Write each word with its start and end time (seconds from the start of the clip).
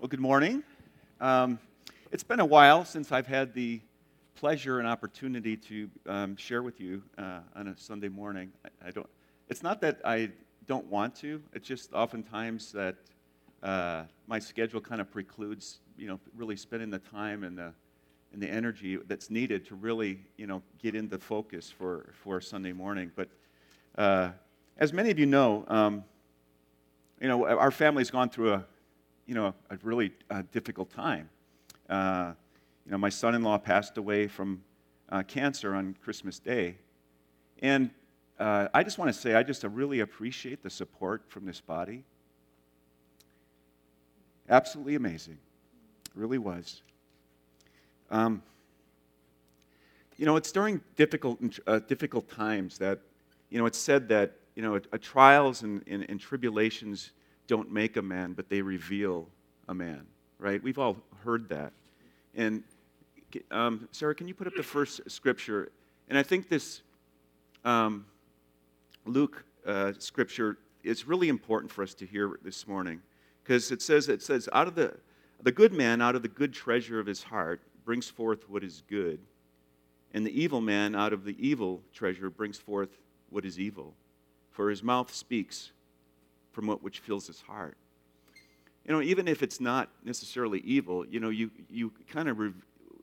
Well, 0.00 0.08
good 0.08 0.20
morning. 0.20 0.64
Um, 1.20 1.60
it's 2.10 2.24
been 2.24 2.40
a 2.40 2.44
while 2.44 2.84
since 2.84 3.12
I've 3.12 3.28
had 3.28 3.54
the 3.54 3.80
pleasure 4.34 4.80
and 4.80 4.88
opportunity 4.88 5.56
to 5.56 5.88
um, 6.08 6.36
share 6.36 6.64
with 6.64 6.80
you 6.80 7.00
uh, 7.16 7.40
on 7.54 7.68
a 7.68 7.78
Sunday 7.78 8.08
morning. 8.08 8.50
I, 8.64 8.88
I, 8.88 8.90
don't. 8.90 9.08
It's 9.48 9.62
not 9.62 9.80
that 9.82 10.00
I 10.04 10.30
don't 10.66 10.84
want 10.86 11.14
to. 11.16 11.40
It's 11.52 11.66
just 11.66 11.92
oftentimes 11.92 12.72
that 12.72 12.96
uh, 13.62 14.02
my 14.26 14.40
schedule 14.40 14.80
kind 14.80 15.00
of 15.00 15.12
precludes, 15.12 15.78
you 15.96 16.08
know, 16.08 16.18
really 16.36 16.56
spending 16.56 16.90
the 16.90 16.98
time 16.98 17.44
and 17.44 17.56
the 17.56 17.72
and 18.32 18.42
the 18.42 18.50
energy 18.50 18.98
that's 19.06 19.30
needed 19.30 19.64
to 19.66 19.76
really, 19.76 20.18
you 20.36 20.48
know, 20.48 20.60
get 20.82 20.96
into 20.96 21.18
focus 21.18 21.70
for 21.70 22.12
for 22.24 22.40
Sunday 22.40 22.72
morning. 22.72 23.12
But 23.14 23.28
uh, 23.96 24.30
as 24.76 24.92
many 24.92 25.12
of 25.12 25.20
you 25.20 25.26
know, 25.26 25.64
um, 25.68 26.02
you 27.20 27.28
know, 27.28 27.46
our 27.46 27.70
family's 27.70 28.10
gone 28.10 28.28
through 28.28 28.54
a 28.54 28.64
you 29.26 29.34
know, 29.34 29.54
a 29.70 29.78
really 29.82 30.12
uh, 30.30 30.42
difficult 30.52 30.90
time. 30.90 31.28
Uh, 31.88 32.32
you 32.84 32.92
know, 32.92 32.98
my 32.98 33.08
son-in-law 33.08 33.58
passed 33.58 33.96
away 33.98 34.28
from 34.28 34.62
uh, 35.10 35.22
cancer 35.22 35.74
on 35.74 35.96
Christmas 36.02 36.38
Day, 36.38 36.76
and 37.62 37.90
uh, 38.38 38.68
I 38.74 38.82
just 38.82 38.98
want 38.98 39.12
to 39.12 39.18
say 39.18 39.34
I 39.34 39.42
just 39.42 39.64
really 39.64 40.00
appreciate 40.00 40.62
the 40.62 40.70
support 40.70 41.22
from 41.28 41.46
this 41.46 41.60
body. 41.60 42.04
Absolutely 44.48 44.94
amazing, 44.94 45.38
it 46.06 46.12
really 46.14 46.38
was. 46.38 46.82
Um, 48.10 48.42
you 50.16 50.26
know, 50.26 50.36
it's 50.36 50.52
during 50.52 50.80
difficult, 50.96 51.40
uh, 51.66 51.80
difficult 51.80 52.28
times 52.28 52.78
that, 52.78 53.00
you 53.50 53.58
know, 53.58 53.66
it's 53.66 53.78
said 53.78 54.08
that, 54.08 54.36
you 54.54 54.62
know, 54.62 54.78
trials 54.78 55.62
and, 55.62 55.82
and, 55.86 56.06
and 56.08 56.20
tribulations 56.20 57.10
don't 57.46 57.70
make 57.70 57.96
a 57.96 58.02
man, 58.02 58.32
but 58.32 58.48
they 58.48 58.62
reveal 58.62 59.28
a 59.68 59.74
man, 59.74 60.02
right? 60.38 60.62
We've 60.62 60.78
all 60.78 60.96
heard 61.24 61.48
that. 61.48 61.72
And 62.34 62.62
um, 63.50 63.88
Sarah, 63.92 64.14
can 64.14 64.28
you 64.28 64.34
put 64.34 64.46
up 64.46 64.54
the 64.56 64.62
first 64.62 65.00
scripture? 65.10 65.70
And 66.08 66.18
I 66.18 66.22
think 66.22 66.48
this 66.48 66.82
um, 67.64 68.06
Luke 69.04 69.44
uh, 69.66 69.92
scripture 69.98 70.58
is 70.82 71.06
really 71.06 71.28
important 71.28 71.72
for 71.72 71.82
us 71.82 71.94
to 71.94 72.06
hear 72.06 72.38
this 72.42 72.66
morning 72.66 73.00
because 73.42 73.70
it 73.70 73.82
says 73.82 74.08
it 74.08 74.22
says 74.22 74.48
out 74.52 74.68
of 74.68 74.74
the 74.74 74.94
the 75.42 75.52
good 75.52 75.72
man 75.72 76.00
out 76.00 76.14
of 76.14 76.22
the 76.22 76.28
good 76.28 76.52
treasure 76.52 77.00
of 77.00 77.06
his 77.06 77.22
heart 77.22 77.60
brings 77.84 78.08
forth 78.08 78.48
what 78.48 78.64
is 78.64 78.82
good, 78.88 79.18
and 80.12 80.26
the 80.26 80.40
evil 80.42 80.60
man 80.60 80.94
out 80.94 81.12
of 81.12 81.24
the 81.24 81.36
evil 81.38 81.82
treasure 81.92 82.30
brings 82.30 82.58
forth 82.58 82.98
what 83.30 83.44
is 83.44 83.58
evil, 83.58 83.94
for 84.50 84.70
his 84.70 84.82
mouth 84.82 85.12
speaks 85.12 85.72
from 86.54 86.68
what 86.68 86.82
which 86.82 87.00
fills 87.00 87.26
his 87.26 87.40
heart. 87.40 87.76
You 88.86 88.94
know, 88.94 89.02
even 89.02 89.28
if 89.28 89.42
it's 89.42 89.60
not 89.60 89.88
necessarily 90.04 90.60
evil, 90.60 91.06
you 91.06 91.18
know, 91.18 91.30
you, 91.30 91.50
you 91.70 91.90
kind 92.08 92.28
of, 92.28 92.38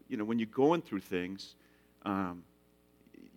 you 0.07 0.17
know, 0.17 0.23
when 0.23 0.39
you're 0.39 0.47
going 0.47 0.81
through 0.81 1.01
things, 1.01 1.55
um, 2.05 2.43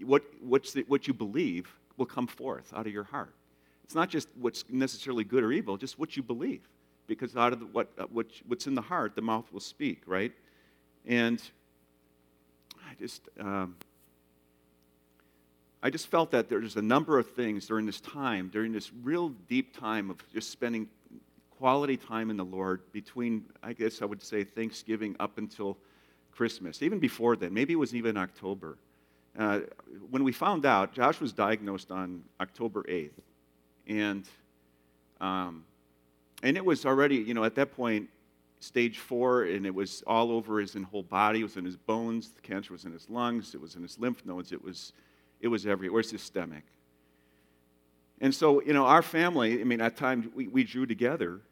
what, 0.03 0.23
what's 0.41 0.73
the, 0.73 0.85
what 0.89 1.09
you 1.09 1.15
believe 1.15 1.69
will 1.97 2.07
come 2.07 2.27
forth 2.27 2.73
out 2.75 2.87
of 2.87 2.93
your 2.93 3.05
heart. 3.05 3.35
It's 3.83 3.95
not 3.95 4.09
just 4.09 4.29
what's 4.39 4.65
necessarily 4.69 5.25
good 5.25 5.43
or 5.43 5.53
evil, 5.53 5.77
just 5.77 5.99
what 5.99 6.17
you 6.17 6.23
believe. 6.23 6.69
Because 7.07 7.37
out 7.37 7.53
of 7.53 7.61
the, 7.61 7.67
what, 7.67 7.89
uh, 7.99 8.05
what, 8.11 8.27
what's 8.47 8.67
in 8.67 8.75
the 8.75 8.83
heart, 8.83 9.15
the 9.15 9.23
mouth 9.23 9.51
will 9.53 9.61
speak, 9.61 10.03
right? 10.07 10.33
And 11.07 11.41
I 12.89 12.95
just, 12.99 13.29
um, 13.41 13.77
I 15.85 15.91
just 15.91 16.07
felt 16.07 16.31
that 16.31 16.49
there's 16.49 16.77
a 16.77 16.83
number 16.83 17.19
of 17.19 17.31
things 17.33 17.67
during 17.67 17.85
this 17.85 18.01
time, 18.01 18.49
during 18.51 18.73
this 18.73 18.91
real 19.03 19.29
deep 19.51 19.79
time 19.79 20.09
of 20.09 20.17
just 20.33 20.51
spending 20.51 20.89
quality 21.59 21.99
time 21.99 22.31
in 22.31 22.39
the 22.39 22.45
Lord 22.45 22.81
between, 22.91 23.45
I 23.63 23.75
guess 23.75 24.01
I 24.01 24.07
would 24.07 24.23
say, 24.23 24.45
Thanksgiving 24.45 25.15
up 25.21 25.37
until 25.37 25.77
Christmas, 26.33 26.83
even 26.83 27.01
before 27.01 27.37
then. 27.37 27.53
Maybe 27.53 27.75
it 27.75 27.77
was 27.77 27.95
even 27.95 28.17
October. 28.17 28.79
Uh, 29.39 29.61
when 30.09 30.25
we 30.25 30.33
found 30.33 30.65
out, 30.65 30.95
Josh 30.95 31.21
was 31.21 31.35
diagnosed 31.35 31.91
on 31.91 32.25
October 32.41 32.85
8th. 32.85 33.11
And, 33.87 34.27
um, 35.21 35.65
and 36.43 36.57
it 36.57 36.65
was 36.65 36.87
already, 36.87 37.17
you 37.17 37.35
know, 37.35 37.45
at 37.45 37.57
that 37.57 37.77
point, 37.77 38.09
stage 38.61 39.01
four, 39.01 39.43
and 39.43 39.67
it 39.67 39.75
was 39.75 40.03
all 40.07 40.33
over 40.33 40.61
his 40.61 40.75
whole 40.91 41.03
body. 41.03 41.41
It 41.41 41.43
was 41.43 41.59
in 41.59 41.67
his 41.67 41.77
bones. 41.77 42.31
The 42.31 42.41
cancer 42.41 42.73
was 42.73 42.87
in 42.87 42.93
his 42.93 43.11
lungs. 43.11 43.55
It 43.55 43.61
was 43.61 43.77
in 43.77 43.83
his 43.83 43.99
lymph 43.99 44.25
nodes. 44.25 44.51
It 44.51 44.65
was 44.65 44.95
it 45.45 45.49
was 45.49 45.67
everywhere, 45.67 46.03
systemic. 46.03 46.65
And 48.19 48.35
so, 48.35 48.63
you 48.63 48.73
know, 48.73 48.87
our 48.87 49.03
family, 49.03 49.61
I 49.61 49.65
mean, 49.65 49.83
at 49.83 49.95
times 49.95 50.27
we, 50.35 50.49
we 50.49 50.65
drew 50.65 50.87
together. 50.87 51.43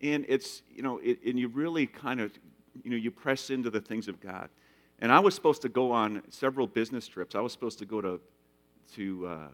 And 0.00 0.24
it's, 0.28 0.62
you 0.74 0.82
know, 0.82 0.96
it, 0.96 1.18
and 1.26 1.38
you 1.38 1.48
really 1.48 1.86
kind 1.86 2.22
of, 2.22 2.32
you 2.82 2.90
know, 2.90 2.96
you 2.96 3.10
press 3.10 3.50
into 3.50 3.68
the 3.68 3.82
things 3.82 4.08
of 4.08 4.18
God. 4.18 4.48
And 5.00 5.12
I 5.12 5.20
was 5.20 5.34
supposed 5.34 5.60
to 5.62 5.68
go 5.68 5.92
on 5.92 6.22
several 6.30 6.66
business 6.66 7.06
trips. 7.06 7.34
I 7.34 7.40
was 7.40 7.52
supposed 7.52 7.78
to 7.80 7.84
go 7.84 8.00
to, 8.00 8.18
to, 8.94 9.26
uh, 9.26 9.48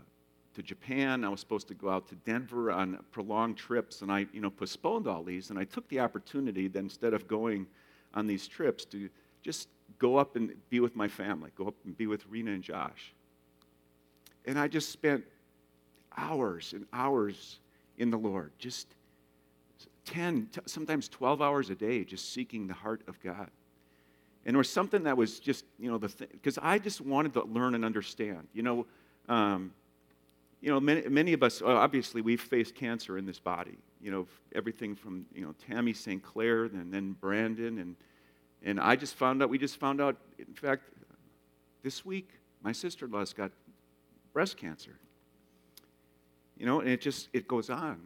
to 0.54 0.62
Japan. 0.62 1.24
I 1.24 1.30
was 1.30 1.40
supposed 1.40 1.66
to 1.66 1.74
go 1.74 1.90
out 1.90 2.06
to 2.10 2.14
Denver 2.14 2.70
on 2.70 2.96
prolonged 3.10 3.56
trips. 3.56 4.02
And 4.02 4.12
I, 4.12 4.28
you 4.32 4.40
know, 4.40 4.50
postponed 4.50 5.08
all 5.08 5.24
these. 5.24 5.50
And 5.50 5.58
I 5.58 5.64
took 5.64 5.88
the 5.88 5.98
opportunity 5.98 6.68
then, 6.68 6.84
instead 6.84 7.12
of 7.12 7.26
going 7.26 7.66
on 8.14 8.28
these 8.28 8.46
trips, 8.46 8.84
to 8.84 9.10
just 9.42 9.66
go 9.98 10.16
up 10.16 10.36
and 10.36 10.52
be 10.68 10.80
with 10.80 10.96
my 10.96 11.08
family, 11.08 11.50
go 11.56 11.66
up 11.66 11.74
and 11.84 11.96
be 11.96 12.06
with 12.06 12.24
Rena 12.28 12.52
and 12.52 12.62
Josh. 12.62 13.14
And 14.46 14.58
I 14.58 14.68
just 14.68 14.90
spent 14.90 15.24
hours 16.16 16.72
and 16.72 16.86
hours 16.92 17.58
in 17.98 18.10
the 18.10 18.18
Lord, 18.18 18.52
just 18.58 18.86
10, 20.06 20.48
sometimes 20.66 21.08
12 21.08 21.42
hours 21.42 21.70
a 21.70 21.74
day, 21.74 22.04
just 22.04 22.32
seeking 22.32 22.66
the 22.66 22.74
heart 22.74 23.02
of 23.06 23.20
God. 23.22 23.50
And 24.46 24.56
was 24.56 24.70
something 24.70 25.02
that 25.04 25.16
was 25.16 25.38
just, 25.38 25.64
you 25.78 25.90
know, 25.90 25.98
the 25.98 26.08
thing, 26.08 26.28
because 26.32 26.58
I 26.62 26.78
just 26.78 27.00
wanted 27.00 27.34
to 27.34 27.44
learn 27.44 27.74
and 27.74 27.84
understand. 27.84 28.48
You 28.54 28.62
know, 28.62 28.86
um, 29.28 29.72
you 30.60 30.70
know, 30.70 30.80
many, 30.80 31.08
many 31.08 31.32
of 31.34 31.42
us, 31.42 31.62
obviously, 31.62 32.22
we've 32.22 32.40
faced 32.40 32.74
cancer 32.74 33.18
in 33.18 33.26
this 33.26 33.38
body. 33.38 33.78
You 34.00 34.10
know, 34.10 34.26
everything 34.54 34.94
from, 34.94 35.26
you 35.34 35.44
know, 35.44 35.54
Tammy 35.66 35.92
St. 35.92 36.22
Clair 36.22 36.64
and 36.64 36.92
then 36.92 37.12
Brandon 37.20 37.78
and 37.78 37.96
and 38.62 38.78
I 38.78 38.96
just 38.96 39.14
found 39.14 39.42
out, 39.42 39.48
we 39.48 39.58
just 39.58 39.78
found 39.78 40.00
out, 40.00 40.16
in 40.38 40.54
fact, 40.54 40.82
this 41.82 42.04
week, 42.04 42.30
my 42.62 42.72
sister 42.72 43.06
in 43.06 43.12
law's 43.12 43.32
got 43.32 43.52
breast 44.32 44.56
cancer. 44.56 44.98
You 46.58 46.66
know, 46.66 46.80
and 46.80 46.90
it 46.90 47.00
just, 47.00 47.28
it 47.32 47.48
goes 47.48 47.70
on. 47.70 47.98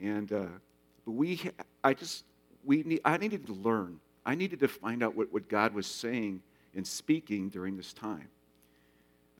And 0.00 0.32
uh, 0.32 0.46
we, 1.06 1.40
I 1.82 1.94
just, 1.94 2.24
we 2.64 2.82
need, 2.84 3.00
I 3.04 3.16
needed 3.16 3.46
to 3.46 3.52
learn. 3.52 3.98
I 4.24 4.36
needed 4.36 4.60
to 4.60 4.68
find 4.68 5.02
out 5.02 5.16
what, 5.16 5.32
what 5.32 5.48
God 5.48 5.74
was 5.74 5.86
saying 5.86 6.40
and 6.74 6.86
speaking 6.86 7.48
during 7.48 7.76
this 7.76 7.92
time. 7.92 8.28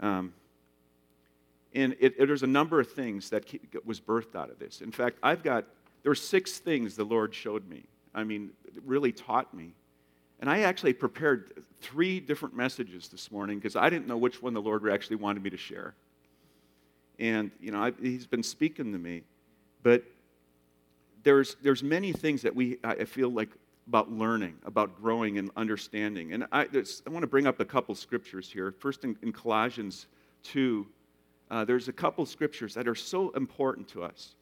Um, 0.01 0.35
and 1.75 1.95
it, 2.01 2.15
it, 2.19 2.27
there's 2.27 2.43
a 2.43 2.49
number 2.49 2.81
of 2.81 2.91
things 2.91 3.31
that 3.31 3.45
was 3.85 4.01
birthed 4.01 4.35
out 4.35 4.51
of 4.51 4.59
this. 4.59 4.81
In 4.81 4.91
fact, 4.91 5.19
I've 5.23 5.43
got, 5.43 5.65
there 6.03 6.11
were 6.11 6.17
six 6.17 6.59
things 6.59 6.97
the 6.97 7.05
Lord 7.05 7.35
showed 7.35 7.69
me. 7.69 7.85
I 8.15 8.25
mean, 8.25 8.51
really 8.85 9.13
taught 9.13 9.55
me 9.55 9.75
and 10.41 10.51
I 10.51 10.61
actually 10.61 10.93
prepared 10.93 11.65
three 11.81 12.21
different 12.21 12.57
messages 12.57 13.09
this 13.09 13.31
morning 13.31 13.59
because 13.59 13.77
I 13.77 13.89
didn't 13.91 14.07
know 14.07 14.17
which 14.17 14.43
one 14.43 14.55
the 14.55 14.63
Lord 14.63 14.89
actually 14.91 15.17
wanted 15.17 15.43
me 15.43 15.51
to 15.51 15.57
share. 15.57 15.95
And, 17.19 17.51
you 17.61 17.71
know, 17.71 17.83
I, 17.83 17.93
He's 18.01 18.27
been 18.27 18.43
speaking 18.43 18.93
to 18.93 18.99
me. 18.99 19.23
But 19.83 20.03
there's, 21.23 21.57
there's 21.63 21.83
many 21.83 22.13
things 22.13 22.43
that 22.43 22.55
we, 22.55 22.79
I 22.83 23.05
feel 23.05 23.31
like, 23.31 23.51
about 23.87 24.11
learning, 24.11 24.55
about 24.65 25.01
growing 25.01 25.37
and 25.39 25.51
understanding. 25.57 26.33
And 26.33 26.47
I, 26.51 26.63
I 26.63 27.11
want 27.11 27.23
to 27.23 27.27
bring 27.27 27.47
up 27.47 27.61
a 27.61 27.65
couple 27.65 27.95
scriptures 27.95 28.51
here. 28.51 28.73
First, 28.79 29.05
in, 29.05 29.17
in 29.23 29.31
Colossians 29.31 30.07
2, 30.45 30.87
uh, 31.51 31.65
there's 31.67 31.89
a 31.89 31.93
couple 31.93 32.25
scriptures 32.25 32.73
that 32.75 32.89
are 32.89 32.95
so 32.95 33.31
important 33.31 33.87
to 33.89 34.03
us. 34.03 34.35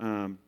Um, 0.00 0.38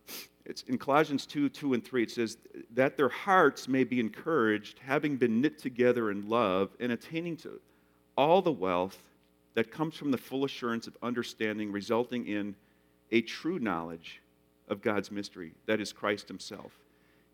it's 0.44 0.62
in 0.62 0.78
Colossians 0.78 1.26
2 1.26 1.48
2 1.48 1.74
and 1.74 1.84
3, 1.84 2.02
it 2.02 2.10
says, 2.10 2.36
That 2.74 2.96
their 2.96 3.08
hearts 3.08 3.68
may 3.68 3.84
be 3.84 4.00
encouraged, 4.00 4.80
having 4.80 5.16
been 5.16 5.40
knit 5.40 5.58
together 5.58 6.10
in 6.10 6.28
love, 6.28 6.70
and 6.80 6.92
attaining 6.92 7.36
to 7.38 7.60
all 8.16 8.42
the 8.42 8.52
wealth 8.52 8.98
that 9.54 9.70
comes 9.70 9.96
from 9.96 10.10
the 10.10 10.18
full 10.18 10.44
assurance 10.44 10.86
of 10.86 10.96
understanding, 11.02 11.70
resulting 11.70 12.26
in 12.26 12.54
a 13.10 13.20
true 13.20 13.58
knowledge 13.58 14.20
of 14.68 14.82
God's 14.82 15.10
mystery, 15.10 15.52
that 15.66 15.80
is 15.80 15.92
Christ 15.92 16.28
Himself, 16.28 16.72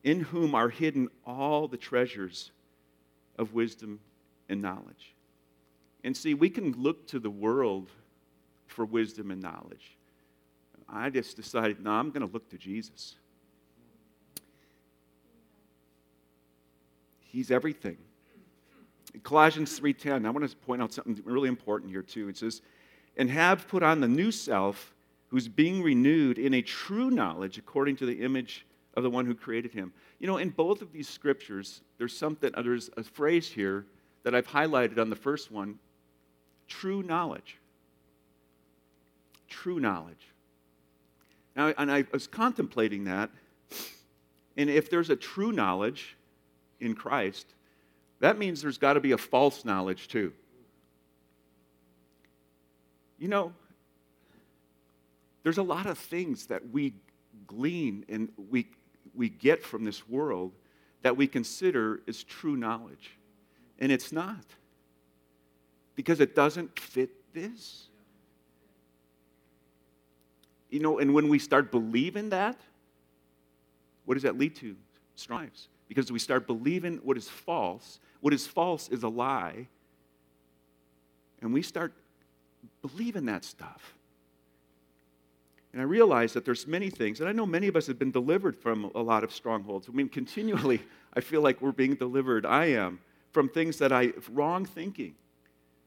in 0.05 0.21
whom 0.21 0.55
are 0.55 0.69
hidden 0.69 1.09
all 1.25 1.69
the 1.69 1.77
treasures 1.77 2.51
of 3.39 3.55
wisdom 3.55 4.01
and 4.49 4.61
knowledge. 4.61 5.15
And 6.05 6.17
see, 6.17 6.35
we 6.35 6.51
can 6.51 6.73
look 6.73 7.07
to 7.09 7.19
the 7.19 7.31
world 7.31 7.91
for 8.67 8.85
wisdom 8.85 9.31
and 9.31 9.41
knowledge. 9.41 9.98
I 10.89 11.11
just 11.11 11.37
decided, 11.37 11.83
no, 11.83 11.91
I'm 11.91 12.11
going 12.11 12.27
to 12.27 12.33
look 12.33 12.49
to 12.51 12.59
Jesus. 12.59 13.17
He's 17.21 17.51
everything. 17.51 17.99
In 19.15 19.21
Colossians 19.21 19.79
3:10, 19.79 20.27
I 20.27 20.31
want 20.31 20.49
to 20.49 20.57
point 20.57 20.83
out 20.83 20.93
something 20.93 21.21
really 21.25 21.49
important 21.49 21.91
here 21.91 22.03
too. 22.03 22.29
It 22.29 22.37
says, 22.37 22.63
"And 23.17 23.31
have 23.31 23.69
put 23.69 23.83
on 23.83 24.01
the 24.01 24.09
new 24.09 24.31
self, 24.31 24.95
who's 25.29 25.49
being 25.49 25.83
renewed 25.83 26.39
in 26.39 26.55
a 26.55 26.63
true 26.63 27.11
knowledge 27.11 27.59
according 27.59 27.97
to 27.97 28.07
the 28.07 28.23
image 28.23 28.67
of 28.95 29.03
the 29.03 29.11
one 29.11 29.27
who 29.27 29.35
created 29.35 29.73
him. 29.73 29.93
You 30.19 30.27
know, 30.27 30.39
in 30.39 30.51
both 30.51 30.83
of 30.83 30.93
these 30.93 31.09
scriptures, 31.09 31.83
there's 31.99 32.17
something, 32.17 32.51
uh, 32.55 32.63
there's 32.63 32.91
a 32.97 33.05
phrase 33.05 33.49
here 33.49 33.87
that 34.25 34.35
I've 34.35 34.49
highlighted 34.49 34.99
on 34.99 35.11
the 35.11 35.17
first 35.17 35.53
one 35.53 35.79
true 36.67 37.03
knowledge. 37.03 37.57
True 39.49 39.81
knowledge. 39.81 40.33
Now, 41.59 41.75
and 41.77 41.91
I 41.91 42.05
was 42.13 42.29
contemplating 42.29 43.05
that, 43.05 43.31
and 44.57 44.71
if 44.71 44.89
there's 44.91 45.11
a 45.11 45.17
true 45.17 45.51
knowledge 45.51 46.17
in 46.79 46.95
Christ, 46.95 47.53
that 48.21 48.39
means 48.39 48.63
there's 48.63 48.79
got 48.79 48.93
to 48.93 49.01
be 49.01 49.11
a 49.11 49.19
false 49.19 49.65
knowledge 49.65 50.07
too. 50.07 50.33
You 53.19 53.27
know, 53.27 53.53
there's 55.43 55.59
a 55.59 55.63
lot 55.65 55.87
of 55.87 55.99
things 55.99 56.47
that 56.47 56.71
we 56.71 56.95
glean 57.49 58.05
and 58.09 58.29
we, 58.51 58.69
we 59.13 59.29
get 59.29 59.65
from 59.65 59.85
this 59.85 60.09
world 60.09 60.53
that 61.03 61.17
we 61.17 61.27
consider 61.27 62.03
as 62.07 62.23
true 62.23 62.57
knowledge. 62.57 63.19
And 63.81 63.91
it's 63.91 64.13
not. 64.13 64.45
Because 65.97 66.21
it 66.21 66.37
doesn't 66.37 66.79
fit 66.79 67.11
this. 67.35 67.88
You 70.71 70.81
know, 70.81 70.99
and 70.99 71.15
when 71.15 71.29
we 71.29 71.39
start 71.39 71.71
believing 71.71 72.31
that, 72.31 72.57
what 74.05 74.15
does 74.15 74.23
that 74.23 74.39
lead 74.39 74.57
to? 74.57 74.77
Strives. 75.17 75.69
Because 75.89 76.13
we 76.13 76.19
start 76.19 76.47
believing 76.47 76.97
what 76.99 77.17
is 77.17 77.29
false. 77.29 77.99
What 78.21 78.35
is 78.35 78.47
false 78.47 78.89
is 78.89 79.03
a 79.03 79.09
lie. 79.09 79.67
And 81.41 81.53
we 81.53 81.63
start 81.63 81.93
believing 82.83 83.27
that 83.27 83.45
stuff. 83.45 83.95
And 85.73 85.83
I 85.83 85.85
realize 85.85 86.33
that 86.33 86.45
there's 86.45 86.67
many 86.67 86.91
things, 86.91 87.21
and 87.21 87.29
I 87.29 87.33
know 87.33 87.47
many 87.47 87.69
of 87.69 87.77
us 87.77 87.87
have 87.87 87.99
been 87.99 88.11
delivered 88.11 88.57
from 88.57 88.91
a 88.95 89.03
lot 89.03 89.23
of 89.23 89.33
strongholds. 89.33 89.89
I 89.89 89.93
mean, 89.93 90.09
continually, 90.09 90.81
I 91.15 91.21
feel 91.21 91.43
like 91.43 91.61
we're 91.61 91.73
being 91.73 91.95
delivered. 91.95 92.47
I 92.47 92.67
am 92.67 93.01
from 93.33 93.49
things 93.49 93.79
that 93.79 93.93
I, 93.93 94.13
wrong 94.33 94.65
thinking. 94.65 95.15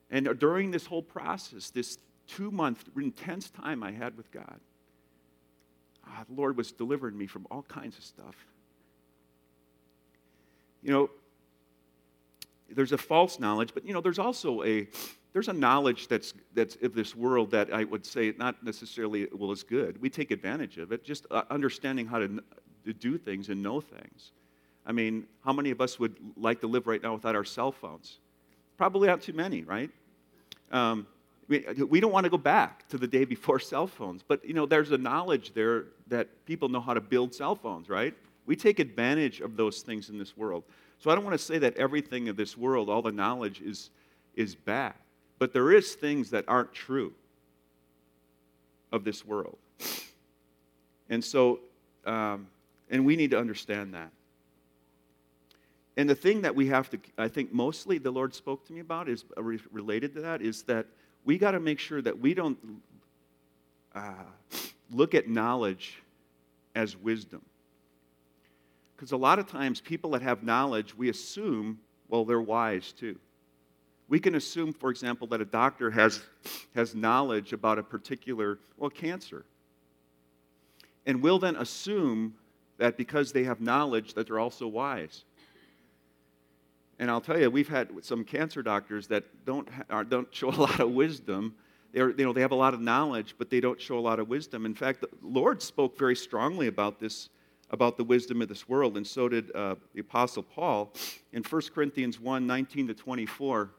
And 0.09 0.39
during 0.39 0.71
this 0.71 0.85
whole 0.85 1.01
process, 1.01 1.69
this 1.69 1.97
two 2.27 2.51
month 2.51 2.89
intense 2.95 3.49
time 3.49 3.81
I 3.81 3.91
had 3.91 4.15
with 4.15 4.31
God, 4.31 4.59
ah, 6.11 6.23
the 6.27 6.35
Lord 6.35 6.57
was 6.57 6.71
delivering 6.71 7.17
me 7.17 7.27
from 7.27 7.47
all 7.49 7.63
kinds 7.63 7.97
of 7.97 8.03
stuff. 8.03 8.35
You 10.83 10.91
know, 10.91 11.09
there's 12.69 12.91
a 12.91 12.97
false 12.97 13.39
knowledge, 13.39 13.71
but 13.73 13.85
you 13.85 13.93
know, 13.93 14.01
there's 14.01 14.19
also 14.19 14.63
a 14.63 14.87
there's 15.33 15.47
a 15.47 15.53
knowledge 15.53 16.07
that's 16.07 16.33
that's 16.53 16.77
of 16.81 16.93
this 16.93 17.15
world 17.15 17.51
that 17.51 17.73
I 17.73 17.83
would 17.83 18.05
say 18.05 18.33
not 18.37 18.63
necessarily 18.63 19.27
well 19.31 19.51
is 19.51 19.63
good. 19.63 20.01
We 20.01 20.09
take 20.09 20.31
advantage 20.31 20.77
of 20.77 20.91
it, 20.91 21.03
just 21.03 21.25
uh, 21.31 21.43
understanding 21.49 22.05
how 22.05 22.19
to, 22.19 22.43
to 22.85 22.93
do 22.93 23.17
things 23.17 23.49
and 23.49 23.61
know 23.61 23.81
things. 23.81 24.31
I 24.85 24.91
mean, 24.91 25.27
how 25.45 25.53
many 25.53 25.71
of 25.71 25.79
us 25.79 25.99
would 25.99 26.15
like 26.35 26.61
to 26.61 26.67
live 26.67 26.87
right 26.87 27.01
now 27.01 27.13
without 27.13 27.35
our 27.35 27.45
cell 27.45 27.71
phones? 27.71 28.17
Probably 28.77 29.07
not 29.07 29.21
too 29.21 29.33
many, 29.33 29.63
right? 29.63 29.91
Um, 30.71 31.05
we, 31.51 31.65
we 31.83 31.99
don't 31.99 32.13
want 32.13 32.23
to 32.23 32.29
go 32.29 32.37
back 32.37 32.87
to 32.87 32.97
the 32.97 33.05
day 33.05 33.25
before 33.25 33.59
cell 33.73 33.85
phones, 33.85 34.23
but 34.25 34.43
you 34.45 34.53
know, 34.53 34.65
there's 34.65 34.91
a 34.91 34.97
knowledge 34.97 35.53
there 35.53 35.85
that 36.07 36.29
people 36.45 36.69
know 36.69 36.79
how 36.79 36.93
to 36.93 37.01
build 37.01 37.35
cell 37.35 37.55
phones, 37.55 37.89
right? 37.89 38.13
We 38.45 38.55
take 38.55 38.79
advantage 38.79 39.41
of 39.41 39.57
those 39.57 39.81
things 39.81 40.09
in 40.09 40.17
this 40.17 40.35
world. 40.37 40.63
So 40.97 41.11
I 41.11 41.15
don't 41.15 41.25
want 41.25 41.37
to 41.37 41.43
say 41.43 41.57
that 41.57 41.75
everything 41.75 42.29
of 42.29 42.37
this 42.37 42.57
world, 42.57 42.89
all 42.89 43.01
the 43.01 43.11
knowledge 43.11 43.61
is, 43.61 43.89
is 44.35 44.55
bad, 44.55 44.93
but 45.39 45.51
there 45.51 45.73
is 45.73 45.93
things 45.93 46.29
that 46.29 46.45
aren't 46.47 46.73
true 46.73 47.13
of 48.91 49.03
this 49.03 49.25
world. 49.25 49.57
And 51.09 51.23
so, 51.23 51.59
um, 52.05 52.47
and 52.89 53.05
we 53.05 53.17
need 53.17 53.31
to 53.31 53.39
understand 53.39 53.93
that. 53.93 54.11
And 55.97 56.09
the 56.09 56.15
thing 56.15 56.41
that 56.41 56.55
we 56.55 56.67
have 56.67 56.89
to, 56.91 56.99
I 57.17 57.27
think 57.27 57.51
mostly 57.51 57.97
the 57.97 58.11
Lord 58.11 58.33
spoke 58.33 58.65
to 58.67 58.73
me 58.73 58.79
about 58.79 59.09
is 59.09 59.25
uh, 59.37 59.43
related 59.43 60.13
to 60.15 60.21
that 60.21 60.41
is 60.41 60.63
that 60.63 60.85
we 61.25 61.37
got 61.37 61.51
to 61.51 61.59
make 61.59 61.79
sure 61.79 62.01
that 62.01 62.19
we 62.19 62.33
don't 62.33 62.57
uh, 63.93 64.13
look 64.91 65.13
at 65.15 65.27
knowledge 65.27 66.01
as 66.75 66.97
wisdom. 66.97 67.41
Because 68.95 69.11
a 69.11 69.17
lot 69.17 69.39
of 69.39 69.47
times, 69.47 69.81
people 69.81 70.11
that 70.11 70.21
have 70.21 70.43
knowledge, 70.43 70.95
we 70.95 71.09
assume, 71.09 71.79
well, 72.07 72.23
they're 72.23 72.41
wise 72.41 72.91
too. 72.91 73.17
We 74.07 74.19
can 74.19 74.35
assume, 74.35 74.73
for 74.73 74.89
example, 74.91 75.27
that 75.27 75.41
a 75.41 75.45
doctor 75.45 75.89
has, 75.89 76.21
has 76.75 76.93
knowledge 76.93 77.53
about 77.53 77.79
a 77.79 77.83
particular, 77.83 78.59
well, 78.77 78.89
cancer. 78.89 79.45
And 81.05 81.21
we'll 81.21 81.39
then 81.39 81.55
assume 81.55 82.35
that 82.77 82.97
because 82.97 83.31
they 83.31 83.43
have 83.45 83.61
knowledge, 83.61 84.13
that 84.15 84.27
they're 84.27 84.39
also 84.39 84.67
wise. 84.67 85.23
And 87.01 87.09
I'll 87.09 87.19
tell 87.19 87.39
you, 87.39 87.49
we've 87.49 87.67
had 87.67 87.89
some 88.03 88.23
cancer 88.23 88.61
doctors 88.61 89.07
that 89.07 89.23
don't, 89.43 89.67
ha- 89.89 90.03
don't 90.03 90.27
show 90.33 90.49
a 90.49 90.51
lot 90.51 90.79
of 90.79 90.91
wisdom. 90.91 91.55
They're, 91.93 92.11
you 92.11 92.23
know, 92.23 92.31
they 92.31 92.41
have 92.41 92.51
a 92.51 92.55
lot 92.55 92.75
of 92.75 92.79
knowledge, 92.79 93.33
but 93.39 93.49
they 93.49 93.59
don't 93.59 93.81
show 93.81 93.97
a 93.97 93.99
lot 93.99 94.19
of 94.19 94.29
wisdom. 94.29 94.67
In 94.67 94.75
fact, 94.75 95.01
the 95.01 95.09
Lord 95.23 95.63
spoke 95.63 95.97
very 95.97 96.15
strongly 96.15 96.67
about 96.67 96.99
this, 96.99 97.29
about 97.71 97.97
the 97.97 98.03
wisdom 98.03 98.39
of 98.43 98.49
this 98.49 98.69
world, 98.69 98.97
and 98.97 99.05
so 99.05 99.27
did 99.27 99.53
uh, 99.55 99.75
the 99.95 100.01
Apostle 100.01 100.43
Paul. 100.43 100.93
In 101.33 101.41
1 101.41 101.61
Corinthians 101.73 102.19
1 102.19 102.45
19 102.45 102.89
to 102.89 102.93
24, 102.93 103.71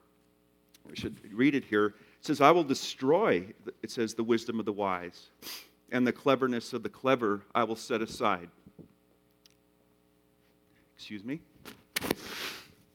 we 0.91 0.97
should 0.97 1.17
read 1.33 1.55
it 1.55 1.65
here. 1.65 1.87
It 1.87 2.27
says, 2.27 2.41
I 2.41 2.51
will 2.51 2.65
destroy, 2.65 3.47
it 3.85 3.93
says, 3.93 4.15
the 4.15 4.25
wisdom 4.25 4.59
of 4.59 4.67
the 4.67 4.73
wise, 4.73 5.29
and 5.93 6.05
the 6.05 6.13
cleverness 6.13 6.73
of 6.73 6.83
the 6.83 6.89
clever 6.89 7.43
I 7.55 7.63
will 7.63 7.77
set 7.77 8.03
aside. 8.03 8.49
Excuse 10.97 11.23
me? 11.25 11.41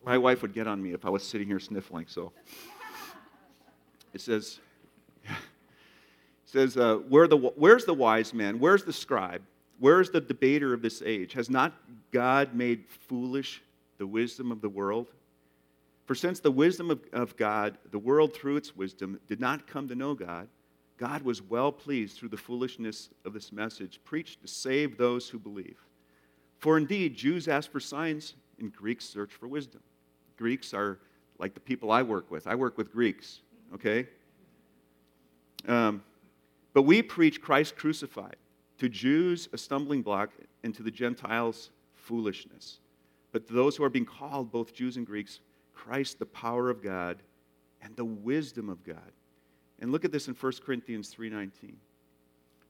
My 0.07 0.18
wife 0.18 0.42
would 0.42 0.54
get 0.54 0.68
on 0.68 0.81
me 0.81 0.94
if 0.94 1.04
I 1.04 1.09
was 1.09 1.21
sitting 1.21 1.48
here 1.48 1.59
sniffling, 1.59 2.06
so. 2.07 2.31
It 4.13 4.21
says, 4.21 4.62
it 5.25 5.33
says 6.45 6.77
uh, 6.77 6.95
Where 7.09 7.27
the, 7.27 7.36
where's 7.36 7.83
the 7.83 7.94
wise 7.94 8.33
man? 8.33 8.57
Where's 8.57 8.86
the 8.86 8.94
scribe? 8.94 9.42
Where's 9.80 10.09
the 10.09 10.21
debater 10.21 10.74
of 10.74 10.81
this 10.81 11.04
age? 11.06 11.33
Has 11.33 11.50
not 11.50 11.74
God 12.13 12.56
made 12.56 12.86
foolish 12.88 13.62
the 13.98 14.07
wisdom 14.07 14.50
of 14.50 14.62
the 14.62 14.69
world? 14.69 15.07
For 16.06 16.15
since 16.15 16.39
the 16.39 16.51
wisdom 16.51 16.89
of, 16.89 17.01
of 17.12 17.36
God, 17.36 17.77
the 17.92 18.00
world 18.00 18.33
through 18.33 18.56
its 18.56 18.77
wisdom, 18.77 19.19
did 19.27 19.42
not 19.42 19.68
come 19.68 19.89
to 19.89 19.95
know 19.95 20.13
God, 20.13 20.48
God 20.95 21.21
was 21.21 21.42
well 21.42 21.74
pleased 21.74 22.18
through 22.18 22.30
the 22.30 22.38
foolishness 22.38 23.09
of 23.25 23.33
this 23.33 23.51
message 23.51 24.00
preached 24.06 24.42
to 24.42 24.48
save 24.48 24.98
those 24.98 25.27
who 25.27 25.38
believe. 25.38 25.80
For 26.59 26.77
indeed, 26.77 27.18
Jews 27.18 27.50
ask 27.50 27.69
for 27.69 27.81
signs, 27.81 28.36
and 28.57 28.74
Greeks 28.74 29.04
search 29.04 29.33
for 29.33 29.49
wisdom. 29.49 29.81
Greeks 30.37 30.73
are 30.73 30.99
like 31.39 31.53
the 31.53 31.59
people 31.59 31.91
I 31.91 32.03
work 32.03 32.31
with. 32.31 32.47
I 32.47 32.56
work 32.56 32.77
with 32.77 32.91
Greeks, 32.91 33.41
okay? 33.73 34.07
Um, 35.67 36.03
but 36.73 36.83
we 36.83 37.01
preach 37.01 37.41
Christ 37.41 37.75
crucified. 37.75 38.35
To 38.79 38.89
Jews, 38.89 39.49
a 39.53 39.57
stumbling 39.57 40.03
block, 40.03 40.31
and 40.63 40.73
to 40.75 40.83
the 40.83 40.91
Gentiles, 40.91 41.71
foolishness. 41.95 42.79
But 43.31 43.47
to 43.47 43.53
those 43.53 43.75
who 43.75 43.83
are 43.83 43.89
being 43.89 44.06
called, 44.06 44.51
both 44.51 44.73
Jews 44.73 44.97
and 44.97 45.06
Greeks, 45.06 45.39
Christ, 45.73 46.19
the 46.19 46.25
power 46.25 46.69
of 46.69 46.83
God 46.83 47.17
and 47.81 47.95
the 47.95 48.06
wisdom 48.06 48.69
of 48.69 48.83
God. 48.83 49.11
And 49.79 49.91
look 49.91 50.06
at 50.06 50.11
this 50.11 50.27
in 50.27 50.33
1 50.33 50.61
Corinthians 50.63 51.09
3:19. 51.09 51.77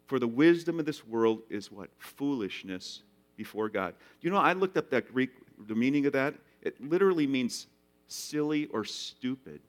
For 0.05 0.19
the 0.19 0.27
wisdom 0.27 0.79
of 0.79 0.85
this 0.85 1.05
world 1.05 1.43
is 1.49 1.71
what? 1.71 1.89
Foolishness 1.97 3.03
before 3.35 3.69
God. 3.69 3.95
You 4.21 4.29
know, 4.29 4.37
I 4.37 4.53
looked 4.53 4.77
up 4.77 4.89
that 4.89 5.13
Greek, 5.13 5.31
the 5.67 5.75
meaning 5.75 6.05
of 6.05 6.13
that. 6.13 6.35
It 6.61 6.81
literally 6.81 7.27
means 7.27 7.67
silly 8.07 8.67
or 8.67 8.83
stupid. 8.83 9.61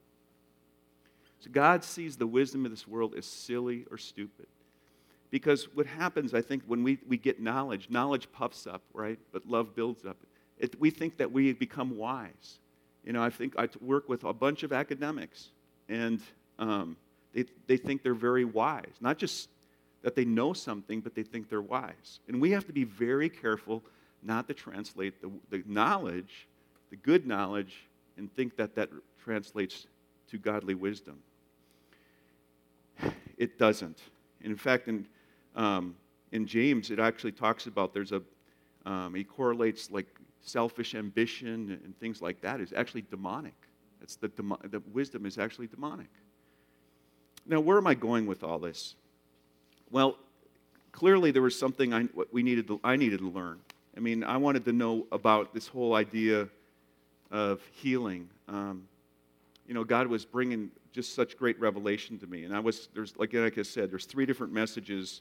So 1.41 1.51
God 1.51 1.85
sees 1.85 2.17
the 2.17 2.27
wisdom 2.27 2.65
of 2.65 2.71
this 2.71 2.87
world 2.87 3.15
as 3.17 3.27
silly 3.27 3.85
or 3.91 3.99
stupid. 3.99 4.47
Because 5.31 5.65
what 5.75 5.87
happens, 5.87 6.33
I 6.35 6.41
think, 6.41 6.63
when 6.67 6.83
we, 6.83 6.99
we 7.07 7.17
get 7.17 7.41
knowledge, 7.41 7.89
knowledge 7.91 8.31
puffs 8.33 8.67
up, 8.67 8.83
right? 8.95 9.19
But 9.33 9.47
love 9.47 9.75
builds 9.75 10.05
up. 10.05 10.17
It, 10.59 10.81
we 10.81 10.91
think 10.91 11.19
that 11.19 11.31
we 11.31 11.53
become 11.53 11.97
wise. 11.97 12.59
You 13.05 13.13
know, 13.13 13.23
I 13.23 13.31
think 13.31 13.55
I 13.59 13.69
work 13.81 14.09
with 14.09 14.25
a 14.25 14.33
bunch 14.33 14.63
of 14.63 14.73
academics, 14.73 15.51
and 15.89 16.21
um, 16.59 16.97
they, 17.35 17.45
they 17.67 17.77
think 17.77 18.03
they're 18.03 18.15
very 18.15 18.45
wise. 18.45 18.95
Not 19.01 19.19
just 19.19 19.49
that 20.03 20.15
they 20.15 20.25
know 20.25 20.53
something, 20.53 21.01
but 21.01 21.15
they 21.15 21.23
think 21.23 21.49
they're 21.49 21.61
wise. 21.61 22.21
And 22.27 22.41
we 22.41 22.51
have 22.53 22.67
to 22.67 22.73
be 22.73 22.85
very 22.85 23.29
careful 23.29 23.83
not 24.23 24.49
to 24.49 24.55
translate 24.55 25.21
the, 25.21 25.31
the 25.51 25.63
knowledge 25.67 26.49
the 26.91 26.97
good 26.97 27.27
knowledge 27.27 27.89
and 28.17 28.35
think 28.35 28.57
that 28.57 28.75
that 28.75 28.91
translates 29.23 29.87
to 30.31 30.39
godly 30.39 30.75
wisdom. 30.75 31.19
It 33.37 33.57
doesn't. 33.57 34.01
In 34.41 34.57
fact, 34.57 34.89
in, 34.89 35.07
um, 35.55 35.95
in 36.33 36.45
James, 36.45 36.91
it 36.91 36.99
actually 36.99 37.31
talks 37.31 37.69
about 37.69 37.95
there's 37.95 38.11
a, 38.11 38.21
um, 38.85 39.15
he 39.15 39.23
correlates 39.23 39.93
like 39.93 40.09
selfish 40.43 40.97
ambition 40.97 41.79
and 41.85 41.97
things 42.01 42.21
like 42.21 42.41
that 42.41 42.61
is 42.61 42.73
actually 42.73 43.03
demonic. 43.03 43.55
It's 44.03 44.17
the, 44.17 44.27
demo- 44.27 44.59
the 44.65 44.83
wisdom 44.93 45.25
is 45.25 45.39
actually 45.39 45.69
demonic. 45.69 46.09
Now, 47.47 47.61
where 47.61 47.79
am 47.79 47.87
I 47.87 47.95
going 47.95 48.27
with 48.27 48.43
all 48.43 48.59
this? 48.59 48.97
Well, 49.89 50.19
clearly 50.91 51.31
there 51.31 51.43
was 51.43 51.57
something 51.57 51.95
I, 51.95 52.09
we 52.33 52.43
needed 52.43 52.67
to, 52.67 52.81
I 52.83 52.97
needed 52.97 53.21
to 53.21 53.29
learn 53.29 53.61
I 53.99 54.01
mean, 54.01 54.23
I 54.23 54.37
wanted 54.37 54.65
to 54.67 54.73
know 54.73 55.09
about 55.11 55.53
this 55.53 55.67
whole 55.67 55.97
idea 55.97 56.49
of 57.31 57.61
healing. 57.73 58.29
Um, 58.49 58.89
you 59.67 59.75
know, 59.75 59.85
God 59.85 60.07
was 60.07 60.25
bringing 60.25 60.71
just 60.93 61.15
such 61.15 61.37
great 61.37 61.61
revelation 61.61 62.19
to 62.19 62.27
me. 62.27 62.45
And 62.45 62.57
I 62.57 62.61
was, 62.61 62.89
there's, 62.95 63.17
like, 63.17 63.35
like 63.35 63.59
I 63.59 63.63
said, 63.63 63.91
there's 63.91 64.07
three 64.07 64.27
different 64.27 64.53
messages 64.53 65.21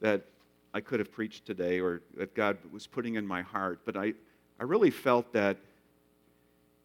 that 0.00 0.24
I 0.72 0.80
could 0.80 0.98
have 0.98 1.12
preached 1.12 1.46
today 1.46 1.80
or 1.80 2.02
that 2.16 2.34
God 2.34 2.58
was 2.72 2.86
putting 2.86 3.14
in 3.14 3.26
my 3.26 3.42
heart. 3.42 3.80
But 3.84 3.96
I, 3.96 4.14
I 4.58 4.64
really 4.64 4.90
felt 4.90 5.32
that, 5.34 5.58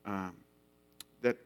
um, 0.05 0.33
that 1.21 1.37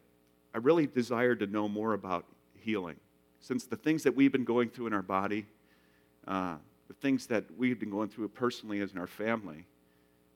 I 0.54 0.58
really 0.58 0.88
desired 0.88 1.40
to 1.40 1.48
know 1.48 1.68
more 1.68 1.94
about 1.94 2.26
healing. 2.60 2.98
Since 3.40 3.66
the 3.66 3.76
things 3.76 4.04
that 4.04 4.16
we've 4.16 4.32
been 4.32 4.44
going 4.44 4.70
through 4.70 4.88
in 4.88 4.94
our 4.94 5.04
body, 5.04 5.46
uh, 6.28 6.56
the 6.88 6.94
things 6.96 7.28
that 7.28 7.44
we've 7.58 7.80
been 7.80 7.92
going 7.92 8.10
through 8.10 8.28
personally 8.30 8.80
as 8.80 8.92
in 8.92 8.98
our 8.98 9.08
family, 9.08 9.66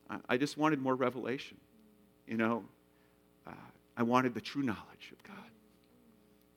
I, 0.10 0.18
I 0.30 0.38
just 0.38 0.58
wanted 0.58 0.80
more 0.80 0.96
revelation. 0.96 1.58
You 2.30 2.38
know, 2.38 2.64
uh, 3.48 3.52
I 3.98 4.04
wanted 4.04 4.36
the 4.36 4.42
true 4.42 4.62
knowledge 4.62 5.12
of 5.12 5.24
God. 5.24 5.36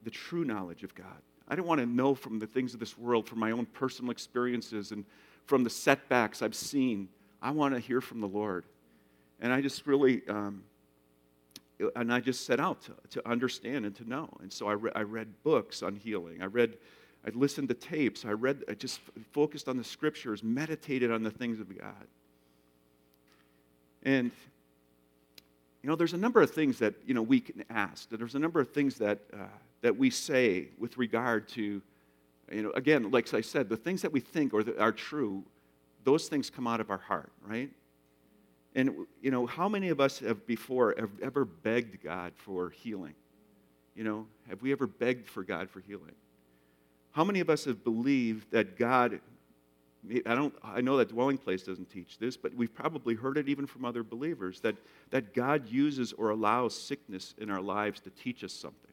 The 0.05 0.11
true 0.11 0.45
knowledge 0.45 0.85
of 0.85 0.95
God. 0.95 1.07
I 1.49 1.55
didn't 1.55 1.67
want 1.67 1.81
to 1.81 1.87
know 1.87 2.15
from 2.15 2.39
the 2.39 2.47
things 2.47 2.75
of 2.75 2.81
this 2.81 2.99
world, 2.99 3.27
from 3.27 3.39
my 3.39 3.53
own 3.53 3.65
personal 3.65 4.11
experiences 4.11 4.93
and 4.93 5.07
from 5.47 5.65
the 5.65 5.71
setbacks 5.71 6.43
I've 6.43 6.55
seen. 6.55 7.09
I 7.41 7.51
want 7.53 7.75
to 7.75 7.81
hear 7.81 8.03
from 8.03 8.21
the 8.21 8.29
Lord. 8.29 8.67
And 9.41 9.51
I 9.51 9.63
just 9.63 9.87
really, 9.87 10.23
um, 10.29 10.63
and 11.97 12.13
I 12.13 12.21
just 12.21 12.45
set 12.45 12.61
out 12.61 12.83
to, 12.83 12.93
to 13.11 13.29
understand 13.29 13.87
and 13.87 13.95
to 13.97 14.09
know. 14.09 14.29
And 14.41 14.53
so 14.53 14.69
I, 14.69 14.73
re- 14.73 14.93
I 14.95 15.03
read 15.03 15.29
books 15.43 15.83
on 15.83 15.97
healing. 15.97 16.43
I 16.43 16.47
read, 16.47 16.77
I 17.27 17.31
listened 17.31 17.69
to 17.69 17.75
tapes. 17.75 18.27
I 18.27 18.33
read, 18.33 18.63
I 18.69 18.75
just 18.75 19.01
focused 19.33 19.69
on 19.69 19.79
the 19.79 19.85
scriptures, 19.85 20.43
meditated 20.43 21.11
on 21.11 21.23
the 21.23 21.31
things 21.31 21.61
of 21.61 21.77
God. 21.79 22.07
And 24.03 24.33
you 25.83 25.89
know, 25.89 25.97
there's 25.97 26.13
a 26.13 26.19
number 26.19 26.41
of 26.41 26.51
things 26.51 26.79
that, 26.79 26.95
you 27.05 27.13
know, 27.13 27.23
we 27.23 27.41
can 27.41 27.65
ask. 27.69 28.09
There's 28.09 28.37
a 28.37 28.39
number 28.39 28.61
of 28.61 28.71
things 28.71 28.97
that, 28.99 29.19
uh, 29.33 29.47
that 29.81 29.97
we 29.97 30.11
say 30.11 30.69
with 30.79 30.97
regard 30.97 31.49
to, 31.51 31.83
you 32.53 32.63
know, 32.63 32.71
again, 32.73 33.11
like 33.11 33.33
I 33.35 33.41
said, 33.41 33.69
the 33.69 33.77
things 33.77 34.03
that 34.03 34.13
we 34.13 34.21
think 34.21 34.55
or 34.55 34.63
that 34.63 34.79
are 34.79 34.93
true, 34.93 35.43
those 36.05 36.29
things 36.29 36.51
come 36.51 36.67
out 36.67 36.81
of 36.81 36.91
our 36.91 36.99
heart, 36.99 37.33
right? 37.45 37.71
And, 38.75 39.07
you 39.21 39.31
know, 39.31 39.47
how 39.47 39.69
many 39.69 39.89
of 39.89 40.01
us 40.01 40.21
have 40.21 40.47
before 40.47 40.95
have 40.99 41.11
ever 41.21 41.45
begged 41.45 42.03
God 42.03 42.33
for 42.37 42.71
healing? 42.71 43.15
You 43.97 44.05
know, 44.05 44.27
have 44.49 44.63
we 44.63 44.73
ever 44.73 44.87
begged 44.87 45.29
for 45.29 45.43
God 45.43 45.69
for 45.69 45.81
healing? 45.81 46.15
How 47.11 47.25
many 47.25 47.41
of 47.41 47.51
us 47.51 47.65
have 47.67 47.85
believed 47.85 48.51
that 48.53 48.79
God 48.79 49.21
I, 50.27 50.35
don't, 50.35 50.53
I 50.65 50.81
know 50.81 50.97
that 50.97 51.11
Dwelling 51.11 51.39
Place 51.39 51.63
doesn't 51.63 51.89
teach 51.89 52.19
this, 52.19 52.37
but 52.37 52.53
we've 52.55 52.75
probably 52.75 53.15
heard 53.15 53.39
it 53.39 53.49
even 53.49 53.67
from 53.67 53.85
other 53.85 54.03
believers 54.03 54.61
that, 54.61 54.75
that 55.11 55.33
God 55.33 55.69
uses 55.69 56.13
or 56.13 56.31
allows 56.31 56.77
sickness 56.77 57.35
in 57.39 57.51
our 57.51 57.61
lives 57.61 58.01
to 58.01 58.11
teach 58.11 58.43
us 58.43 58.53
something. 58.53 58.91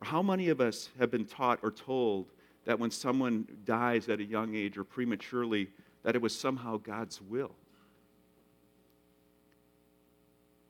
Or 0.00 0.06
how 0.06 0.22
many 0.22 0.50
of 0.50 0.60
us 0.60 0.90
have 1.00 1.10
been 1.10 1.24
taught 1.24 1.58
or 1.62 1.72
told 1.72 2.26
that 2.64 2.78
when 2.78 2.92
someone 2.92 3.48
dies 3.64 4.08
at 4.08 4.20
a 4.20 4.24
young 4.24 4.54
age 4.54 4.78
or 4.78 4.84
prematurely, 4.84 5.68
that 6.04 6.14
it 6.14 6.22
was 6.22 6.38
somehow 6.38 6.76
God's 6.76 7.20
will? 7.20 7.56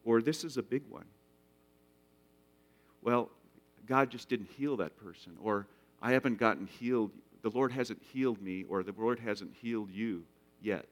Or 0.07 0.23
this 0.23 0.43
is 0.43 0.57
a 0.57 0.63
big 0.63 0.85
one. 0.89 1.05
Well, 3.03 3.29
God 3.87 4.11
just 4.11 4.31
didn't 4.31 4.49
heal 4.57 4.79
that 4.79 4.97
person. 4.97 5.33
Or 5.43 5.67
I 6.01 6.13
haven't 6.13 6.39
gotten 6.39 6.67
healed 6.67 7.11
the 7.49 7.57
Lord 7.57 7.73
hasn't 7.73 8.03
healed 8.13 8.43
me 8.43 8.65
or 8.69 8.83
the 8.83 8.95
Lord 8.97 9.19
hasn't 9.19 9.55
healed 9.55 9.91
you 9.91 10.25
yet. 10.61 10.89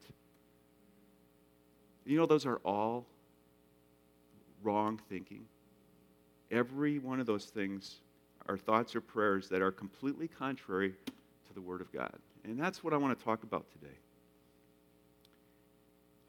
You 2.06 2.16
know, 2.16 2.26
those 2.26 2.46
are 2.46 2.60
all 2.64 3.04
wrong 4.62 4.98
thinking. 5.08 5.44
Every 6.50 6.98
one 6.98 7.20
of 7.20 7.26
those 7.26 7.46
things 7.46 7.96
are 8.48 8.56
thoughts 8.56 8.94
or 8.96 9.00
prayers 9.00 9.48
that 9.48 9.60
are 9.60 9.72
completely 9.72 10.28
contrary 10.28 10.94
to 11.48 11.54
the 11.54 11.60
Word 11.60 11.80
of 11.80 11.92
God. 11.92 12.14
And 12.44 12.58
that's 12.58 12.82
what 12.82 12.94
I 12.94 12.96
want 12.96 13.18
to 13.18 13.24
talk 13.24 13.42
about 13.42 13.66
today. 13.72 13.94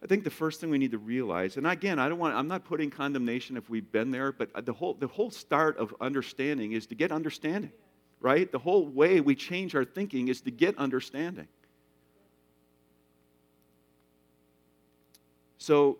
I 0.03 0.07
think 0.07 0.23
the 0.23 0.29
first 0.29 0.59
thing 0.59 0.69
we 0.69 0.77
need 0.77 0.91
to 0.91 0.97
realize, 0.97 1.57
and 1.57 1.65
again, 1.65 1.99
I 1.99 2.09
don't 2.09 2.19
want, 2.19 2.35
I'm 2.35 2.47
not 2.47 2.65
putting 2.65 2.89
condemnation 2.89 3.55
if 3.55 3.69
we've 3.69 3.91
been 3.91 4.11
there, 4.11 4.31
but 4.31 4.65
the 4.65 4.73
whole, 4.73 4.93
the 4.93 5.07
whole 5.07 5.31
start 5.31 5.77
of 5.77 5.95
understanding 6.01 6.73
is 6.73 6.85
to 6.87 6.95
get 6.95 7.11
understanding 7.11 7.71
right? 8.19 8.51
The 8.51 8.59
whole 8.59 8.85
way 8.85 9.21
we 9.21 9.35
change 9.35 9.75
our 9.75 9.85
thinking 9.85 10.27
is 10.27 10.41
to 10.41 10.51
get 10.51 10.77
understanding. 10.77 11.47
So, 15.57 15.97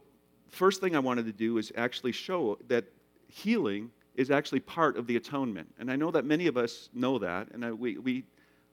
first 0.50 0.82
thing 0.82 0.96
I 0.96 1.00
wanted 1.00 1.26
to 1.26 1.32
do 1.32 1.58
is 1.58 1.72
actually 1.76 2.14
show 2.14 2.58
that 2.68 2.86
healing 3.28 3.92
is 4.16 4.32
actually 4.32 4.62
part 4.62 4.98
of 4.98 5.06
the 5.08 5.16
atonement. 5.16 5.68
And 5.78 5.92
I 5.92 5.96
know 5.96 6.10
that 6.12 6.26
many 6.26 6.48
of 6.48 6.58
us 6.58 6.90
know 6.94 7.20
that, 7.20 7.50
and 7.52 7.64
I, 7.64 7.72
we, 7.72 7.98
we 7.98 8.24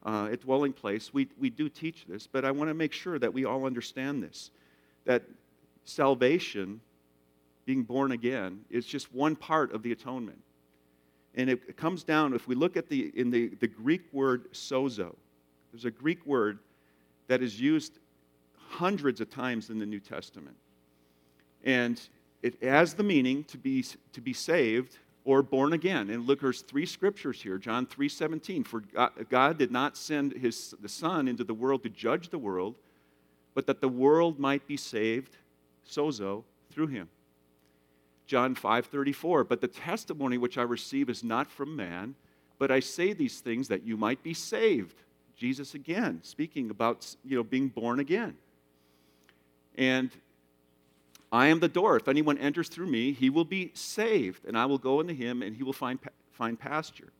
uh, 0.04 0.28
at 0.32 0.40
Dwelling 0.42 0.72
Place, 0.72 1.12
we, 1.12 1.28
we 1.38 1.50
do 1.50 1.68
teach 1.68 2.04
this, 2.06 2.26
but 2.26 2.44
I 2.44 2.50
want 2.50 2.68
to 2.68 2.74
make 2.74 2.92
sure 2.92 3.18
that 3.18 3.32
we 3.32 3.44
all 3.44 3.66
understand 3.66 4.22
this 4.22 4.50
that 5.04 5.22
salvation, 5.84 6.80
being 7.66 7.82
born 7.82 8.12
again, 8.12 8.60
is 8.70 8.86
just 8.86 9.12
one 9.12 9.36
part 9.36 9.70
of 9.74 9.82
the 9.82 9.92
atonement. 9.92 10.40
And 11.36 11.50
it 11.50 11.76
comes 11.76 12.04
down, 12.04 12.32
if 12.32 12.46
we 12.46 12.54
look 12.54 12.76
at 12.76 12.88
the, 12.88 13.12
in 13.16 13.30
the, 13.30 13.48
the 13.60 13.66
Greek 13.66 14.02
word 14.12 14.52
sozo, 14.52 15.14
there's 15.72 15.84
a 15.84 15.90
Greek 15.90 16.24
word 16.24 16.58
that 17.26 17.42
is 17.42 17.60
used 17.60 17.98
hundreds 18.68 19.20
of 19.20 19.30
times 19.30 19.70
in 19.70 19.78
the 19.78 19.86
New 19.86 20.00
Testament. 20.00 20.56
And 21.64 22.00
it 22.42 22.62
has 22.62 22.94
the 22.94 23.02
meaning 23.02 23.44
to 23.44 23.58
be, 23.58 23.84
to 24.12 24.20
be 24.20 24.32
saved 24.32 24.98
or 25.24 25.42
born 25.42 25.72
again. 25.72 26.10
And 26.10 26.26
look, 26.26 26.40
there's 26.40 26.60
three 26.60 26.86
scriptures 26.86 27.40
here. 27.40 27.58
John 27.58 27.86
3.17, 27.86 28.66
for 28.66 28.82
God 29.30 29.58
did 29.58 29.72
not 29.72 29.96
send 29.96 30.32
his, 30.34 30.74
the 30.80 30.88
Son 30.88 31.26
into 31.26 31.44
the 31.44 31.54
world 31.54 31.82
to 31.84 31.88
judge 31.88 32.28
the 32.28 32.38
world, 32.38 32.74
but 33.54 33.66
that 33.66 33.80
the 33.80 33.88
world 33.88 34.38
might 34.38 34.66
be 34.66 34.76
saved, 34.76 35.36
sozo, 35.88 36.44
through 36.70 36.88
him. 36.88 37.08
John 38.26 38.54
5:34, 38.54 39.44
but 39.44 39.60
the 39.60 39.68
testimony 39.68 40.38
which 40.38 40.56
I 40.56 40.62
receive 40.62 41.10
is 41.10 41.22
not 41.22 41.50
from 41.50 41.76
man, 41.76 42.14
but 42.58 42.70
I 42.70 42.80
say 42.80 43.12
these 43.12 43.40
things 43.40 43.68
that 43.68 43.84
you 43.84 43.96
might 43.96 44.22
be 44.22 44.34
saved. 44.34 45.02
Jesus 45.36 45.74
again 45.74 46.20
speaking 46.22 46.70
about 46.70 47.16
you 47.24 47.36
know 47.36 47.42
being 47.42 47.68
born 47.68 48.00
again. 48.00 48.36
And 49.76 50.10
I 51.32 51.48
am 51.48 51.58
the 51.58 51.68
door. 51.68 51.96
If 51.96 52.06
anyone 52.06 52.38
enters 52.38 52.68
through 52.68 52.86
me, 52.86 53.12
he 53.12 53.28
will 53.28 53.44
be 53.44 53.72
saved, 53.74 54.44
and 54.46 54.56
I 54.56 54.66
will 54.66 54.78
go 54.78 55.00
into 55.00 55.14
him 55.14 55.42
and 55.42 55.54
he 55.56 55.62
will 55.62 55.72
find 55.72 55.98
find 56.32 56.58
pasture. 56.58 57.12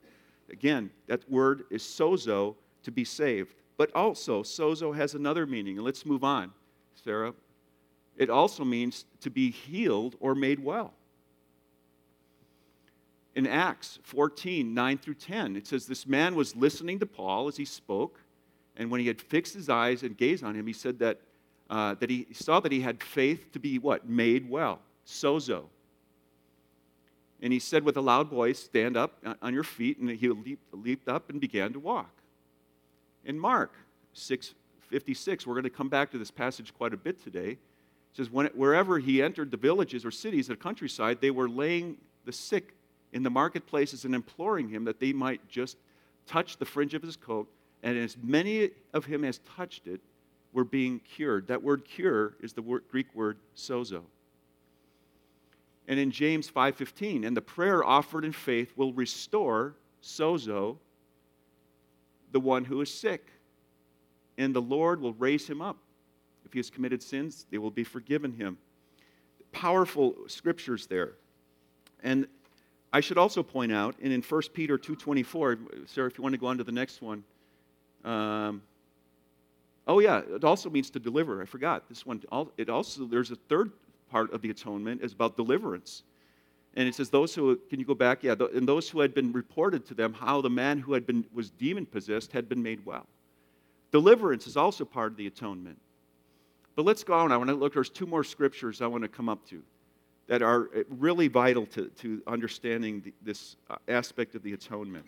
Again, 0.49 0.91
that 1.07 1.29
word 1.29 1.63
is 1.69 1.83
sozo 1.83 2.55
to 2.83 2.91
be 2.91 3.03
saved. 3.03 3.55
But 3.77 3.93
also, 3.93 4.41
sozo 4.41 4.95
has 4.95 5.15
another 5.15 5.45
meaning. 5.45 5.77
And 5.77 5.85
let's 5.85 6.05
move 6.05 6.23
on, 6.23 6.51
Sarah. 7.03 7.33
It 8.17 8.29
also 8.29 8.63
means 8.63 9.05
to 9.21 9.29
be 9.29 9.51
healed 9.51 10.15
or 10.19 10.35
made 10.35 10.63
well. 10.63 10.93
In 13.35 13.45
Acts 13.45 13.99
14, 14.03 14.73
9 14.73 14.97
through 14.97 15.15
10, 15.15 15.57
it 15.57 15.67
says, 15.67 15.85
This 15.85 16.07
man 16.07 16.35
was 16.35 16.55
listening 16.55 16.99
to 16.99 17.05
Paul 17.05 17.49
as 17.49 17.57
he 17.57 17.65
spoke, 17.65 18.21
and 18.77 18.89
when 18.89 19.01
he 19.01 19.07
had 19.07 19.19
fixed 19.19 19.53
his 19.53 19.69
eyes 19.69 20.03
and 20.03 20.15
gazed 20.15 20.43
on 20.43 20.55
him, 20.55 20.65
he 20.65 20.73
said 20.73 20.99
that, 20.99 21.19
uh, 21.69 21.95
that 21.95 22.09
he 22.09 22.27
saw 22.31 22.61
that 22.61 22.71
he 22.71 22.79
had 22.79 23.03
faith 23.03 23.51
to 23.51 23.59
be 23.59 23.77
what? 23.77 24.07
Made 24.07 24.49
well. 24.49 24.79
Sozo. 25.05 25.65
And 27.41 27.51
he 27.51 27.59
said 27.59 27.83
with 27.83 27.97
a 27.97 28.01
loud 28.01 28.29
voice, 28.29 28.59
Stand 28.59 28.95
up 28.95 29.21
on 29.41 29.53
your 29.53 29.63
feet. 29.63 29.97
And 29.97 30.09
he 30.09 30.29
leaped, 30.29 30.73
leaped 30.73 31.09
up 31.09 31.29
and 31.29 31.41
began 31.41 31.73
to 31.73 31.79
walk. 31.79 32.11
In 33.25 33.37
Mark 33.37 33.73
6 34.13 34.53
56, 34.89 35.47
we're 35.47 35.55
going 35.55 35.63
to 35.63 35.69
come 35.69 35.89
back 35.89 36.11
to 36.11 36.17
this 36.17 36.29
passage 36.31 36.73
quite 36.73 36.93
a 36.93 36.97
bit 36.97 37.21
today 37.21 37.57
says, 38.15 38.29
when, 38.29 38.47
wherever 38.47 38.97
he 38.97 39.21
entered 39.21 39.51
the 39.51 39.57
villages 39.57 40.05
or 40.05 40.11
cities, 40.11 40.47
the 40.47 40.55
countryside, 40.55 41.19
they 41.19 41.31
were 41.31 41.49
laying 41.49 41.97
the 42.23 42.31
sick 42.31 42.73
in 43.11 43.23
the 43.23 43.29
marketplaces 43.29 44.05
and 44.05 44.15
imploring 44.15 44.69
him 44.69 44.85
that 44.85 45.01
they 45.01 45.11
might 45.11 45.45
just 45.49 45.77
touch 46.25 46.57
the 46.57 46.65
fringe 46.65 46.93
of 46.93 47.01
his 47.01 47.17
coat. 47.17 47.49
And 47.83 47.97
as 47.97 48.15
many 48.23 48.71
of 48.93 49.05
him 49.05 49.25
as 49.25 49.39
touched 49.39 49.87
it 49.87 49.99
were 50.53 50.63
being 50.63 50.99
cured. 50.99 51.47
That 51.47 51.61
word 51.61 51.83
cure 51.83 52.35
is 52.39 52.53
the 52.53 52.61
word, 52.61 52.83
Greek 52.89 53.13
word 53.13 53.37
sozo. 53.55 54.03
And 55.87 55.99
in 55.99 56.09
James 56.09 56.49
5:15, 56.49 57.25
and 57.25 57.35
the 57.35 57.41
prayer 57.41 57.83
offered 57.83 58.23
in 58.23 58.31
faith 58.31 58.71
will 58.77 58.93
restore 58.93 59.75
sozo 60.01 60.77
the 62.31 62.39
one 62.39 62.65
who 62.65 62.79
is 62.81 62.91
sick, 62.91 63.29
and 64.37 64.55
the 64.55 64.61
Lord 64.61 65.01
will 65.01 65.13
raise 65.13 65.47
him 65.47 65.61
up. 65.61 65.77
If 66.45 66.53
he 66.53 66.59
has 66.59 66.69
committed 66.69 67.01
sins, 67.01 67.45
they 67.49 67.57
will 67.57 67.71
be 67.71 67.83
forgiven 67.83 68.31
him. 68.31 68.57
Powerful 69.51 70.15
scriptures 70.27 70.87
there. 70.87 71.13
And 72.03 72.27
I 72.93 72.99
should 72.99 73.17
also 73.17 73.43
point 73.43 73.71
out, 73.71 73.95
and 74.01 74.13
in 74.13 74.21
1 74.21 74.41
Peter 74.53 74.77
2.24, 74.77 75.87
Sarah, 75.87 76.07
if 76.07 76.17
you 76.17 76.21
want 76.21 76.33
to 76.33 76.39
go 76.39 76.47
on 76.47 76.57
to 76.57 76.63
the 76.63 76.71
next 76.71 77.01
one, 77.01 77.23
um, 78.03 78.61
Oh, 79.87 79.99
yeah, 79.99 80.21
it 80.27 80.43
also 80.43 80.69
means 80.69 80.89
to 80.91 80.99
deliver. 80.99 81.41
I 81.41 81.45
forgot 81.45 81.87
this 81.87 82.05
one. 82.05 82.21
It 82.57 82.69
also, 82.69 83.05
there's 83.05 83.31
a 83.31 83.35
third 83.35 83.71
part 84.09 84.33
of 84.33 84.41
the 84.41 84.49
atonement 84.49 85.01
is 85.01 85.13
about 85.13 85.35
deliverance. 85.35 86.03
And 86.75 86.87
it 86.87 86.95
says, 86.95 87.09
those 87.09 87.33
who, 87.35 87.55
can 87.69 87.79
you 87.79 87.85
go 87.85 87.93
back? 87.93 88.23
Yeah, 88.23 88.35
and 88.53 88.67
those 88.67 88.89
who 88.89 88.99
had 88.99 89.13
been 89.13 89.31
reported 89.31 89.85
to 89.87 89.93
them 89.93 90.13
how 90.13 90.41
the 90.41 90.49
man 90.49 90.79
who 90.79 90.93
had 90.93 91.05
been, 91.05 91.25
was 91.33 91.51
demon 91.51 91.85
possessed 91.85 92.31
had 92.31 92.49
been 92.49 92.61
made 92.61 92.85
well. 92.85 93.05
Deliverance 93.91 94.47
is 94.47 94.57
also 94.57 94.83
part 94.83 95.11
of 95.11 95.17
the 95.17 95.27
atonement. 95.27 95.79
But 96.75 96.85
let's 96.85 97.03
go 97.03 97.13
on. 97.13 97.31
I 97.31 97.37
want 97.37 97.49
to 97.49 97.55
look, 97.55 97.73
there's 97.73 97.89
two 97.89 98.05
more 98.05 98.23
scriptures 98.23 98.81
I 98.81 98.87
want 98.87 99.03
to 99.03 99.07
come 99.07 99.29
up 99.29 99.47
to 99.49 99.61
that 100.27 100.41
are 100.41 100.69
uh, 100.75 100.83
really 100.89 101.27
vital 101.27 101.65
to, 101.67 101.87
to 101.87 102.21
understanding 102.27 103.01
the, 103.01 103.13
this 103.21 103.55
uh, 103.69 103.75
aspect 103.87 104.35
of 104.35 104.43
the 104.43 104.53
atonement. 104.53 105.05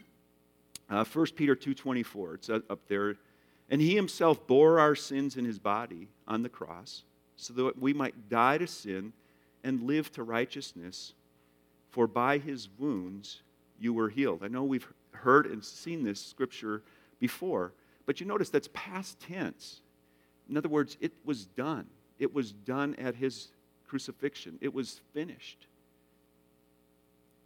Uh, 0.90 1.04
1 1.04 1.26
Peter 1.36 1.56
2.24, 1.56 2.36
it's 2.36 2.50
up 2.50 2.80
there. 2.88 3.16
And 3.70 3.82
he 3.82 3.96
himself 3.96 4.46
bore 4.48 4.80
our 4.80 4.96
sins 4.96 5.36
in 5.36 5.44
his 5.44 5.60
body 5.60 6.08
on 6.28 6.44
the 6.44 6.50
cross 6.50 7.04
so 7.36 7.54
that 7.54 7.80
we 7.80 7.94
might 7.94 8.30
die 8.30 8.58
to 8.58 8.68
sin 8.68 9.12
and 9.64 9.84
live 9.84 10.12
to 10.14 10.24
righteousness. 10.24 11.14
For 11.90 12.08
by 12.08 12.38
his 12.38 12.70
wounds 12.78 13.42
you 13.80 13.94
were 13.94 14.10
healed. 14.10 14.44
I 14.44 14.48
know 14.48 14.64
we've 14.64 14.88
heard 15.12 15.48
and 15.48 15.64
seen 15.64 16.04
this 16.04 16.24
scripture 16.24 16.84
before, 17.20 17.74
but 18.06 18.22
you 18.22 18.26
notice 18.26 18.50
that's 18.50 18.70
past 18.74 19.20
tense. 19.20 19.82
In 20.50 20.58
other 20.58 20.70
words, 20.70 20.98
it 21.00 21.14
was 21.24 21.46
done. 21.46 21.88
It 22.20 22.34
was 22.34 22.52
done 22.52 22.96
at 22.96 23.16
his 23.16 23.50
crucifixion. 23.86 24.58
It 24.62 24.74
was 24.74 25.02
finished. 25.14 25.68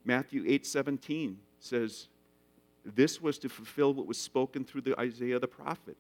Matthew 0.04 0.44
8:17 0.46 1.40
says, 1.60 2.08
"This 2.84 3.22
was 3.22 3.38
to 3.40 3.50
fulfill 3.50 3.94
what 3.94 4.08
was 4.08 4.18
spoken 4.18 4.66
through 4.66 4.82
the 4.82 5.00
Isaiah 5.00 5.40
the 5.40 5.48
prophet. 5.48 5.98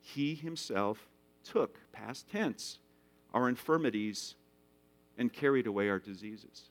He 0.00 0.34
himself 0.34 1.08
took, 1.44 1.78
past 1.92 2.28
tense, 2.28 2.78
our 3.32 3.48
infirmities 3.48 4.34
and 5.16 5.32
carried 5.32 5.66
away 5.66 5.88
our 5.88 5.98
diseases." 5.98 6.70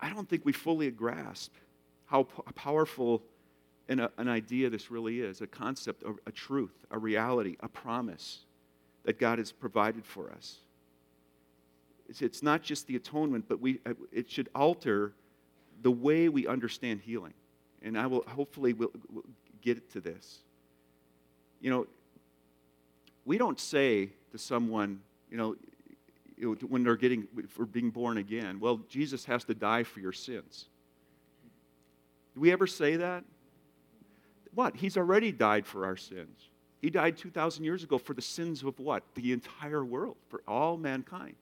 I 0.00 0.12
don't 0.12 0.28
think 0.28 0.44
we 0.44 0.52
fully 0.52 0.90
grasp 0.90 1.54
how 2.06 2.24
powerful 2.24 3.22
an, 3.88 4.06
an 4.18 4.28
idea 4.28 4.68
this 4.68 4.90
really 4.90 5.20
is 5.20 5.40
a 5.40 5.46
concept, 5.46 6.02
a, 6.02 6.14
a 6.26 6.32
truth, 6.32 6.84
a 6.90 6.98
reality, 6.98 7.56
a 7.60 7.68
promise 7.68 8.40
that 9.04 9.18
God 9.18 9.38
has 9.38 9.52
provided 9.52 10.04
for 10.04 10.30
us. 10.30 10.58
It's, 12.08 12.22
it's 12.22 12.42
not 12.42 12.62
just 12.62 12.86
the 12.86 12.96
atonement, 12.96 13.46
but 13.48 13.60
we, 13.60 13.80
uh, 13.86 13.94
it 14.12 14.30
should 14.30 14.48
alter 14.54 15.12
the 15.82 15.90
way 15.90 16.28
we 16.28 16.46
understand 16.46 17.00
healing. 17.00 17.34
And 17.82 17.98
I 17.98 18.06
will 18.06 18.24
hopefully 18.26 18.72
will 18.72 18.90
we'll 19.10 19.24
get 19.62 19.90
to 19.92 20.00
this. 20.00 20.38
You 21.60 21.70
know, 21.70 21.86
we 23.24 23.38
don't 23.38 23.58
say 23.58 24.10
to 24.32 24.38
someone, 24.38 25.00
you 25.30 25.36
know, 25.36 25.56
when 26.66 26.84
they're 26.84 26.96
getting 26.96 27.26
for 27.48 27.66
being 27.66 27.90
born 27.90 28.18
again, 28.18 28.60
well, 28.60 28.80
Jesus 28.88 29.24
has 29.24 29.44
to 29.44 29.54
die 29.54 29.82
for 29.82 30.00
your 30.00 30.12
sins. 30.12 30.66
Do 32.34 32.40
we 32.40 32.52
ever 32.52 32.66
say 32.66 32.96
that? 32.96 33.24
What? 34.54 34.76
He's 34.76 34.96
already 34.96 35.32
died 35.32 35.66
for 35.66 35.84
our 35.84 35.96
sins. 35.96 36.50
He 36.80 36.90
died 36.90 37.16
2,000 37.16 37.64
years 37.64 37.82
ago 37.82 37.98
for 37.98 38.14
the 38.14 38.22
sins 38.22 38.62
of 38.62 38.78
what? 38.78 39.02
The 39.14 39.32
entire 39.32 39.84
world, 39.84 40.16
for 40.28 40.42
all 40.46 40.76
mankind. 40.76 41.34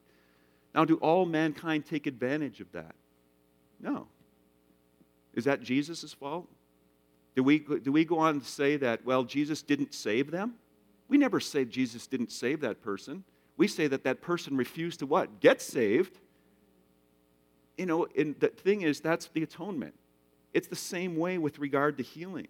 Now, 0.75 0.85
do 0.85 0.97
all 0.97 1.27
mankind 1.27 1.87
take 1.87 2.07
advantage 2.07 2.61
of 2.61 2.71
that? 2.73 2.95
No. 3.81 4.09
Is 5.35 5.45
that 5.45 5.63
Jesus' 5.63 6.13
fault? 6.13 6.49
Do 7.35 7.43
we, 7.43 7.59
do 7.59 7.93
we 7.93 8.05
go 8.05 8.19
on 8.19 8.41
to 8.41 8.47
say 8.47 8.77
that, 8.79 9.05
well, 9.05 9.23
Jesus 9.23 9.61
didn't 9.61 9.93
save 9.93 10.31
them? 10.31 10.55
We 11.09 11.19
never 11.19 11.39
say 11.39 11.65
Jesus 11.67 12.07
didn't 12.07 12.33
save 12.33 12.61
that 12.61 12.83
person. 12.83 13.25
We 13.59 13.69
say 13.69 13.87
that 13.89 14.05
that 14.05 14.23
person 14.23 14.57
refused 14.57 15.01
to 15.01 15.07
what? 15.07 15.41
Get 15.41 15.61
saved. 15.61 16.19
You 17.77 17.87
know, 17.87 18.07
and 18.17 18.35
the 18.41 18.49
thing 18.49 18.83
is, 18.83 19.01
that's 19.01 19.29
the 19.29 19.43
atonement. 19.43 19.95
It's 20.55 20.69
the 20.69 20.77
same 20.77 21.17
way 21.17 21.37
with 21.37 21.59
regard 21.59 21.99
to 21.99 22.03
healing. 22.03 22.49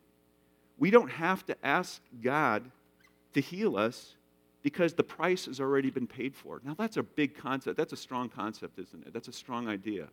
We 0.78 0.90
don't 0.90 1.10
have 1.10 1.44
to 1.46 1.56
ask 1.64 2.02
God 2.22 2.64
to 3.34 3.40
heal 3.40 3.76
us 3.76 4.14
because 4.62 4.94
the 4.94 5.02
price 5.02 5.46
has 5.46 5.60
already 5.60 5.90
been 5.90 6.06
paid 6.06 6.34
for. 6.34 6.60
Now, 6.64 6.74
that's 6.76 6.96
a 6.96 7.02
big 7.02 7.36
concept. 7.36 7.76
That's 7.76 7.92
a 7.92 7.96
strong 7.96 8.28
concept, 8.28 8.78
isn't 8.78 9.06
it? 9.06 9.12
That's 9.12 9.28
a 9.28 9.32
strong 9.32 9.68
idea. 9.68 10.08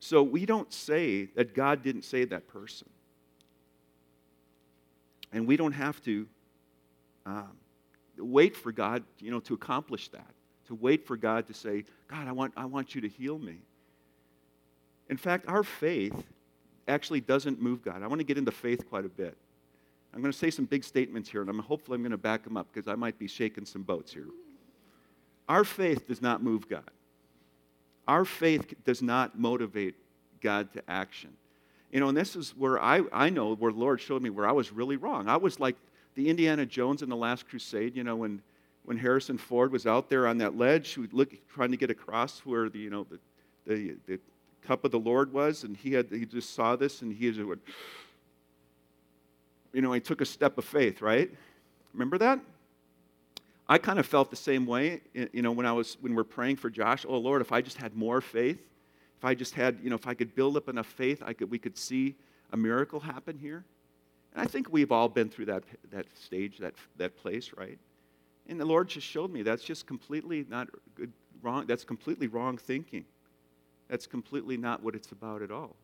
So 0.00 0.22
we 0.22 0.46
don't 0.46 0.72
say 0.72 1.26
that 1.34 1.54
God 1.54 1.82
didn't 1.82 2.02
save 2.02 2.30
that 2.30 2.48
person. 2.48 2.88
And 5.32 5.46
we 5.46 5.56
don't 5.56 5.72
have 5.72 6.02
to 6.04 6.26
um, 7.26 7.56
wait 8.16 8.56
for 8.56 8.72
God, 8.72 9.04
you 9.18 9.30
know, 9.30 9.40
to 9.40 9.54
accomplish 9.54 10.08
that. 10.08 10.30
To 10.68 10.74
wait 10.74 11.06
for 11.06 11.16
God 11.16 11.46
to 11.48 11.54
say, 11.54 11.84
God, 12.08 12.26
I 12.26 12.32
want, 12.32 12.54
I 12.56 12.64
want 12.64 12.94
you 12.94 13.02
to 13.02 13.08
heal 13.08 13.38
me. 13.38 13.58
In 15.08 15.16
fact, 15.16 15.46
our 15.48 15.62
faith 15.62 16.14
actually 16.86 17.20
doesn't 17.20 17.60
move 17.60 17.82
God. 17.82 18.02
I 18.02 18.06
want 18.06 18.20
to 18.20 18.24
get 18.24 18.38
into 18.38 18.50
faith 18.50 18.88
quite 18.88 19.04
a 19.04 19.08
bit. 19.08 19.36
I'm 20.14 20.20
going 20.20 20.32
to 20.32 20.38
say 20.38 20.50
some 20.50 20.64
big 20.64 20.84
statements 20.84 21.28
here, 21.28 21.42
and 21.42 21.50
I'm 21.50 21.58
hopefully 21.58 21.96
I'm 21.96 22.02
going 22.02 22.12
to 22.12 22.16
back 22.18 22.44
them 22.44 22.56
up 22.56 22.66
because 22.72 22.88
I 22.88 22.94
might 22.94 23.18
be 23.18 23.28
shaking 23.28 23.64
some 23.64 23.82
boats 23.82 24.12
here. 24.12 24.26
Our 25.48 25.64
faith 25.64 26.06
does 26.06 26.22
not 26.22 26.42
move 26.42 26.68
God. 26.68 26.90
Our 28.06 28.24
faith 28.24 28.74
does 28.84 29.02
not 29.02 29.38
motivate 29.38 29.94
God 30.40 30.72
to 30.72 30.82
action. 30.88 31.30
You 31.92 32.00
know, 32.00 32.08
and 32.08 32.16
this 32.16 32.36
is 32.36 32.54
where 32.56 32.82
I, 32.82 33.02
I 33.12 33.30
know 33.30 33.54
where 33.54 33.72
the 33.72 33.78
Lord 33.78 34.00
showed 34.00 34.22
me 34.22 34.30
where 34.30 34.46
I 34.46 34.52
was 34.52 34.72
really 34.72 34.96
wrong. 34.96 35.28
I 35.28 35.36
was 35.36 35.58
like 35.58 35.76
the 36.14 36.28
Indiana 36.28 36.66
Jones 36.66 37.02
in 37.02 37.08
the 37.08 37.16
Last 37.16 37.48
Crusade, 37.48 37.96
you 37.96 38.04
know, 38.04 38.16
when, 38.16 38.42
when 38.84 38.98
Harrison 38.98 39.38
Ford 39.38 39.72
was 39.72 39.86
out 39.86 40.08
there 40.08 40.26
on 40.26 40.38
that 40.38 40.56
ledge, 40.56 40.98
look, 41.12 41.32
trying 41.48 41.70
to 41.70 41.76
get 41.76 41.90
across 41.90 42.40
where 42.40 42.68
the, 42.68 42.78
you 42.78 42.90
know, 42.90 43.06
the, 43.10 43.18
the, 43.66 43.96
the 44.06 44.20
cup 44.68 44.84
of 44.84 44.90
the 44.90 44.98
Lord 44.98 45.32
was, 45.32 45.64
and 45.64 45.74
he, 45.74 45.94
had, 45.94 46.08
he 46.10 46.26
just 46.26 46.54
saw 46.54 46.76
this, 46.76 47.00
and 47.00 47.10
he 47.10 47.30
just 47.30 47.48
went, 47.48 47.62
you 49.72 49.80
know, 49.80 49.92
he 49.94 50.00
took 50.00 50.20
a 50.20 50.26
step 50.26 50.58
of 50.58 50.64
faith, 50.66 51.00
right? 51.00 51.30
Remember 51.94 52.18
that? 52.18 52.38
I 53.66 53.78
kind 53.78 53.98
of 53.98 54.04
felt 54.04 54.30
the 54.30 54.36
same 54.36 54.66
way, 54.66 55.00
you 55.14 55.40
know, 55.40 55.52
when 55.52 55.64
I 55.64 55.72
was 55.72 55.96
when 56.00 56.14
we're 56.14 56.24
praying 56.24 56.56
for 56.56 56.70
Josh. 56.70 57.04
Oh 57.08 57.18
Lord, 57.18 57.42
if 57.42 57.52
I 57.52 57.60
just 57.60 57.76
had 57.76 57.94
more 57.94 58.20
faith, 58.20 58.60
if 59.18 59.24
I 59.24 59.34
just 59.34 59.54
had, 59.54 59.78
you 59.82 59.90
know, 59.90 59.96
if 59.96 60.06
I 60.06 60.14
could 60.14 60.34
build 60.34 60.56
up 60.56 60.70
enough 60.70 60.86
faith, 60.86 61.22
I 61.24 61.34
could 61.34 61.50
we 61.50 61.58
could 61.58 61.76
see 61.76 62.14
a 62.52 62.56
miracle 62.56 63.00
happen 63.00 63.36
here. 63.36 63.64
And 64.32 64.42
I 64.42 64.46
think 64.46 64.72
we've 64.72 64.90
all 64.90 65.08
been 65.08 65.28
through 65.28 65.46
that 65.46 65.64
that 65.90 66.06
stage, 66.16 66.58
that 66.58 66.74
that 66.96 67.16
place, 67.18 67.52
right? 67.58 67.78
And 68.48 68.58
the 68.58 68.64
Lord 68.64 68.88
just 68.88 69.06
showed 69.06 69.30
me 69.30 69.42
that's 69.42 69.64
just 69.64 69.86
completely 69.86 70.46
not 70.48 70.68
good, 70.94 71.12
wrong. 71.42 71.66
That's 71.66 71.84
completely 71.84 72.26
wrong 72.26 72.56
thinking. 72.56 73.04
That's 73.88 74.06
completely 74.06 74.56
not 74.56 74.82
what 74.82 74.94
it's 74.94 75.12
about 75.12 75.42
at 75.42 75.50
all. 75.50 75.76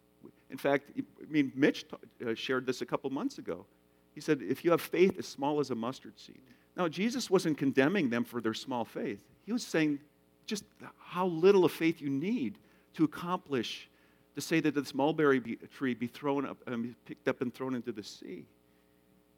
In 0.50 0.58
fact, 0.58 0.90
I 0.96 1.02
mean, 1.28 1.52
Mitch 1.54 1.84
uh, 1.92 2.34
shared 2.34 2.66
this 2.66 2.80
a 2.80 2.86
couple 2.86 3.10
months 3.10 3.38
ago. 3.38 3.66
He 4.14 4.20
said, 4.20 4.40
if 4.42 4.64
you 4.64 4.70
have 4.70 4.80
faith 4.80 5.18
as 5.18 5.26
small 5.26 5.60
as 5.60 5.70
a 5.70 5.74
mustard 5.74 6.18
seed. 6.18 6.40
Now, 6.76 6.88
Jesus 6.88 7.30
wasn't 7.30 7.58
condemning 7.58 8.10
them 8.10 8.24
for 8.24 8.40
their 8.40 8.54
small 8.54 8.84
faith. 8.84 9.22
He 9.46 9.52
was 9.52 9.64
saying 9.64 9.98
just 10.46 10.64
how 10.98 11.26
little 11.26 11.64
of 11.64 11.72
faith 11.72 12.00
you 12.00 12.10
need 12.10 12.58
to 12.94 13.04
accomplish, 13.04 13.88
to 14.34 14.40
say 14.40 14.60
that 14.60 14.74
this 14.74 14.94
mulberry 14.94 15.40
tree 15.72 15.94
be 15.94 16.06
thrown 16.06 16.46
up, 16.46 16.58
um, 16.66 16.94
picked 17.06 17.28
up 17.28 17.40
and 17.40 17.52
thrown 17.52 17.74
into 17.74 17.92
the 17.92 18.02
sea. 18.02 18.44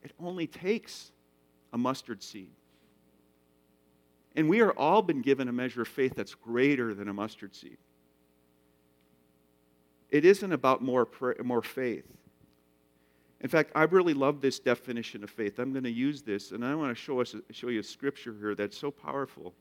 It 0.02 0.12
only 0.20 0.46
takes 0.46 1.12
a 1.72 1.78
mustard 1.78 2.22
seed. 2.22 2.50
And 4.34 4.48
we 4.48 4.60
are 4.60 4.72
all 4.72 5.02
been 5.02 5.22
given 5.22 5.48
a 5.48 5.52
measure 5.52 5.82
of 5.82 5.88
faith 5.88 6.14
that's 6.14 6.34
greater 6.34 6.94
than 6.94 7.08
a 7.08 7.14
mustard 7.14 7.54
seed. 7.54 7.78
It 10.10 10.24
isn't 10.24 10.52
about 10.52 10.82
more, 10.82 11.08
more 11.42 11.62
faith. 11.62 12.06
In 13.40 13.48
fact, 13.48 13.72
I 13.74 13.84
really 13.84 14.14
love 14.14 14.40
this 14.40 14.58
definition 14.58 15.22
of 15.22 15.30
faith. 15.30 15.58
I'm 15.58 15.72
going 15.72 15.84
to 15.84 15.90
use 15.90 16.22
this, 16.22 16.52
and 16.52 16.64
I 16.64 16.74
want 16.74 16.96
to 16.96 17.00
show, 17.00 17.20
us, 17.20 17.34
show 17.50 17.68
you 17.68 17.80
a 17.80 17.82
scripture 17.82 18.34
here 18.38 18.54
that's 18.54 18.78
so 18.78 18.90
powerful. 18.90 19.52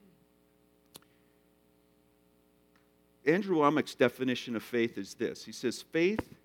Andrew 3.25 3.57
Wommack's 3.57 3.95
definition 3.95 4.55
of 4.55 4.63
faith 4.63 4.97
is 4.97 5.15
this 5.15 5.43
He 5.43 5.51
says, 5.51 5.81
Faith 5.81 6.35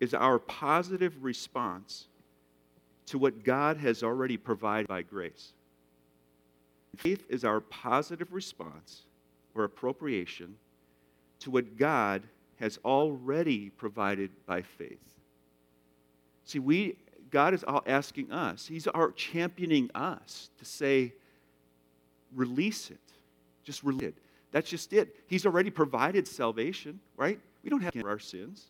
is 0.00 0.12
our 0.12 0.38
positive 0.38 1.22
response 1.22 2.06
to 3.06 3.18
what 3.18 3.44
God 3.44 3.76
has 3.78 4.02
already 4.02 4.36
provided 4.36 4.88
by 4.88 5.02
grace. 5.02 5.52
Faith 6.96 7.24
is 7.28 7.44
our 7.44 7.60
positive 7.60 8.32
response 8.32 9.02
or 9.54 9.64
appropriation 9.64 10.56
to 11.40 11.50
what 11.50 11.76
God 11.76 12.22
has 12.60 12.78
already 12.84 13.70
provided 13.70 14.30
by 14.46 14.62
faith. 14.62 15.00
See, 16.44 16.58
we, 16.58 16.96
God 17.30 17.54
is 17.54 17.64
asking 17.86 18.32
us, 18.32 18.66
He's 18.66 18.86
our 18.86 19.10
championing 19.12 19.90
us 19.94 20.50
to 20.58 20.64
say, 20.64 21.12
release 22.34 22.90
it. 22.90 22.98
Just 23.64 23.82
release 23.82 24.08
it. 24.08 24.18
That's 24.52 24.70
just 24.70 24.92
it. 24.92 25.16
He's 25.26 25.44
already 25.44 25.70
provided 25.70 26.26
salvation, 26.26 27.00
right? 27.16 27.40
We 27.62 27.70
don't 27.70 27.82
have 27.82 27.92
to 27.94 28.06
our 28.06 28.18
sins. 28.18 28.66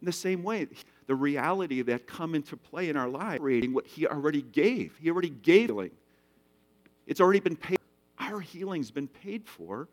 In 0.00 0.06
the 0.06 0.12
same 0.12 0.44
way, 0.44 0.68
the 1.08 1.14
reality 1.14 1.82
that 1.82 2.06
come 2.06 2.36
into 2.36 2.56
play 2.56 2.88
in 2.88 2.96
our 2.96 3.08
lives, 3.08 3.40
creating 3.40 3.74
what 3.74 3.86
He 3.86 4.06
already 4.06 4.42
gave. 4.42 4.96
He 5.00 5.10
already 5.10 5.30
gave 5.30 5.66
healing. 5.66 5.90
It's 7.06 7.20
already 7.20 7.40
been 7.40 7.56
paid. 7.56 7.78
Our 8.18 8.40
healing's 8.40 8.90
been 8.90 9.08
paid 9.08 9.46
for. 9.46 9.88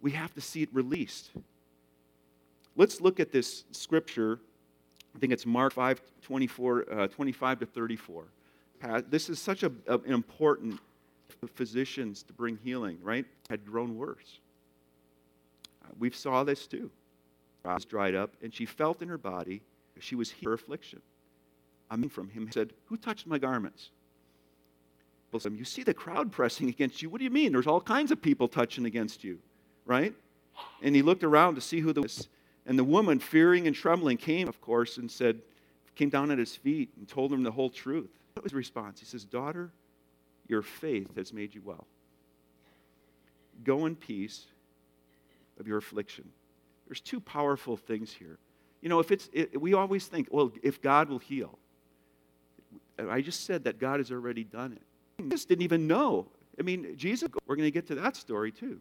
We 0.00 0.10
have 0.12 0.34
to 0.34 0.40
see 0.40 0.62
it 0.62 0.68
released. 0.72 1.30
Let's 2.76 3.00
look 3.00 3.20
at 3.20 3.30
this 3.30 3.64
scripture. 3.72 4.40
I 5.14 5.18
think 5.18 5.32
it's 5.32 5.46
Mark 5.46 5.72
5 5.72 6.00
24, 6.22 6.92
uh, 6.92 7.06
25 7.08 7.60
to 7.60 7.66
34. 7.66 8.24
This 9.08 9.28
is 9.28 9.38
such 9.38 9.62
a, 9.62 9.72
a, 9.86 9.98
an 9.98 10.12
important 10.12 10.80
physicians 11.54 12.22
to 12.24 12.32
bring 12.32 12.58
healing, 12.62 12.98
right? 13.02 13.24
Had 13.48 13.64
grown 13.64 13.96
worse. 13.96 14.40
Uh, 15.84 15.88
we 15.98 16.10
saw 16.10 16.44
this 16.44 16.66
too. 16.66 16.90
Was 17.64 17.84
dried 17.84 18.14
up, 18.14 18.34
and 18.42 18.52
she 18.52 18.66
felt 18.66 19.00
in 19.00 19.08
her 19.08 19.18
body 19.18 19.62
she 20.00 20.14
was 20.14 20.32
her 20.44 20.52
affliction. 20.52 21.00
I 21.90 21.96
mean, 21.96 22.10
from 22.10 22.28
him 22.28 22.50
said, 22.52 22.72
"Who 22.86 22.96
touched 22.96 23.26
my 23.26 23.38
garments?" 23.38 23.90
You 25.32 25.64
see 25.64 25.82
the 25.82 25.94
crowd 25.94 26.30
pressing 26.30 26.68
against 26.68 27.02
you. 27.02 27.10
What 27.10 27.18
do 27.18 27.24
you 27.24 27.30
mean? 27.30 27.52
There's 27.52 27.66
all 27.66 27.80
kinds 27.80 28.12
of 28.12 28.22
people 28.22 28.46
touching 28.46 28.86
against 28.86 29.24
you, 29.24 29.40
right? 29.84 30.14
And 30.80 30.94
he 30.94 31.02
looked 31.02 31.24
around 31.24 31.56
to 31.56 31.60
see 31.60 31.80
who 31.80 31.92
the 31.92 32.02
was. 32.02 32.28
And 32.66 32.78
the 32.78 32.84
woman, 32.84 33.18
fearing 33.18 33.66
and 33.66 33.76
trembling, 33.76 34.16
came, 34.16 34.48
of 34.48 34.60
course, 34.60 34.96
and 34.96 35.10
said, 35.10 35.40
came 35.94 36.08
down 36.08 36.30
at 36.30 36.38
his 36.38 36.56
feet 36.56 36.90
and 36.96 37.06
told 37.08 37.32
him 37.32 37.42
the 37.42 37.50
whole 37.50 37.70
truth. 37.70 38.10
What 38.34 38.42
was 38.42 38.52
his 38.52 38.56
response? 38.56 39.00
He 39.00 39.06
says, 39.06 39.24
Daughter, 39.24 39.70
your 40.48 40.62
faith 40.62 41.16
has 41.16 41.32
made 41.32 41.54
you 41.54 41.62
well. 41.64 41.86
Go 43.62 43.86
in 43.86 43.94
peace 43.94 44.46
of 45.58 45.68
your 45.68 45.78
affliction. 45.78 46.28
There's 46.88 47.00
two 47.00 47.20
powerful 47.20 47.76
things 47.76 48.12
here. 48.12 48.38
You 48.82 48.88
know, 48.88 48.98
if 48.98 49.10
it's, 49.10 49.30
it, 49.32 49.58
we 49.60 49.72
always 49.74 50.06
think, 50.06 50.28
well, 50.30 50.52
if 50.62 50.82
God 50.82 51.08
will 51.08 51.18
heal. 51.18 51.58
I 52.98 53.20
just 53.20 53.44
said 53.44 53.64
that 53.64 53.78
God 53.78 54.00
has 54.00 54.12
already 54.12 54.44
done 54.44 54.72
it. 54.72 54.82
Jesus 55.22 55.44
didn't 55.44 55.62
even 55.62 55.86
know. 55.86 56.28
I 56.58 56.62
mean, 56.62 56.96
Jesus, 56.96 57.28
we're 57.46 57.56
going 57.56 57.66
to 57.66 57.70
get 57.72 57.86
to 57.88 57.94
that 57.96 58.16
story 58.16 58.52
too. 58.52 58.80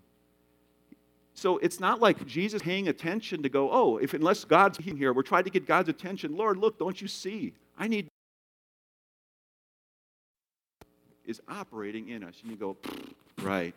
So 1.34 1.58
it's 1.58 1.80
not 1.80 2.00
like 2.00 2.26
Jesus 2.28 2.62
paying 2.62 2.88
attention 2.88 3.44
to 3.44 3.50
go, 3.50 3.72
oh, 3.72 3.98
if 3.98 4.14
unless 4.14 4.46
God's 4.46 4.78
here, 4.78 5.14
we're 5.14 5.24
trying 5.24 5.46
to 5.46 5.50
get 5.50 5.66
God's 5.66 5.90
attention. 5.90 6.38
Lord, 6.38 6.58
look, 6.58 6.78
don't 6.78 7.02
you 7.02 7.08
see? 7.08 7.54
I 7.78 7.88
need 7.88 8.08
is 11.26 11.42
operating 11.48 12.10
in 12.10 12.24
us. 12.24 12.36
And 12.42 12.52
you 12.52 12.58
go, 12.58 12.78
right. 13.42 13.74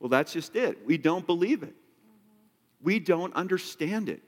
Well, 0.00 0.08
that's 0.08 0.32
just 0.32 0.56
it. 0.56 0.84
We 0.86 0.98
don't 0.98 1.26
believe 1.26 1.62
it. 1.62 1.74
We 2.82 2.98
don't 2.98 3.34
understand 3.34 4.08
it. 4.08 4.22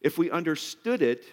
If 0.00 0.18
we 0.18 0.30
understood 0.30 1.02
it, 1.02 1.24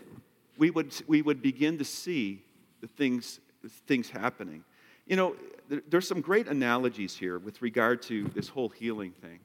we 0.57 0.69
would, 0.69 0.93
we 1.07 1.21
would 1.21 1.41
begin 1.41 1.77
to 1.77 1.85
see 1.85 2.43
the 2.81 2.87
things, 2.87 3.39
the 3.63 3.69
things 3.69 4.09
happening. 4.09 4.63
You 5.07 5.15
know, 5.15 5.35
there, 5.69 5.81
there's 5.87 6.07
some 6.07 6.21
great 6.21 6.47
analogies 6.47 7.15
here 7.15 7.39
with 7.39 7.61
regard 7.61 8.01
to 8.03 8.25
this 8.35 8.47
whole 8.47 8.69
healing 8.69 9.11
thing. 9.11 9.39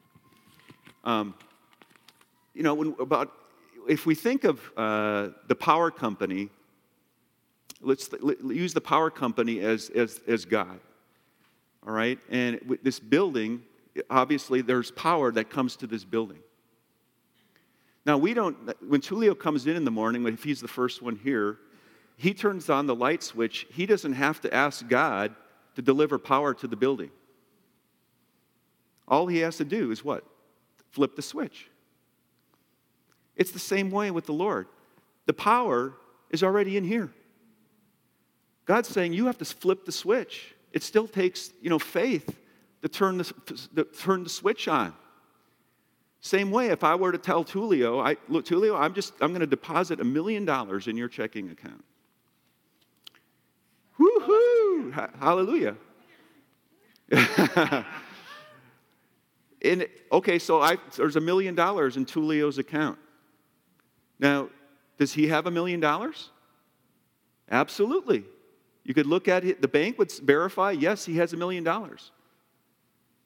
Um, 1.04 1.34
you 2.54 2.62
know, 2.62 2.74
when, 2.74 2.94
about 2.98 3.32
if 3.88 4.04
we 4.06 4.14
think 4.14 4.44
of 4.44 4.60
uh, 4.76 5.28
the 5.46 5.54
power 5.54 5.90
company, 5.90 6.50
let's 7.80 8.10
use 8.44 8.74
the 8.74 8.80
power 8.80 9.10
company 9.10 9.60
as, 9.60 9.90
as, 9.90 10.20
as 10.26 10.44
God. 10.44 10.80
All 11.86 11.92
right? 11.92 12.18
And 12.28 12.60
with 12.66 12.82
this 12.82 13.00
building, 13.00 13.62
obviously, 14.10 14.60
there's 14.60 14.90
power 14.90 15.32
that 15.32 15.48
comes 15.50 15.76
to 15.76 15.86
this 15.86 16.04
building. 16.04 16.38
Now, 18.04 18.18
we 18.18 18.34
don't, 18.34 18.56
when 18.88 19.00
Tulio 19.00 19.38
comes 19.38 19.66
in 19.66 19.76
in 19.76 19.84
the 19.84 19.90
morning, 19.90 20.26
if 20.26 20.42
he's 20.42 20.60
the 20.60 20.68
first 20.68 21.02
one 21.02 21.16
here, 21.16 21.58
he 22.16 22.34
turns 22.34 22.68
on 22.68 22.86
the 22.86 22.94
light 22.94 23.22
switch. 23.22 23.66
He 23.70 23.86
doesn't 23.86 24.14
have 24.14 24.40
to 24.40 24.52
ask 24.52 24.86
God 24.88 25.34
to 25.76 25.82
deliver 25.82 26.18
power 26.18 26.52
to 26.54 26.66
the 26.66 26.76
building. 26.76 27.10
All 29.06 29.26
he 29.26 29.38
has 29.38 29.56
to 29.58 29.64
do 29.64 29.90
is 29.90 30.04
what? 30.04 30.24
Flip 30.90 31.14
the 31.16 31.22
switch. 31.22 31.68
It's 33.36 33.52
the 33.52 33.58
same 33.58 33.90
way 33.90 34.10
with 34.10 34.26
the 34.26 34.32
Lord. 34.32 34.66
The 35.26 35.32
power 35.32 35.94
is 36.30 36.42
already 36.42 36.76
in 36.76 36.84
here. 36.84 37.10
God's 38.64 38.88
saying 38.88 39.12
you 39.12 39.26
have 39.26 39.38
to 39.38 39.44
flip 39.44 39.84
the 39.84 39.92
switch. 39.92 40.54
It 40.72 40.82
still 40.82 41.08
takes, 41.08 41.52
you 41.62 41.70
know, 41.70 41.78
faith 41.78 42.38
to 42.82 42.88
turn 42.88 43.18
the, 43.18 43.24
to 43.76 43.84
turn 43.84 44.24
the 44.24 44.28
switch 44.28 44.68
on. 44.68 44.92
Same 46.20 46.50
way, 46.50 46.68
if 46.68 46.82
I 46.82 46.96
were 46.96 47.12
to 47.12 47.18
tell 47.18 47.44
Tulio, 47.44 48.04
I, 48.04 48.16
look, 48.28 48.44
Tulio, 48.44 48.78
I'm 48.78 48.92
just, 48.92 49.14
I'm 49.20 49.30
going 49.30 49.40
to 49.40 49.46
deposit 49.46 50.00
a 50.00 50.04
million 50.04 50.44
dollars 50.44 50.88
in 50.88 50.96
your 50.96 51.08
checking 51.08 51.50
account. 51.50 51.84
Woohoo! 53.98 55.18
Hallelujah. 55.18 55.76
and, 59.62 59.88
okay, 60.12 60.38
so 60.38 60.60
I, 60.60 60.76
there's 60.96 61.16
a 61.16 61.20
million 61.20 61.54
dollars 61.54 61.96
in 61.96 62.06
Tulio's 62.06 62.58
account. 62.58 62.98
Now, 64.18 64.50
does 64.98 65.12
he 65.12 65.28
have 65.28 65.46
a 65.46 65.50
million 65.50 65.80
dollars? 65.80 66.30
Absolutely. 67.50 68.24
You 68.84 68.94
could 68.94 69.06
look 69.06 69.28
at 69.28 69.44
it, 69.44 69.60
the 69.60 69.68
bank 69.68 69.98
would 69.98 70.12
verify, 70.12 70.72
yes, 70.72 71.04
he 71.04 71.16
has 71.16 71.32
a 71.32 71.36
million 71.36 71.64
dollars. 71.64 72.10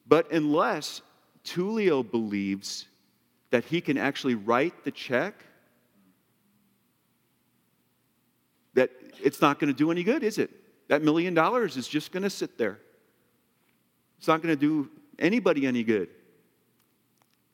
But 0.07 0.31
unless 0.31 1.01
Tulio 1.45 2.09
believes 2.09 2.87
that 3.51 3.63
he 3.65 3.79
can 3.81 3.97
actually 3.97 4.35
write 4.35 4.83
the 4.83 4.91
check, 4.91 5.35
that 8.73 8.89
it's 9.21 9.39
not 9.39 9.59
going 9.59 9.71
to 9.71 9.77
do 9.77 9.91
any 9.91 10.03
good, 10.03 10.23
is 10.23 10.37
it? 10.37 10.49
That 10.87 11.01
million 11.01 11.33
dollars 11.33 11.77
is 11.77 11.87
just 11.87 12.11
going 12.11 12.23
to 12.23 12.29
sit 12.29 12.57
there. 12.57 12.79
It's 14.17 14.27
not 14.27 14.41
going 14.41 14.55
to 14.55 14.59
do 14.59 14.89
anybody 15.19 15.67
any 15.67 15.83
good. 15.83 16.09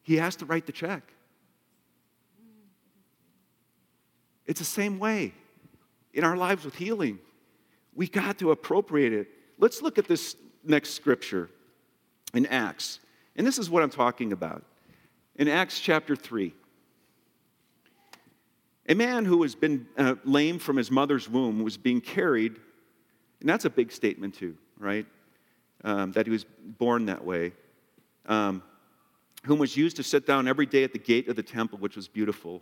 He 0.09 0.15
has 0.15 0.35
to 0.37 0.45
write 0.47 0.65
the 0.65 0.71
check. 0.71 1.03
It's 4.47 4.57
the 4.57 4.65
same 4.65 4.97
way 4.97 5.35
in 6.15 6.23
our 6.23 6.35
lives 6.35 6.65
with 6.65 6.73
healing. 6.73 7.19
We 7.93 8.07
got 8.07 8.39
to 8.39 8.49
appropriate 8.49 9.13
it. 9.13 9.27
Let's 9.59 9.83
look 9.83 9.99
at 9.99 10.07
this 10.07 10.35
next 10.63 10.95
scripture 10.95 11.51
in 12.33 12.47
Acts. 12.47 12.99
And 13.35 13.45
this 13.45 13.59
is 13.59 13.69
what 13.69 13.83
I'm 13.83 13.91
talking 13.91 14.31
about. 14.33 14.65
In 15.35 15.47
Acts 15.47 15.79
chapter 15.79 16.15
3, 16.15 16.55
a 18.87 18.95
man 18.95 19.25
who 19.25 19.43
has 19.43 19.53
been 19.53 19.85
uh, 19.95 20.15
lame 20.25 20.57
from 20.57 20.77
his 20.77 20.89
mother's 20.89 21.29
womb 21.29 21.61
was 21.61 21.77
being 21.77 22.01
carried, 22.01 22.55
and 23.41 23.47
that's 23.47 23.65
a 23.65 23.69
big 23.69 23.91
statement 23.91 24.33
too, 24.33 24.57
right? 24.79 25.05
Um, 25.83 26.13
that 26.13 26.25
he 26.25 26.31
was 26.31 26.45
born 26.79 27.05
that 27.05 27.23
way. 27.23 27.51
Um, 28.25 28.63
whom 29.43 29.59
was 29.59 29.77
used 29.77 29.95
to 29.97 30.03
sit 30.03 30.25
down 30.25 30.47
every 30.47 30.65
day 30.65 30.83
at 30.83 30.93
the 30.93 30.99
gate 30.99 31.27
of 31.27 31.35
the 31.35 31.43
temple, 31.43 31.77
which 31.79 31.95
was 31.95 32.07
beautiful, 32.07 32.61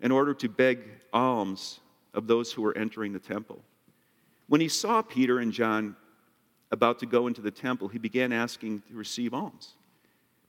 in 0.00 0.10
order 0.10 0.34
to 0.34 0.48
beg 0.48 0.80
alms 1.12 1.80
of 2.14 2.26
those 2.26 2.52
who 2.52 2.62
were 2.62 2.76
entering 2.76 3.12
the 3.12 3.18
temple. 3.18 3.62
When 4.48 4.60
he 4.60 4.68
saw 4.68 5.02
Peter 5.02 5.38
and 5.38 5.52
John 5.52 5.96
about 6.70 6.98
to 7.00 7.06
go 7.06 7.26
into 7.26 7.40
the 7.40 7.50
temple, 7.50 7.88
he 7.88 7.98
began 7.98 8.32
asking 8.32 8.82
to 8.88 8.94
receive 8.94 9.34
alms. 9.34 9.74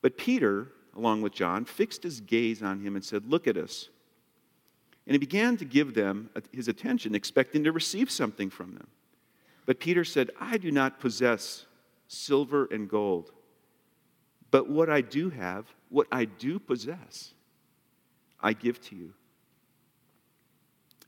But 0.02 0.18
Peter, 0.18 0.72
along 0.96 1.22
with 1.22 1.34
John, 1.34 1.66
fixed 1.66 2.04
his 2.04 2.22
gaze 2.22 2.64
on 2.64 2.82
him 2.82 2.96
and 2.96 3.04
said, 3.04 3.30
Look 3.30 3.48
at 3.48 3.58
us. 3.58 3.90
And 5.06 5.14
he 5.14 5.20
began 5.20 5.58
to 5.58 5.66
give 5.66 5.94
them 5.94 6.30
his 6.52 6.68
attention, 6.68 7.16
expecting 7.16 7.64
to 7.64 7.72
receive 7.72 8.12
something 8.12 8.50
from 8.50 8.74
them. 8.74 8.88
But 9.66 9.80
Peter 9.80 10.04
said, 10.04 10.32
I 10.40 10.58
do 10.58 10.72
not 10.72 11.00
possess 11.00 11.66
silver 12.08 12.68
and 12.72 12.90
gold 12.90 13.32
but 14.52 14.70
what 14.70 14.90
I 14.90 15.02
do 15.02 15.30
have, 15.30 15.66
what 15.90 16.08
I 16.12 16.26
do 16.26 16.60
possess, 16.60 17.34
I 18.40 18.54
give 18.54 18.80
to 18.82 18.96
you. 18.96 19.14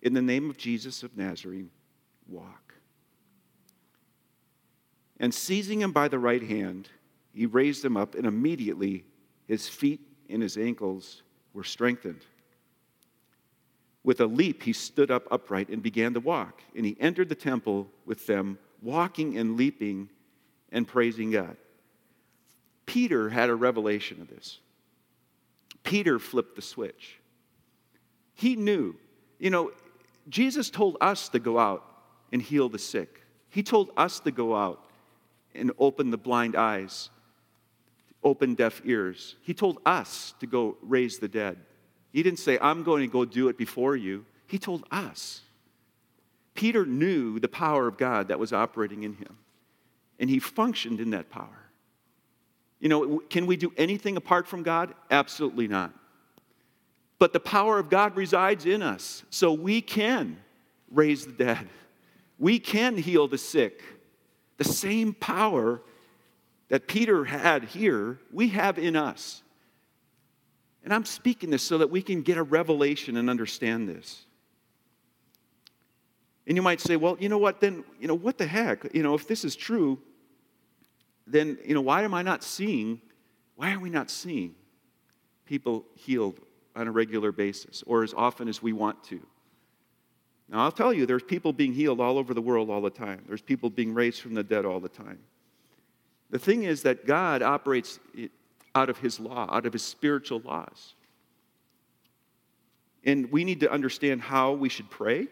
In 0.01 0.13
the 0.13 0.21
name 0.21 0.49
of 0.49 0.57
Jesus 0.57 1.03
of 1.03 1.17
Nazareth, 1.17 1.67
walk. 2.27 2.73
And 5.19 5.33
seizing 5.33 5.81
him 5.81 5.91
by 5.91 6.07
the 6.07 6.19
right 6.19 6.41
hand, 6.41 6.89
he 7.33 7.45
raised 7.45 7.83
him 7.83 7.97
up, 7.97 8.15
and 8.15 8.25
immediately 8.25 9.03
his 9.47 9.67
feet 9.67 10.01
and 10.29 10.41
his 10.41 10.57
ankles 10.57 11.23
were 11.53 11.63
strengthened. 11.63 12.21
With 14.03 14.21
a 14.21 14.25
leap, 14.25 14.63
he 14.63 14.73
stood 14.73 15.11
up 15.11 15.27
upright 15.29 15.69
and 15.69 15.83
began 15.83 16.13
to 16.13 16.19
walk. 16.19 16.61
And 16.75 16.85
he 16.85 16.95
entered 16.99 17.29
the 17.29 17.35
temple 17.35 17.89
with 18.05 18.25
them, 18.27 18.57
walking 18.81 19.37
and 19.37 19.57
leaping 19.57 20.09
and 20.71 20.87
praising 20.87 21.31
God. 21.31 21.57
Peter 22.89 23.29
had 23.29 23.51
a 23.51 23.55
revelation 23.55 24.19
of 24.19 24.27
this. 24.29 24.57
Peter 25.83 26.17
flipped 26.17 26.55
the 26.55 26.61
switch. 26.63 27.19
He 28.33 28.55
knew, 28.55 28.95
you 29.37 29.51
know, 29.51 29.71
Jesus 30.27 30.71
told 30.71 30.97
us 30.99 31.29
to 31.29 31.39
go 31.39 31.59
out 31.59 31.85
and 32.31 32.41
heal 32.41 32.67
the 32.67 32.79
sick. 32.79 33.21
He 33.49 33.61
told 33.61 33.91
us 33.95 34.19
to 34.21 34.31
go 34.31 34.55
out 34.55 34.83
and 35.53 35.71
open 35.77 36.09
the 36.09 36.17
blind 36.17 36.55
eyes, 36.55 37.11
open 38.23 38.55
deaf 38.55 38.81
ears. 38.83 39.35
He 39.43 39.53
told 39.53 39.77
us 39.85 40.33
to 40.39 40.47
go 40.47 40.75
raise 40.81 41.19
the 41.19 41.27
dead. 41.27 41.59
He 42.11 42.23
didn't 42.23 42.39
say, 42.39 42.57
I'm 42.59 42.81
going 42.81 43.01
to 43.01 43.13
go 43.13 43.23
do 43.23 43.49
it 43.49 43.57
before 43.57 43.95
you. 43.95 44.25
He 44.47 44.57
told 44.57 44.83
us. 44.89 45.41
Peter 46.55 46.87
knew 46.87 47.39
the 47.39 47.47
power 47.47 47.87
of 47.87 47.99
God 47.99 48.29
that 48.29 48.39
was 48.39 48.51
operating 48.51 49.03
in 49.03 49.13
him, 49.13 49.37
and 50.19 50.27
he 50.27 50.39
functioned 50.39 50.99
in 50.99 51.11
that 51.11 51.29
power. 51.29 51.68
You 52.79 52.89
know, 52.89 53.19
can 53.29 53.45
we 53.45 53.57
do 53.57 53.73
anything 53.77 54.17
apart 54.17 54.47
from 54.47 54.63
God? 54.63 54.93
Absolutely 55.11 55.67
not. 55.67 55.93
But 57.17 57.33
the 57.33 57.39
power 57.39 57.77
of 57.77 57.89
God 57.89 58.15
resides 58.15 58.65
in 58.65 58.81
us, 58.81 59.23
so 59.29 59.51
we 59.51 59.81
can 59.81 60.37
raise 60.89 61.25
the 61.25 61.33
dead. 61.33 61.67
We 62.37 62.59
can 62.59 62.97
heal 62.97 63.27
the 63.27 63.37
sick. 63.37 63.83
The 64.57 64.63
same 64.63 65.13
power 65.13 65.81
that 66.69 66.87
Peter 66.87 67.25
had 67.25 67.65
here, 67.65 68.19
we 68.31 68.49
have 68.49 68.77
in 68.77 68.95
us. 68.95 69.43
And 70.83 70.93
I'm 70.93 71.03
speaking 71.03 71.49
this 71.49 71.63
so 71.63 71.79
that 71.79 71.89
we 71.89 72.01
can 72.01 72.21
get 72.21 72.37
a 72.37 72.43
revelation 72.43 73.17
and 73.17 73.29
understand 73.29 73.89
this. 73.89 74.23
And 76.47 76.55
you 76.55 76.61
might 76.61 76.79
say, 76.79 76.95
well, 76.95 77.17
you 77.19 77.27
know 77.27 77.37
what, 77.37 77.59
then, 77.59 77.83
you 77.99 78.07
know, 78.07 78.15
what 78.15 78.37
the 78.37 78.47
heck? 78.47 78.93
You 78.93 79.03
know, 79.03 79.13
if 79.13 79.27
this 79.27 79.43
is 79.43 79.55
true, 79.55 79.99
then, 81.31 81.57
you 81.65 81.73
know, 81.73 81.81
why 81.81 82.03
am 82.03 82.13
I 82.13 82.21
not 82.21 82.43
seeing, 82.43 83.01
why 83.55 83.73
are 83.73 83.79
we 83.79 83.89
not 83.89 84.09
seeing 84.09 84.55
people 85.45 85.85
healed 85.95 86.39
on 86.75 86.87
a 86.87 86.91
regular 86.91 87.31
basis 87.31 87.83
or 87.85 88.03
as 88.03 88.13
often 88.13 88.47
as 88.47 88.61
we 88.61 88.73
want 88.73 89.03
to? 89.05 89.21
Now, 90.49 90.63
I'll 90.63 90.71
tell 90.71 90.91
you, 90.91 91.05
there's 91.05 91.23
people 91.23 91.53
being 91.53 91.73
healed 91.73 91.99
all 91.99 92.17
over 92.17 92.33
the 92.33 92.41
world 92.41 92.69
all 92.69 92.81
the 92.81 92.89
time. 92.89 93.23
There's 93.27 93.41
people 93.41 93.69
being 93.69 93.93
raised 93.93 94.21
from 94.21 94.33
the 94.33 94.43
dead 94.43 94.65
all 94.65 94.79
the 94.79 94.89
time. 94.89 95.19
The 96.31 96.39
thing 96.39 96.63
is 96.63 96.81
that 96.83 97.05
God 97.05 97.41
operates 97.41 97.99
out 98.73 98.89
of 98.89 98.97
His 98.97 99.19
law, 99.19 99.47
out 99.51 99.65
of 99.65 99.73
His 99.73 99.83
spiritual 99.83 100.41
laws. 100.43 100.95
And 103.03 103.31
we 103.31 103.43
need 103.43 103.59
to 103.59 103.71
understand 103.71 104.21
how 104.21 104.53
we 104.53 104.69
should 104.69 104.89
pray. 104.89 105.27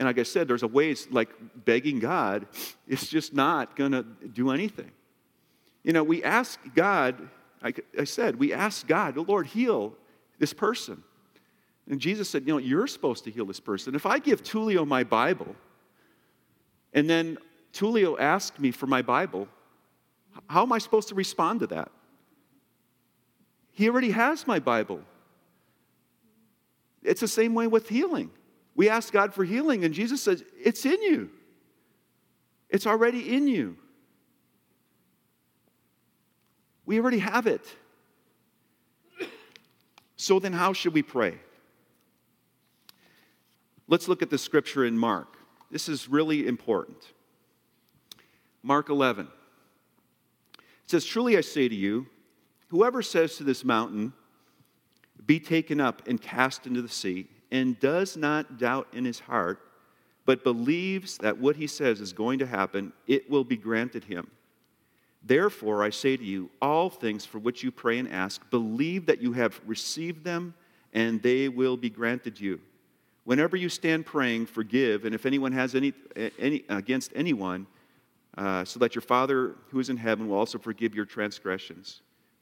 And 0.00 0.06
like 0.06 0.18
I 0.18 0.22
said, 0.22 0.48
there's 0.48 0.62
a 0.62 0.66
ways 0.66 1.08
like 1.10 1.28
begging 1.66 1.98
God, 1.98 2.46
it's 2.88 3.06
just 3.06 3.34
not 3.34 3.76
going 3.76 3.92
to 3.92 4.02
do 4.02 4.50
anything. 4.50 4.90
You 5.82 5.92
know, 5.92 6.02
we 6.02 6.24
ask 6.24 6.58
God, 6.74 7.28
like 7.62 7.84
I 7.98 8.04
said, 8.04 8.36
we 8.36 8.54
ask 8.54 8.86
God, 8.86 9.16
the 9.16 9.20
Lord, 9.20 9.46
heal 9.46 9.92
this 10.38 10.54
person. 10.54 11.02
And 11.86 12.00
Jesus 12.00 12.30
said, 12.30 12.46
You 12.46 12.54
know, 12.54 12.58
you're 12.58 12.86
supposed 12.86 13.24
to 13.24 13.30
heal 13.30 13.44
this 13.44 13.60
person. 13.60 13.94
If 13.94 14.06
I 14.06 14.18
give 14.18 14.42
Tulio 14.42 14.86
my 14.86 15.04
Bible, 15.04 15.54
and 16.94 17.08
then 17.08 17.36
Tulio 17.74 18.18
asked 18.18 18.58
me 18.58 18.70
for 18.70 18.86
my 18.86 19.02
Bible, 19.02 19.48
how 20.46 20.62
am 20.62 20.72
I 20.72 20.78
supposed 20.78 21.08
to 21.08 21.14
respond 21.14 21.60
to 21.60 21.66
that? 21.66 21.90
He 23.72 23.86
already 23.86 24.12
has 24.12 24.46
my 24.46 24.60
Bible. 24.60 25.02
It's 27.02 27.20
the 27.20 27.28
same 27.28 27.52
way 27.52 27.66
with 27.66 27.90
healing. 27.90 28.30
We 28.80 28.88
ask 28.88 29.12
God 29.12 29.34
for 29.34 29.44
healing, 29.44 29.84
and 29.84 29.92
Jesus 29.92 30.22
says, 30.22 30.42
It's 30.58 30.86
in 30.86 31.02
you. 31.02 31.28
It's 32.70 32.86
already 32.86 33.36
in 33.36 33.46
you. 33.46 33.76
We 36.86 36.98
already 36.98 37.18
have 37.18 37.46
it. 37.46 37.60
So 40.16 40.38
then, 40.38 40.54
how 40.54 40.72
should 40.72 40.94
we 40.94 41.02
pray? 41.02 41.34
Let's 43.86 44.08
look 44.08 44.22
at 44.22 44.30
the 44.30 44.38
scripture 44.38 44.86
in 44.86 44.96
Mark. 44.96 45.36
This 45.70 45.86
is 45.86 46.08
really 46.08 46.46
important. 46.46 47.12
Mark 48.62 48.88
11. 48.88 49.28
It 50.56 50.62
says, 50.86 51.04
Truly 51.04 51.36
I 51.36 51.42
say 51.42 51.68
to 51.68 51.74
you, 51.74 52.06
whoever 52.68 53.02
says 53.02 53.36
to 53.36 53.44
this 53.44 53.62
mountain, 53.62 54.14
Be 55.26 55.38
taken 55.38 55.82
up 55.82 56.08
and 56.08 56.18
cast 56.18 56.66
into 56.66 56.80
the 56.80 56.88
sea, 56.88 57.28
and 57.50 57.78
does 57.80 58.16
not 58.16 58.58
doubt 58.58 58.88
in 58.92 59.04
his 59.04 59.20
heart, 59.20 59.60
but 60.26 60.44
believes 60.44 61.18
that 61.18 61.38
what 61.38 61.56
he 61.56 61.66
says 61.66 62.00
is 62.00 62.12
going 62.12 62.38
to 62.38 62.46
happen, 62.46 62.92
it 63.06 63.28
will 63.30 63.44
be 63.44 63.56
granted 63.56 64.04
him. 64.04 64.30
Therefore, 65.22 65.82
I 65.82 65.90
say 65.90 66.16
to 66.16 66.24
you, 66.24 66.50
all 66.62 66.88
things 66.88 67.26
for 67.26 67.38
which 67.38 67.62
you 67.62 67.70
pray 67.70 67.98
and 67.98 68.10
ask, 68.10 68.48
believe 68.50 69.06
that 69.06 69.20
you 69.20 69.32
have 69.32 69.60
received 69.66 70.24
them, 70.24 70.54
and 70.92 71.22
they 71.22 71.48
will 71.48 71.76
be 71.76 71.90
granted 71.90 72.40
you. 72.40 72.60
Whenever 73.24 73.56
you 73.56 73.68
stand 73.68 74.06
praying, 74.06 74.46
forgive, 74.46 75.04
and 75.04 75.14
if 75.14 75.26
anyone 75.26 75.52
has 75.52 75.74
any, 75.74 75.92
any 76.38 76.64
against 76.68 77.12
anyone, 77.14 77.66
uh, 78.38 78.64
so 78.64 78.78
that 78.78 78.94
your 78.94 79.02
Father 79.02 79.56
who 79.68 79.78
is 79.78 79.90
in 79.90 79.96
heaven 79.96 80.28
will 80.28 80.38
also 80.38 80.58
forgive 80.58 80.94
your 80.94 81.04
transgressions. 81.04 82.00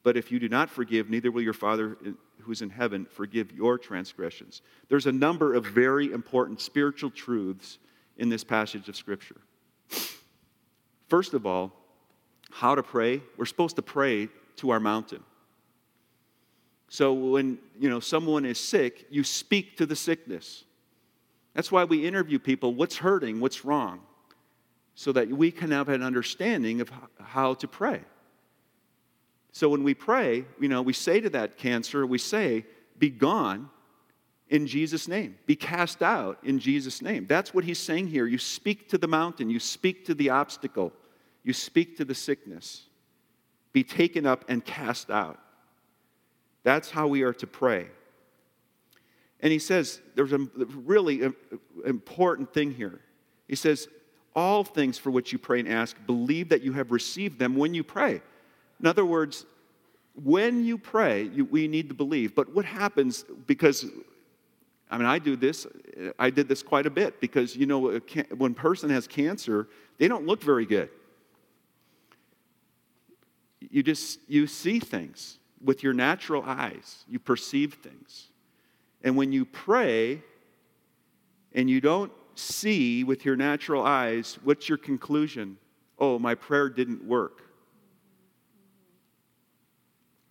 But 0.08 0.16
if 0.16 0.32
you 0.32 0.38
do 0.38 0.48
not 0.48 0.70
forgive, 0.70 1.10
neither 1.10 1.30
will 1.30 1.42
your 1.42 1.52
Father 1.52 1.98
who 2.40 2.50
is 2.50 2.62
in 2.62 2.70
heaven 2.70 3.06
forgive 3.10 3.52
your 3.52 3.76
transgressions. 3.76 4.62
There's 4.88 5.04
a 5.04 5.12
number 5.12 5.52
of 5.52 5.66
very 5.66 6.10
important 6.14 6.62
spiritual 6.62 7.10
truths 7.10 7.76
in 8.16 8.30
this 8.30 8.42
passage 8.42 8.88
of 8.88 8.96
Scripture. 8.96 9.36
First 11.08 11.34
of 11.34 11.44
all, 11.44 11.74
how 12.50 12.74
to 12.74 12.82
pray. 12.82 13.20
We're 13.36 13.44
supposed 13.44 13.76
to 13.76 13.82
pray 13.82 14.30
to 14.56 14.70
our 14.70 14.80
mountain. 14.80 15.22
So 16.88 17.12
when 17.12 17.58
you 17.78 17.90
know 17.90 18.00
someone 18.00 18.46
is 18.46 18.58
sick, 18.58 19.04
you 19.10 19.22
speak 19.22 19.76
to 19.76 19.84
the 19.84 19.94
sickness. 19.94 20.64
That's 21.52 21.70
why 21.70 21.84
we 21.84 22.06
interview 22.06 22.38
people 22.38 22.72
what's 22.72 22.96
hurting, 22.96 23.40
what's 23.40 23.62
wrong, 23.62 24.00
so 24.94 25.12
that 25.12 25.28
we 25.28 25.50
can 25.50 25.70
have 25.70 25.90
an 25.90 26.02
understanding 26.02 26.80
of 26.80 26.90
how 27.20 27.52
to 27.52 27.68
pray. 27.68 28.00
So 29.58 29.68
when 29.68 29.82
we 29.82 29.92
pray, 29.92 30.44
you 30.60 30.68
know, 30.68 30.82
we 30.82 30.92
say 30.92 31.20
to 31.20 31.30
that 31.30 31.56
cancer, 31.56 32.06
we 32.06 32.18
say, 32.18 32.64
be 32.96 33.10
gone 33.10 33.68
in 34.48 34.68
Jesus' 34.68 35.08
name, 35.08 35.36
be 35.46 35.56
cast 35.56 36.00
out 36.00 36.38
in 36.44 36.60
Jesus' 36.60 37.02
name. 37.02 37.26
That's 37.26 37.52
what 37.52 37.64
he's 37.64 37.80
saying 37.80 38.06
here. 38.06 38.24
You 38.24 38.38
speak 38.38 38.88
to 38.90 38.98
the 38.98 39.08
mountain, 39.08 39.50
you 39.50 39.58
speak 39.58 40.04
to 40.04 40.14
the 40.14 40.30
obstacle, 40.30 40.92
you 41.42 41.52
speak 41.52 41.96
to 41.96 42.04
the 42.04 42.14
sickness, 42.14 42.84
be 43.72 43.82
taken 43.82 44.26
up 44.26 44.44
and 44.46 44.64
cast 44.64 45.10
out. 45.10 45.40
That's 46.62 46.88
how 46.88 47.08
we 47.08 47.22
are 47.22 47.34
to 47.34 47.46
pray. 47.48 47.88
And 49.40 49.52
he 49.52 49.58
says, 49.58 50.00
there's 50.14 50.34
a 50.34 50.46
really 50.84 51.32
important 51.84 52.54
thing 52.54 52.70
here. 52.70 53.00
He 53.48 53.56
says, 53.56 53.88
all 54.36 54.62
things 54.62 54.98
for 54.98 55.10
which 55.10 55.32
you 55.32 55.38
pray 55.40 55.58
and 55.58 55.68
ask, 55.68 55.96
believe 56.06 56.50
that 56.50 56.62
you 56.62 56.74
have 56.74 56.92
received 56.92 57.40
them 57.40 57.56
when 57.56 57.74
you 57.74 57.82
pray. 57.82 58.22
In 58.80 58.86
other 58.86 59.04
words, 59.04 59.46
when 60.22 60.64
you 60.64 60.78
pray, 60.78 61.24
you, 61.24 61.44
we 61.44 61.68
need 61.68 61.88
to 61.88 61.94
believe. 61.94 62.34
But 62.34 62.54
what 62.54 62.64
happens, 62.64 63.24
because, 63.46 63.86
I 64.90 64.98
mean, 64.98 65.06
I 65.06 65.18
do 65.18 65.36
this, 65.36 65.66
I 66.18 66.30
did 66.30 66.48
this 66.48 66.62
quite 66.62 66.86
a 66.86 66.90
bit, 66.90 67.20
because, 67.20 67.56
you 67.56 67.66
know, 67.66 68.00
when 68.36 68.52
a 68.52 68.54
person 68.54 68.90
has 68.90 69.06
cancer, 69.06 69.68
they 69.98 70.08
don't 70.08 70.26
look 70.26 70.42
very 70.42 70.66
good. 70.66 70.90
You 73.70 73.82
just, 73.82 74.20
you 74.28 74.46
see 74.46 74.78
things 74.78 75.38
with 75.62 75.82
your 75.82 75.92
natural 75.92 76.42
eyes. 76.44 77.04
You 77.08 77.18
perceive 77.18 77.74
things. 77.74 78.28
And 79.02 79.16
when 79.16 79.32
you 79.32 79.44
pray 79.44 80.22
and 81.52 81.68
you 81.68 81.80
don't 81.80 82.12
see 82.34 83.02
with 83.02 83.24
your 83.24 83.36
natural 83.36 83.84
eyes, 83.84 84.38
what's 84.44 84.68
your 84.68 84.78
conclusion? 84.78 85.58
Oh, 85.98 86.18
my 86.18 86.34
prayer 86.34 86.68
didn't 86.68 87.04
work. 87.04 87.42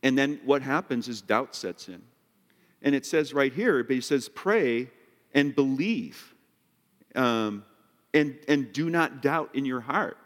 And 0.07 0.17
then 0.17 0.39
what 0.45 0.61
happens 0.61 1.09
is 1.09 1.21
doubt 1.21 1.53
sets 1.53 1.89
in. 1.89 2.01
And 2.81 2.95
it 2.95 3.05
says 3.05 3.33
right 3.33 3.51
here, 3.51 3.83
but 3.83 3.93
he 3.93 3.99
says, 3.99 4.29
pray 4.29 4.89
and 5.33 5.53
believe, 5.53 6.33
um, 7.13 7.65
and, 8.13 8.37
and 8.47 8.71
do 8.71 8.89
not 8.89 9.21
doubt 9.21 9.49
in 9.53 9.65
your 9.65 9.81
heart. 9.81 10.17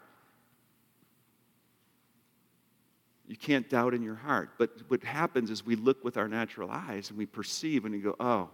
You 3.26 3.34
can't 3.34 3.68
doubt 3.68 3.92
in 3.92 4.04
your 4.04 4.14
heart. 4.14 4.50
But 4.56 4.70
what 4.86 5.02
happens 5.02 5.50
is 5.50 5.66
we 5.66 5.74
look 5.74 6.04
with 6.04 6.16
our 6.16 6.28
natural 6.28 6.70
eyes 6.70 7.10
and 7.10 7.18
we 7.18 7.26
perceive 7.26 7.84
and 7.84 7.92
we 7.92 8.00
go, 8.00 8.14
oh. 8.20 8.50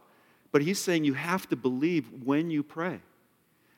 But 0.50 0.62
he's 0.62 0.78
saying 0.78 1.04
you 1.04 1.12
have 1.12 1.46
to 1.50 1.56
believe 1.56 2.08
when 2.24 2.50
you 2.50 2.62
pray. 2.62 3.00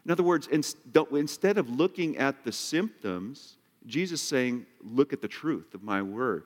In 0.05 0.13
other 0.13 0.23
words, 0.23 0.47
instead 0.47 1.59
of 1.59 1.69
looking 1.69 2.17
at 2.17 2.45
the 2.45 2.53
symptoms, 2.53 3.57
Jesus 3.87 4.23
is 4.23 4.29
saying, 4.29 4.67
look 4.85 5.13
at 5.13 5.21
the 5.21 5.27
truth 5.27 5.75
of 5.75 5.83
my 5.83 6.01
word. 6.01 6.45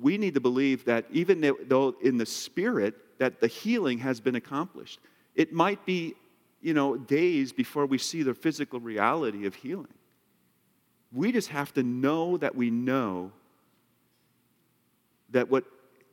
We 0.00 0.18
need 0.18 0.34
to 0.34 0.40
believe 0.40 0.84
that 0.86 1.06
even 1.10 1.40
though 1.68 1.94
in 2.02 2.16
the 2.16 2.26
spirit 2.26 2.94
that 3.20 3.38
the 3.38 3.46
healing 3.46 3.98
has 3.98 4.18
been 4.18 4.34
accomplished. 4.34 4.98
It 5.34 5.52
might 5.52 5.84
be, 5.84 6.14
you 6.62 6.72
know, 6.72 6.96
days 6.96 7.52
before 7.52 7.84
we 7.84 7.98
see 7.98 8.22
the 8.22 8.32
physical 8.32 8.80
reality 8.80 9.46
of 9.46 9.54
healing. 9.54 9.92
We 11.12 11.30
just 11.30 11.48
have 11.48 11.72
to 11.74 11.82
know 11.82 12.38
that 12.38 12.56
we 12.56 12.70
know 12.70 13.30
that 15.28 15.50
what 15.50 15.64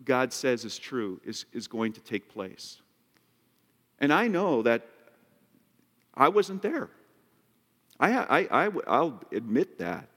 God 0.04 0.34
says 0.34 0.66
is 0.66 0.78
true 0.78 1.22
is, 1.24 1.46
is 1.54 1.68
going 1.68 1.94
to 1.94 2.02
take 2.02 2.28
place. 2.28 2.82
And 4.00 4.12
I 4.12 4.28
know 4.28 4.62
that 4.64 4.86
I 6.14 6.28
wasn't 6.28 6.62
there. 6.62 6.90
I, 8.02 8.18
I, 8.18 8.66
I, 8.66 8.72
I'll 8.86 9.22
admit 9.32 9.80
that. 9.80 10.10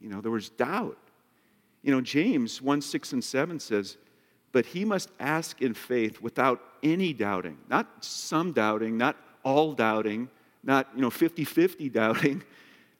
You 0.00 0.08
know, 0.08 0.22
there 0.22 0.32
was 0.32 0.48
doubt. 0.48 0.96
You 1.82 1.92
know, 1.92 2.00
James 2.00 2.60
1 2.60 2.80
6 2.80 3.12
and 3.12 3.24
7 3.24 3.60
says, 3.60 3.96
But 4.52 4.66
he 4.66 4.84
must 4.84 5.10
ask 5.18 5.60
in 5.62 5.74
faith 5.74 6.20
without 6.20 6.60
any 6.82 7.12
doubting, 7.12 7.58
not 7.68 8.04
some 8.04 8.52
doubting, 8.52 8.96
not 8.96 9.16
all 9.42 9.72
doubting, 9.72 10.28
not 10.62 10.88
you 10.94 11.00
know 11.00 11.10
50-50 11.10 11.92
doubting, 11.92 12.42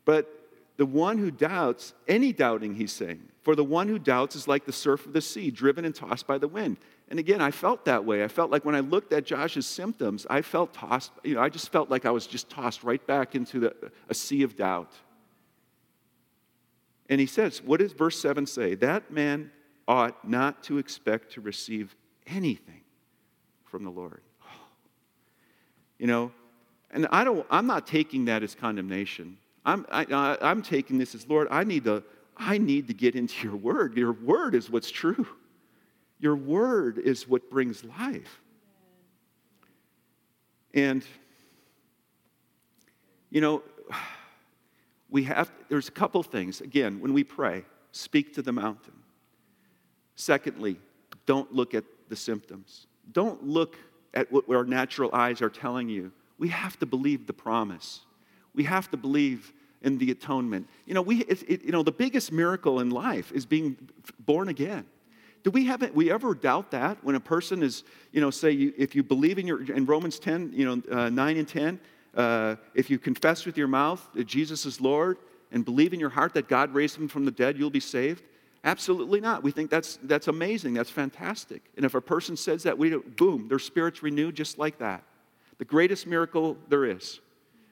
but 0.05 0.41
the 0.77 0.87
one 0.87 1.19
who 1.19 1.31
doubts, 1.31 1.93
any 2.09 2.33
doubting, 2.33 2.75
he's 2.75 2.93
saying. 2.93 3.21
For 3.43 3.55
the 3.55 3.65
one 3.65 3.89
who 3.89 3.99
doubts 3.99 4.37
is 4.37 4.49
like 4.49 4.65
the 4.65 4.73
surf 4.73 5.07
of 5.07 5.13
the 5.13 5.21
sea, 5.21 5.51
driven 5.51 5.85
and 5.85 5.95
tossed 5.95 6.27
by 6.27 6.39
the 6.39 6.49
wind. 6.49 6.79
And 7.09 7.19
again, 7.19 7.41
I 7.41 7.51
felt 7.51 7.85
that 7.87 8.05
way. 8.05 8.23
I 8.23 8.29
felt 8.29 8.51
like 8.51 8.65
when 8.65 8.75
I 8.75 8.81
looked 8.81 9.13
at 9.13 9.25
Josh's 9.25 9.67
symptoms, 9.67 10.27
I 10.31 10.43
felt 10.43 10.73
tossed, 10.73 11.13
you 11.25 11.35
know, 11.35 11.43
I 11.43 11.49
just 11.49 11.71
felt 11.73 11.91
like 11.91 12.07
I 12.07 12.11
was 12.11 12.27
just 12.27 12.49
tossed 12.49 12.83
right 12.83 13.05
back 13.07 13.35
into 13.35 13.61
the, 13.61 13.75
a 14.09 14.15
sea 14.15 14.43
of 14.43 14.57
doubt. 14.57 14.93
And 17.11 17.21
he 17.21 17.27
says, 17.27 17.61
what 17.61 17.81
does 17.81 17.93
verse 17.93 18.19
7 18.21 18.47
say? 18.47 18.77
That 18.77 19.11
man 19.11 19.51
ought 19.89 20.27
not 20.27 20.63
to 20.65 20.79
expect 20.79 21.33
to 21.33 21.41
receive 21.41 21.97
anything 22.25 22.83
from 23.65 23.83
the 23.83 23.91
Lord. 23.91 24.23
You 25.99 26.07
know, 26.07 26.33
and 26.93 27.09
I 27.11 27.25
don't, 27.25 27.45
I'm 27.51 27.67
not 27.67 27.87
taking 27.87 28.27
that 28.27 28.45
as 28.45 28.55
condemnation. 28.55 29.37
I'm, 29.67 29.85
I, 29.91 30.39
I'm 30.41 30.63
taking 30.63 30.99
this 30.99 31.15
as, 31.15 31.29
Lord, 31.29 31.49
I 31.51 31.65
need, 31.65 31.85
to, 31.85 32.05
I 32.37 32.59
need 32.59 32.87
to 32.87 32.95
get 32.95 33.17
into 33.17 33.47
your 33.47 33.57
word. 33.57 33.97
Your 33.97 34.13
word 34.13 34.55
is 34.55 34.71
what's 34.71 34.91
true. 34.91 35.27
Your 36.21 36.37
word 36.37 36.99
is 36.99 37.29
what 37.29 37.51
brings 37.51 37.85
life. 37.85 38.41
And, 40.73 41.05
you 43.31 43.41
know, 43.41 43.63
we 45.11 45.25
have, 45.25 45.51
there's 45.69 45.89
a 45.89 45.93
couple 45.93 46.23
things. 46.23 46.61
Again, 46.61 47.01
when 47.01 47.13
we 47.13 47.25
pray, 47.25 47.65
speak 47.93 48.35
to 48.35 48.43
the 48.43 48.53
mountain. 48.53 48.95
Secondly, 50.15 50.77
don't 51.27 51.53
look 51.53 51.75
at 51.75 51.85
the 52.09 52.17
symptoms. 52.17 52.87
Don't 53.13 53.45
look 53.47 53.77
at 54.15 54.31
what 54.31 54.49
our 54.49 54.65
natural 54.65 55.11
eyes 55.13 55.43
are 55.43 55.51
telling 55.51 55.89
you. 55.89 56.13
We 56.39 56.49
have 56.49 56.79
to 56.81 56.87
believe 56.87 57.27
the 57.27 57.33
promise. 57.33 58.01
We 58.55 58.65
have 58.65 58.91
to 58.91 58.97
believe 58.97 59.53
in 59.83 59.99
the 59.99 60.11
atonement. 60.11 60.69
You 60.87 60.95
know, 60.95 61.03
we, 61.03 61.23
it, 61.25 61.43
it, 61.49 61.65
you 61.65 61.73
know 61.73 61.83
the 61.83 61.93
biggest 61.93 62.33
miracle 62.33 62.81
in 62.81 62.91
life 62.91 63.33
is 63.33 63.47
being 63.47 63.77
born 64.19 64.49
again. 64.49 64.87
Do 65.43 65.51
we 65.51 65.65
have 65.67 65.89
we 65.95 66.11
ever 66.11 66.35
doubt 66.35 66.71
that 66.73 67.03
when 67.03 67.15
a 67.15 67.21
person 67.21 67.63
is, 67.63 67.85
you 68.13 68.21
know, 68.21 68.31
say 68.31 68.51
you, 68.51 68.75
if 68.77 68.95
you 68.95 69.03
believe 69.03 69.39
in 69.39 69.47
your 69.47 69.63
in 69.73 69.87
Romans 69.87 70.19
10, 70.19 70.53
you 70.55 70.65
know, 70.67 70.83
uh, 70.95 71.09
9 71.09 71.37
and 71.37 71.49
10, 71.49 71.81
uh, 72.15 72.57
if 72.75 72.91
you 72.91 72.99
confess 72.99 73.47
with 73.47 73.57
your 73.57 73.69
mouth 73.69 74.07
that 74.15 74.25
Jesus 74.25 74.67
is 74.67 74.81
Lord 74.81 75.19
and 75.53 75.65
believe 75.65 75.93
in 75.93 76.01
your 76.01 76.11
heart 76.11 76.35
that 76.35 76.49
God 76.49 76.75
raised 76.75 76.97
him 76.97 77.09
from 77.09 77.25
the 77.25 77.31
dead, 77.31 77.59
you'll 77.59 77.71
be 77.71 77.81
saved? 77.81 78.25
Absolutely 78.63 79.21
not. 79.21 79.43
We 79.43 79.53
think 79.53 79.71
that's, 79.71 79.99
that's 80.03 80.29
amazing. 80.29 80.75
That's 80.75 80.91
fantastic. 80.91 81.63
And 81.77 81.85
if 81.85 81.95
a 81.95 82.01
person 82.01 82.37
says 82.37 82.65
that, 82.65 82.77
we 82.77 82.95
boom, 82.95 83.49
their 83.49 83.59
spirit's 83.59 84.03
renewed 84.03 84.35
just 84.35 84.59
like 84.59 84.79
that. 84.79 85.03
The 85.59 85.65
greatest 85.65 86.07
miracle 86.07 86.57
there 86.69 86.85
is. 86.85 87.21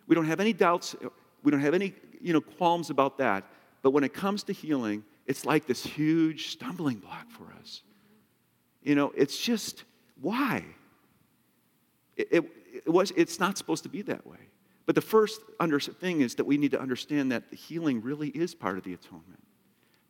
We 0.07 0.15
don't 0.15 0.27
have 0.27 0.41
any 0.41 0.53
doubts. 0.53 0.97
We 1.43 1.51
don't 1.51 1.61
have 1.61 1.75
any 1.75 1.95
you 2.21 2.33
know, 2.33 2.41
qualms 2.41 2.91
about 2.91 3.19
that. 3.19 3.45
But 3.83 3.91
when 3.91 4.05
it 4.05 4.13
comes 4.13 4.43
to 4.45 4.53
healing, 4.53 5.05
it's 5.27 5.45
like 5.45 5.67
this 5.67 5.85
huge 5.85 6.49
stumbling 6.49 6.97
block 6.99 7.31
for 7.31 7.45
us. 7.61 7.83
You 8.83 8.95
know, 8.95 9.13
it's 9.15 9.39
just 9.39 9.85
why? 10.21 10.65
It, 12.17 12.29
it, 12.31 12.58
it 12.87 12.91
was, 12.91 13.13
it's 13.17 13.39
not 13.39 13.59
supposed 13.59 13.83
to 13.85 13.89
be 13.89 14.03
that 14.03 14.27
way. 14.27 14.39
But 14.87 14.95
the 14.95 15.01
first 15.03 15.41
under, 15.61 15.79
thing 15.79 16.23
is 16.23 16.37
that 16.37 16.45
we 16.45 16.57
need 16.57 16.71
to 16.71 16.81
understand 16.81 17.31
that 17.33 17.51
the 17.51 17.57
healing 17.57 18.01
really 18.01 18.29
is 18.29 18.55
part 18.55 18.79
of 18.79 18.85
the 18.85 18.95
atonement. 18.95 19.43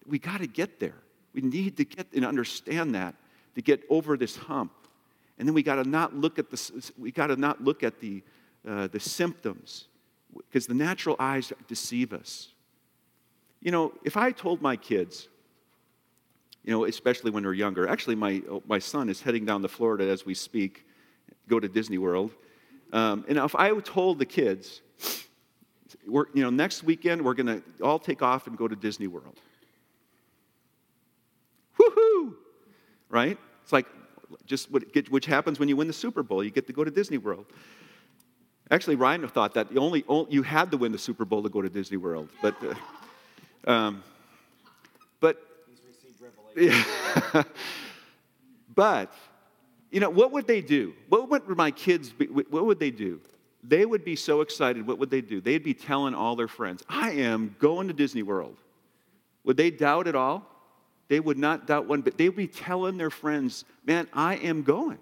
We 0.06 0.18
got 0.18 0.38
to 0.38 0.46
get 0.46 0.78
there. 0.78 0.94
We 1.32 1.40
need 1.40 1.76
to 1.78 1.84
get 1.84 2.06
and 2.14 2.24
understand 2.24 2.94
that 2.94 3.14
to 3.54 3.62
get 3.62 3.82
over 3.90 4.16
this 4.16 4.36
hump. 4.36 4.72
And 5.38 5.46
then 5.46 5.54
we 5.54 5.62
got 5.62 5.82
to 5.82 5.88
not 5.88 6.14
look 6.14 6.38
at 6.38 6.50
the 6.50 6.92
we 6.96 7.12
got 7.12 7.28
to 7.28 7.36
not 7.36 7.62
look 7.62 7.82
at 7.82 8.00
the 8.00 8.22
uh, 8.66 8.88
the 8.88 9.00
symptoms 9.00 9.88
because 10.34 10.66
the 10.66 10.74
natural 10.74 11.16
eyes 11.18 11.52
deceive 11.66 12.12
us. 12.12 12.48
You 13.60 13.72
know, 13.72 13.92
if 14.04 14.16
I 14.16 14.30
told 14.32 14.62
my 14.62 14.76
kids, 14.76 15.28
you 16.64 16.72
know, 16.72 16.84
especially 16.84 17.30
when 17.30 17.42
they're 17.42 17.54
younger, 17.54 17.88
actually, 17.88 18.14
my, 18.14 18.42
my 18.66 18.78
son 18.78 19.08
is 19.08 19.22
heading 19.22 19.44
down 19.44 19.62
to 19.62 19.68
Florida 19.68 20.08
as 20.08 20.26
we 20.26 20.34
speak, 20.34 20.86
go 21.48 21.58
to 21.58 21.68
Disney 21.68 21.98
World. 21.98 22.32
Um, 22.92 23.24
and 23.28 23.38
if 23.38 23.54
I 23.54 23.78
told 23.80 24.18
the 24.18 24.26
kids, 24.26 24.80
we're, 26.06 26.26
you 26.34 26.42
know, 26.42 26.50
next 26.50 26.82
weekend 26.82 27.22
we're 27.22 27.34
going 27.34 27.46
to 27.46 27.62
all 27.82 27.98
take 27.98 28.22
off 28.22 28.46
and 28.46 28.56
go 28.56 28.66
to 28.66 28.76
Disney 28.76 29.06
World. 29.06 29.38
Woohoo! 31.78 32.34
Right? 33.08 33.38
It's 33.62 33.72
like 33.72 33.86
just 34.46 34.70
what, 34.70 34.84
which 35.10 35.26
happens 35.26 35.58
when 35.58 35.68
you 35.68 35.76
win 35.76 35.86
the 35.86 35.92
Super 35.92 36.22
Bowl. 36.22 36.42
You 36.42 36.50
get 36.50 36.66
to 36.66 36.72
go 36.72 36.84
to 36.84 36.90
Disney 36.90 37.18
World. 37.18 37.46
Actually, 38.70 38.96
Ryan 38.96 39.26
thought 39.28 39.54
that 39.54 39.72
the 39.72 39.78
only, 39.78 40.04
you 40.28 40.42
had 40.42 40.70
to 40.70 40.76
win 40.76 40.92
the 40.92 40.98
Super 40.98 41.24
Bowl 41.24 41.42
to 41.42 41.48
go 41.48 41.62
to 41.62 41.70
Disney 41.70 41.96
World, 41.96 42.28
but, 42.42 42.54
uh, 43.66 43.70
um, 43.70 44.02
but, 45.20 45.42
yeah. 46.54 46.84
but, 48.74 49.12
you 49.90 50.00
know, 50.00 50.10
what 50.10 50.32
would 50.32 50.46
they 50.46 50.60
do? 50.60 50.94
What 51.08 51.28
would 51.30 51.48
my 51.48 51.70
kids? 51.70 52.10
Be, 52.10 52.26
what 52.26 52.66
would 52.66 52.78
they 52.78 52.90
do? 52.90 53.20
They 53.62 53.84
would 53.84 54.04
be 54.04 54.16
so 54.16 54.40
excited. 54.40 54.86
What 54.86 54.98
would 54.98 55.10
they 55.10 55.20
do? 55.20 55.40
They'd 55.40 55.64
be 55.64 55.74
telling 55.74 56.14
all 56.14 56.36
their 56.36 56.48
friends, 56.48 56.82
"I 56.88 57.12
am 57.12 57.56
going 57.58 57.88
to 57.88 57.94
Disney 57.94 58.22
World." 58.22 58.56
Would 59.44 59.56
they 59.56 59.70
doubt 59.70 60.06
at 60.06 60.14
all? 60.14 60.46
They 61.08 61.20
would 61.20 61.38
not 61.38 61.66
doubt 61.66 61.86
one, 61.86 62.02
but 62.02 62.18
they 62.18 62.28
would 62.28 62.36
be 62.36 62.46
telling 62.46 62.98
their 62.98 63.10
friends, 63.10 63.64
"Man, 63.84 64.06
I 64.12 64.36
am 64.36 64.62
going." 64.62 64.98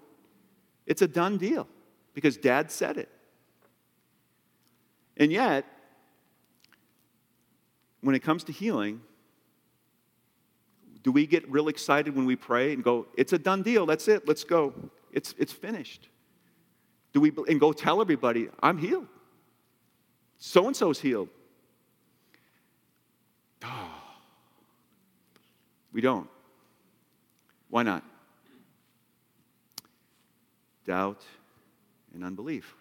It's 0.85 1.01
a 1.01 1.07
done 1.07 1.37
deal 1.37 1.67
because 2.13 2.37
Dad 2.37 2.71
said 2.71 2.97
it. 2.97 3.09
And 5.17 5.31
yet, 5.31 5.65
when 8.01 8.15
it 8.15 8.19
comes 8.19 8.45
to 8.45 8.53
healing, 8.53 9.01
do 11.07 11.13
we 11.13 11.25
get 11.25 11.49
real 11.49 11.69
excited 11.69 12.13
when 12.13 12.25
we 12.25 12.35
pray 12.35 12.73
and 12.73 12.83
go, 12.83 13.05
it's 13.15 13.31
a 13.31 13.37
done 13.39 13.63
deal, 13.63 13.85
that's 13.85 14.09
it, 14.09 14.27
let's 14.27 14.43
go, 14.43 14.73
it's, 15.13 15.33
it's 15.37 15.53
finished? 15.53 16.09
Do 17.13 17.21
we, 17.21 17.31
and 17.47 17.61
go 17.61 17.71
tell 17.71 18.01
everybody, 18.01 18.49
I'm 18.61 18.77
healed. 18.77 19.07
So 20.37 20.67
and 20.67 20.75
so's 20.75 20.99
healed. 20.99 21.29
Oh, 23.63 23.89
we 25.93 26.01
don't. 26.01 26.27
Why 27.69 27.83
not? 27.83 28.03
Doubt 30.85 31.23
and 32.13 32.21
unbelief 32.21 32.75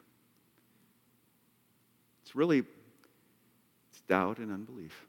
It's 2.24 2.34
really 2.34 2.64
it's 3.88 4.00
doubt 4.08 4.38
and 4.38 4.50
unbelief. 4.50 5.05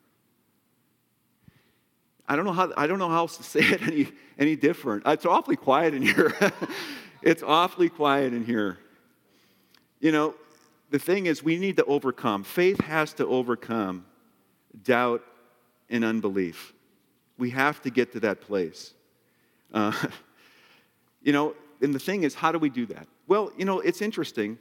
I 2.27 2.35
don't 2.35 2.45
know 2.45 2.51
how, 2.51 2.71
I 2.75 2.87
don't 2.87 2.99
know 2.99 3.09
how 3.09 3.19
else 3.19 3.37
to 3.37 3.43
say 3.43 3.61
it 3.61 3.81
any, 3.87 4.07
any 4.37 4.55
different. 4.55 5.03
It's 5.05 5.25
awfully 5.25 5.55
quiet 5.55 5.93
in 5.93 6.01
here. 6.01 6.33
it's 7.21 7.43
awfully 7.43 7.89
quiet 7.89 8.33
in 8.33 8.43
here. 8.43 8.77
You 9.99 10.11
know, 10.11 10.35
the 10.89 10.99
thing 10.99 11.25
is, 11.25 11.43
we 11.43 11.57
need 11.57 11.77
to 11.77 11.85
overcome. 11.85 12.43
Faith 12.43 12.79
has 12.81 13.13
to 13.13 13.25
overcome 13.25 14.05
doubt 14.83 15.23
and 15.89 16.03
unbelief. 16.03 16.73
We 17.37 17.49
have 17.51 17.81
to 17.83 17.89
get 17.89 18.13
to 18.13 18.19
that 18.21 18.41
place. 18.41 18.93
Uh, 19.73 19.91
you 21.21 21.33
know, 21.33 21.55
and 21.81 21.93
the 21.93 21.99
thing 21.99 22.23
is, 22.23 22.33
how 22.33 22.51
do 22.51 22.59
we 22.59 22.69
do 22.69 22.85
that? 22.87 23.07
Well, 23.27 23.51
you 23.57 23.65
know, 23.65 23.79
it's 23.79 24.01
interesting. 24.01 24.57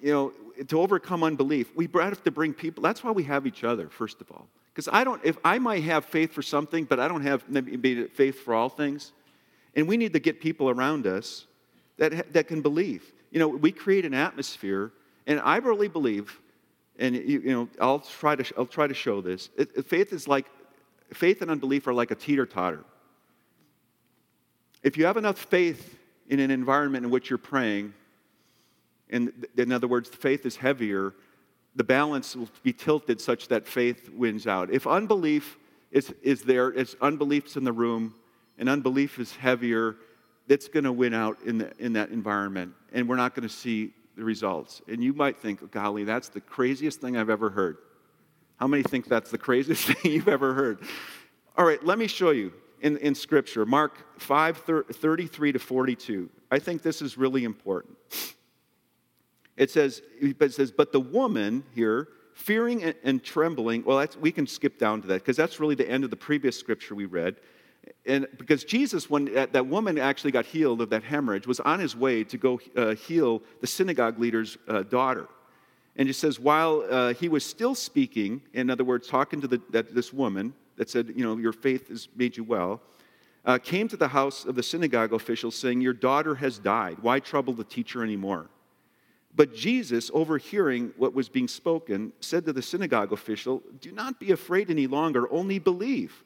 You 0.00 0.12
know, 0.12 0.32
to 0.64 0.80
overcome 0.80 1.22
unbelief, 1.24 1.74
we 1.74 1.88
have 1.94 2.22
to 2.24 2.30
bring 2.30 2.54
people. 2.54 2.82
That's 2.82 3.02
why 3.02 3.10
we 3.10 3.24
have 3.24 3.46
each 3.46 3.64
other, 3.64 3.88
first 3.88 4.20
of 4.20 4.30
all. 4.30 4.48
Because 4.78 4.90
I 4.92 5.02
don't, 5.02 5.20
if 5.24 5.36
I 5.44 5.58
might 5.58 5.82
have 5.82 6.04
faith 6.04 6.32
for 6.32 6.40
something, 6.40 6.84
but 6.84 7.00
I 7.00 7.08
don't 7.08 7.22
have 7.22 7.42
maybe 7.48 8.04
faith 8.04 8.38
for 8.44 8.54
all 8.54 8.68
things, 8.68 9.10
and 9.74 9.88
we 9.88 9.96
need 9.96 10.12
to 10.12 10.20
get 10.20 10.40
people 10.40 10.70
around 10.70 11.04
us 11.04 11.46
that, 11.96 12.32
that 12.32 12.46
can 12.46 12.62
believe. 12.62 13.02
You 13.32 13.40
know, 13.40 13.48
we 13.48 13.72
create 13.72 14.04
an 14.04 14.14
atmosphere, 14.14 14.92
and 15.26 15.40
I 15.40 15.56
really 15.56 15.88
believe, 15.88 16.38
and 16.96 17.16
you, 17.16 17.40
you 17.40 17.52
know, 17.52 17.68
I'll 17.80 17.98
try 17.98 18.36
to, 18.36 18.54
I'll 18.56 18.66
try 18.66 18.86
to 18.86 18.94
show 18.94 19.20
this. 19.20 19.48
It, 19.56 19.84
faith 19.84 20.12
is 20.12 20.28
like, 20.28 20.46
faith 21.12 21.42
and 21.42 21.50
unbelief 21.50 21.88
are 21.88 21.92
like 21.92 22.12
a 22.12 22.14
teeter 22.14 22.46
totter. 22.46 22.84
If 24.84 24.96
you 24.96 25.06
have 25.06 25.16
enough 25.16 25.38
faith 25.38 25.98
in 26.28 26.38
an 26.38 26.52
environment 26.52 27.04
in 27.04 27.10
which 27.10 27.30
you're 27.30 27.38
praying, 27.38 27.94
and 29.10 29.44
in 29.56 29.72
other 29.72 29.88
words, 29.88 30.08
faith 30.08 30.46
is 30.46 30.54
heavier, 30.54 31.14
the 31.78 31.84
balance 31.84 32.34
will 32.34 32.48
be 32.64 32.72
tilted 32.72 33.20
such 33.20 33.46
that 33.48 33.64
faith 33.64 34.10
wins 34.10 34.48
out. 34.48 34.68
If 34.70 34.84
unbelief 34.84 35.56
is, 35.92 36.12
is 36.22 36.42
there, 36.42 36.70
it's 36.70 36.96
unbelief's 37.00 37.56
in 37.56 37.62
the 37.62 37.72
room, 37.72 38.14
and 38.58 38.68
unbelief 38.68 39.20
is 39.20 39.34
heavier, 39.36 39.94
that's 40.48 40.66
going 40.66 40.84
to 40.84 40.92
win 40.92 41.14
out 41.14 41.38
in, 41.46 41.58
the, 41.58 41.72
in 41.78 41.92
that 41.92 42.10
environment, 42.10 42.72
and 42.92 43.08
we're 43.08 43.16
not 43.16 43.36
going 43.36 43.46
to 43.46 43.54
see 43.54 43.92
the 44.16 44.24
results. 44.24 44.82
And 44.88 45.04
you 45.04 45.12
might 45.12 45.38
think, 45.38 45.70
golly, 45.70 46.02
that's 46.02 46.28
the 46.28 46.40
craziest 46.40 47.00
thing 47.00 47.16
I've 47.16 47.30
ever 47.30 47.48
heard. 47.48 47.76
How 48.56 48.66
many 48.66 48.82
think 48.82 49.06
that's 49.06 49.30
the 49.30 49.38
craziest 49.38 49.84
thing 49.88 50.12
you've 50.12 50.28
ever 50.28 50.54
heard? 50.54 50.80
All 51.56 51.64
right, 51.64 51.82
let 51.84 51.96
me 51.96 52.08
show 52.08 52.30
you. 52.30 52.52
in, 52.80 52.96
in 52.96 53.14
Scripture, 53.14 53.64
Mark 53.64 54.20
5 54.20 54.64
33 54.90 55.52
to 55.52 55.58
42. 55.60 56.28
I 56.50 56.58
think 56.58 56.82
this 56.82 57.00
is 57.00 57.16
really 57.16 57.44
important. 57.44 57.96
It 59.58 59.70
says, 59.70 60.02
it 60.20 60.52
says, 60.52 60.70
but 60.70 60.92
the 60.92 61.00
woman 61.00 61.64
here, 61.74 62.08
fearing 62.32 62.84
and, 62.84 62.94
and 63.02 63.22
trembling, 63.22 63.84
well, 63.84 64.06
we 64.20 64.30
can 64.30 64.46
skip 64.46 64.78
down 64.78 65.02
to 65.02 65.08
that 65.08 65.14
because 65.14 65.36
that's 65.36 65.58
really 65.58 65.74
the 65.74 65.88
end 65.88 66.04
of 66.04 66.10
the 66.10 66.16
previous 66.16 66.56
scripture 66.56 66.94
we 66.94 67.06
read. 67.06 67.36
And 68.06 68.28
because 68.38 68.62
Jesus, 68.62 69.10
when 69.10 69.24
that, 69.34 69.52
that 69.52 69.66
woman 69.66 69.98
actually 69.98 70.30
got 70.30 70.46
healed 70.46 70.80
of 70.80 70.90
that 70.90 71.02
hemorrhage, 71.02 71.48
was 71.48 71.58
on 71.60 71.80
his 71.80 71.96
way 71.96 72.22
to 72.24 72.38
go 72.38 72.60
uh, 72.76 72.94
heal 72.94 73.42
the 73.60 73.66
synagogue 73.66 74.20
leader's 74.20 74.56
uh, 74.68 74.84
daughter. 74.84 75.26
And 75.96 76.08
it 76.08 76.14
says, 76.14 76.38
while 76.38 76.84
uh, 76.88 77.14
he 77.14 77.28
was 77.28 77.44
still 77.44 77.74
speaking, 77.74 78.40
in 78.54 78.70
other 78.70 78.84
words, 78.84 79.08
talking 79.08 79.40
to 79.40 79.48
the, 79.48 79.60
that, 79.70 79.92
this 79.92 80.12
woman 80.12 80.54
that 80.76 80.88
said, 80.88 81.12
You 81.16 81.24
know, 81.24 81.36
your 81.36 81.52
faith 81.52 81.88
has 81.88 82.08
made 82.14 82.36
you 82.36 82.44
well, 82.44 82.80
uh, 83.44 83.58
came 83.58 83.88
to 83.88 83.96
the 83.96 84.08
house 84.08 84.44
of 84.44 84.54
the 84.54 84.62
synagogue 84.62 85.12
official 85.12 85.50
saying, 85.50 85.80
Your 85.80 85.94
daughter 85.94 86.36
has 86.36 86.58
died. 86.58 86.98
Why 87.00 87.18
trouble 87.18 87.54
the 87.54 87.64
teacher 87.64 88.04
anymore? 88.04 88.48
But 89.38 89.54
Jesus, 89.54 90.10
overhearing 90.12 90.92
what 90.96 91.14
was 91.14 91.28
being 91.28 91.46
spoken, 91.46 92.12
said 92.18 92.44
to 92.46 92.52
the 92.52 92.60
synagogue 92.60 93.12
official, 93.12 93.62
Do 93.80 93.92
not 93.92 94.18
be 94.18 94.32
afraid 94.32 94.68
any 94.68 94.88
longer, 94.88 95.32
only 95.32 95.60
believe. 95.60 96.24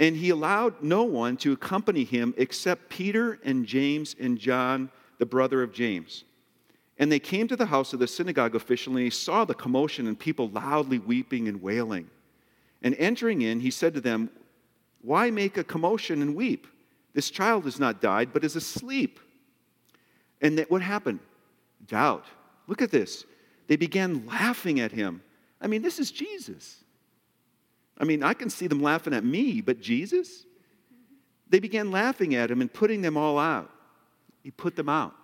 And 0.00 0.16
he 0.16 0.30
allowed 0.30 0.82
no 0.82 1.04
one 1.04 1.36
to 1.36 1.52
accompany 1.52 2.02
him 2.02 2.34
except 2.36 2.88
Peter 2.88 3.38
and 3.44 3.64
James 3.64 4.16
and 4.18 4.36
John, 4.36 4.90
the 5.18 5.26
brother 5.26 5.62
of 5.62 5.72
James. 5.72 6.24
And 6.98 7.12
they 7.12 7.20
came 7.20 7.46
to 7.46 7.54
the 7.54 7.66
house 7.66 7.92
of 7.92 8.00
the 8.00 8.08
synagogue 8.08 8.56
official, 8.56 8.96
and 8.96 9.04
he 9.04 9.10
saw 9.10 9.44
the 9.44 9.54
commotion 9.54 10.08
and 10.08 10.18
people 10.18 10.48
loudly 10.48 10.98
weeping 10.98 11.46
and 11.46 11.62
wailing. 11.62 12.10
And 12.82 12.96
entering 12.96 13.42
in, 13.42 13.60
he 13.60 13.70
said 13.70 13.94
to 13.94 14.00
them, 14.00 14.30
Why 15.02 15.30
make 15.30 15.58
a 15.58 15.62
commotion 15.62 16.22
and 16.22 16.34
weep? 16.34 16.66
This 17.14 17.30
child 17.30 17.66
has 17.66 17.78
not 17.78 18.00
died, 18.00 18.32
but 18.32 18.42
is 18.42 18.56
asleep. 18.56 19.20
And 20.40 20.58
that, 20.58 20.70
what 20.70 20.82
happened? 20.82 21.20
Doubt. 21.86 22.24
Look 22.66 22.82
at 22.82 22.90
this. 22.90 23.24
They 23.66 23.76
began 23.76 24.26
laughing 24.26 24.80
at 24.80 24.92
him. 24.92 25.22
I 25.60 25.66
mean, 25.66 25.82
this 25.82 25.98
is 25.98 26.10
Jesus. 26.10 26.84
I 27.98 28.04
mean, 28.04 28.22
I 28.22 28.34
can 28.34 28.50
see 28.50 28.66
them 28.66 28.82
laughing 28.82 29.12
at 29.12 29.24
me, 29.24 29.60
but 29.60 29.80
Jesus? 29.80 30.44
They 31.48 31.58
began 31.58 31.90
laughing 31.90 32.34
at 32.34 32.50
him 32.50 32.60
and 32.60 32.72
putting 32.72 33.02
them 33.02 33.16
all 33.16 33.38
out. 33.38 33.70
He 34.42 34.50
put 34.50 34.76
them 34.76 34.88
out. 34.88 35.14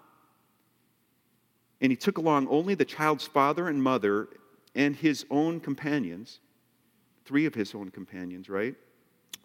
And 1.81 1.93
he 1.93 1.97
took 1.97 2.19
along 2.19 2.49
only 2.49 2.75
the 2.75 2.85
child's 2.85 3.27
father 3.27 3.69
and 3.69 3.83
mother 3.83 4.29
and 4.75 4.97
his 4.97 5.25
own 5.31 5.61
companions, 5.61 6.41
three 7.25 7.47
of 7.47 7.55
his 7.55 7.75
own 7.75 7.91
companions, 7.91 8.49
right? 8.49 8.75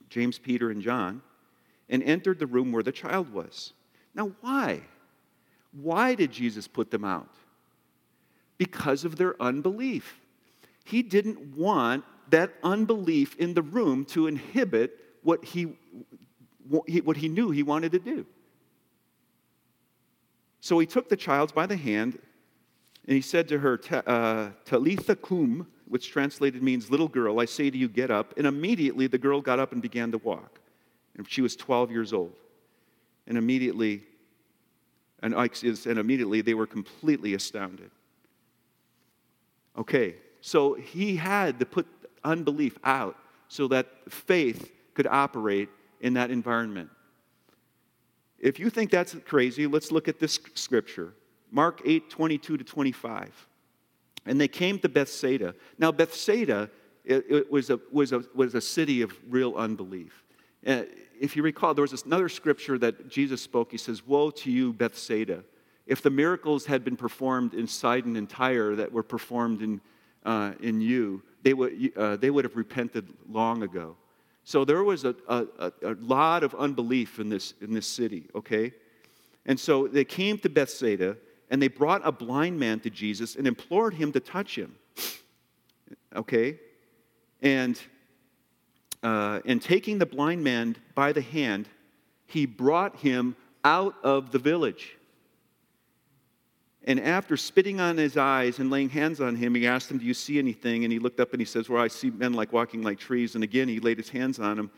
James, 0.09 0.39
Peter, 0.39 0.72
and 0.72 0.82
John, 0.82 1.22
and 1.89 2.01
entered 2.03 2.39
the 2.39 2.47
room 2.47 2.72
where 2.72 2.84
the 2.84 2.91
child 2.91 3.32
was. 3.32 3.74
Now, 4.15 4.32
why? 4.41 4.82
Why 5.72 6.15
did 6.15 6.32
Jesus 6.32 6.67
put 6.67 6.91
them 6.91 7.05
out? 7.05 7.30
Because 8.57 9.05
of 9.05 9.15
their 9.15 9.41
unbelief. 9.41 10.20
He 10.84 11.03
didn't 11.03 11.55
want 11.55 12.03
that 12.30 12.53
unbelief 12.63 13.36
in 13.38 13.53
the 13.53 13.61
room 13.61 14.05
to 14.05 14.28
inhibit 14.28 14.97
what 15.24 15.43
he, 15.45 15.76
what 16.67 17.17
he 17.17 17.28
knew 17.28 17.51
he 17.51 17.63
wanted 17.63 17.91
to 17.91 17.99
do. 17.99 18.26
So 20.61 20.80
he 20.80 20.86
took 20.86 21.09
the 21.09 21.15
child 21.15 21.53
by 21.53 21.65
the 21.65 21.78
hand 21.78 22.20
and 23.07 23.15
he 23.15 23.22
said 23.22 23.47
to 23.49 23.59
her, 23.59 23.80
uh, 24.05 24.49
Talitha 24.65 25.15
cum, 25.15 25.67
which 25.88 26.11
translated 26.11 26.61
means 26.61 26.91
little 26.91 27.07
girl, 27.07 27.39
I 27.39 27.45
say 27.45 27.70
to 27.70 27.78
you, 27.78 27.88
get 27.88 28.11
up. 28.11 28.38
And 28.38 28.45
immediately 28.45 29.07
the 29.07 29.17
girl 29.17 29.41
got 29.41 29.57
up 29.57 29.72
and 29.72 29.82
began 29.82 30.11
to 30.11 30.20
walk. 30.20 30.59
And 31.17 31.28
she 31.28 31.41
was 31.41 31.55
12 31.55 31.89
years 31.91 32.13
old. 32.13 32.36
And 33.26 33.38
immediately, 33.38 34.03
and, 35.22 35.34
and 35.34 35.99
immediately 35.99 36.41
they 36.41 36.53
were 36.53 36.67
completely 36.67 37.34
astounded. 37.34 37.91
Okay, 39.78 40.15
so 40.41 40.74
he 40.74 41.15
had 41.15 41.59
to 41.59 41.65
put 41.65 41.88
unbelief 42.24 42.78
out 42.84 43.15
so 43.47 43.67
that 43.70 43.88
faith 44.09 44.72
could 44.93 45.07
operate 45.07 45.70
in 46.01 46.13
that 46.13 46.32
environment. 46.32 46.89
If 48.38 48.59
you 48.59 48.70
think 48.70 48.91
that's 48.91 49.15
crazy, 49.26 49.67
let's 49.67 49.91
look 49.91 50.07
at 50.07 50.20
this 50.20 50.39
scripture 50.55 51.13
Mark 51.51 51.82
8 51.86 52.09
22 52.09 52.57
to 52.57 52.63
25. 52.63 53.47
And 54.26 54.39
they 54.39 54.47
came 54.47 54.78
to 54.80 54.89
Bethsaida. 54.89 55.55
Now, 55.78 55.91
Bethsaida 55.91 56.70
it, 57.09 57.26
it 57.30 57.51
was, 57.51 57.70
a, 57.70 57.80
was, 57.91 58.11
a, 58.11 58.24
was 58.36 58.53
a 58.55 58.61
city 58.61 59.01
of 59.01 59.11
real 59.28 59.55
unbelief. 59.55 60.24
Uh, 60.66 60.84
if 61.20 61.36
you 61.36 61.43
recall, 61.43 61.74
there 61.74 61.82
was 61.82 62.03
another 62.03 62.30
scripture 62.30 62.78
that 62.78 63.10
Jesus 63.10 63.41
spoke. 63.41 63.72
He 63.72 63.78
says, 63.78 64.05
Woe 64.05 64.32
to 64.32 64.51
you, 64.51 64.74
Bethsaida. 64.74 65.43
If 65.86 66.01
the 66.01 66.10
miracles 66.10 66.66
had 66.66 66.84
been 66.84 66.95
performed 66.95 67.53
in 67.53 67.68
Sidon 67.68 68.16
and 68.16 68.30
Tyre 68.30 68.76
that 68.76 68.91
were 68.91 69.03
performed 69.03 69.62
in, 69.62 69.82
uh, 70.24 70.53
in 70.62 70.82
you, 70.82 71.24
they 71.41 71.53
would, 71.53 71.91
uh, 71.97 72.16
they 72.18 72.30
would 72.30 72.45
have 72.45 72.55
repented 72.55 73.12
long 73.28 73.64
ago. 73.64 73.95
So 74.43 74.66
there 74.66 74.84
was 74.84 75.05
a, 75.05 75.16
a, 75.28 75.72
a 75.84 75.93
lot 75.99 76.43
of 76.43 76.55
unbelief 76.55 77.20
in 77.20 77.30
this, 77.30 77.53
in 77.62 77.74
this 77.74 77.88
city, 77.88 78.30
okay? 78.36 78.74
And 79.45 79.60
so 79.60 79.88
they 79.88 80.05
came 80.05 80.38
to 80.39 80.49
Bethsaida, 80.49 81.18
and 81.49 81.62
they 81.62 81.68
brought 81.68 82.01
a 82.03 82.12
blind 82.12 82.60
man 82.60 82.80
to 82.82 82.89
Jesus 82.89 83.36
and 83.36 83.47
implored 83.47 83.93
him 83.93 84.12
to 84.12 84.20
touch 84.20 84.55
him, 84.55 84.76
okay? 86.16 86.60
And, 87.41 87.80
uh, 89.03 89.39
and 89.45 89.61
taking 89.61 89.97
the 89.97 90.05
blind 90.05 90.43
man 90.43 90.75
by 90.95 91.11
the 91.13 91.21
hand, 91.21 91.67
he 92.25 92.45
brought 92.45 92.97
him 92.97 93.35
out 93.63 93.95
of 94.03 94.31
the 94.31 94.39
village. 94.39 94.95
And 96.85 96.99
after 96.99 97.37
spitting 97.37 97.79
on 97.79 97.97
his 97.97 98.17
eyes 98.17 98.59
and 98.59 98.69
laying 98.69 98.89
hands 98.89 99.19
on 99.21 99.35
him, 99.35 99.53
he 99.53 99.67
asked 99.67 99.91
him, 99.91 99.97
Do 99.97 100.05
you 100.05 100.13
see 100.13 100.39
anything? 100.39 100.85
And 100.85 100.93
he 100.93 100.99
looked 100.99 101.19
up 101.19 101.33
and 101.33 101.41
he 101.41 101.45
says, 101.45 101.69
Well, 101.69 101.81
I 101.81 101.87
see 101.87 102.09
men 102.09 102.33
like 102.33 102.53
walking 102.53 102.81
like 102.81 102.97
trees. 102.97 103.35
And 103.35 103.43
again, 103.43 103.67
he 103.67 103.79
laid 103.79 103.97
his 103.97 104.09
hands 104.09 104.39
on 104.39 104.57
him 104.57 104.71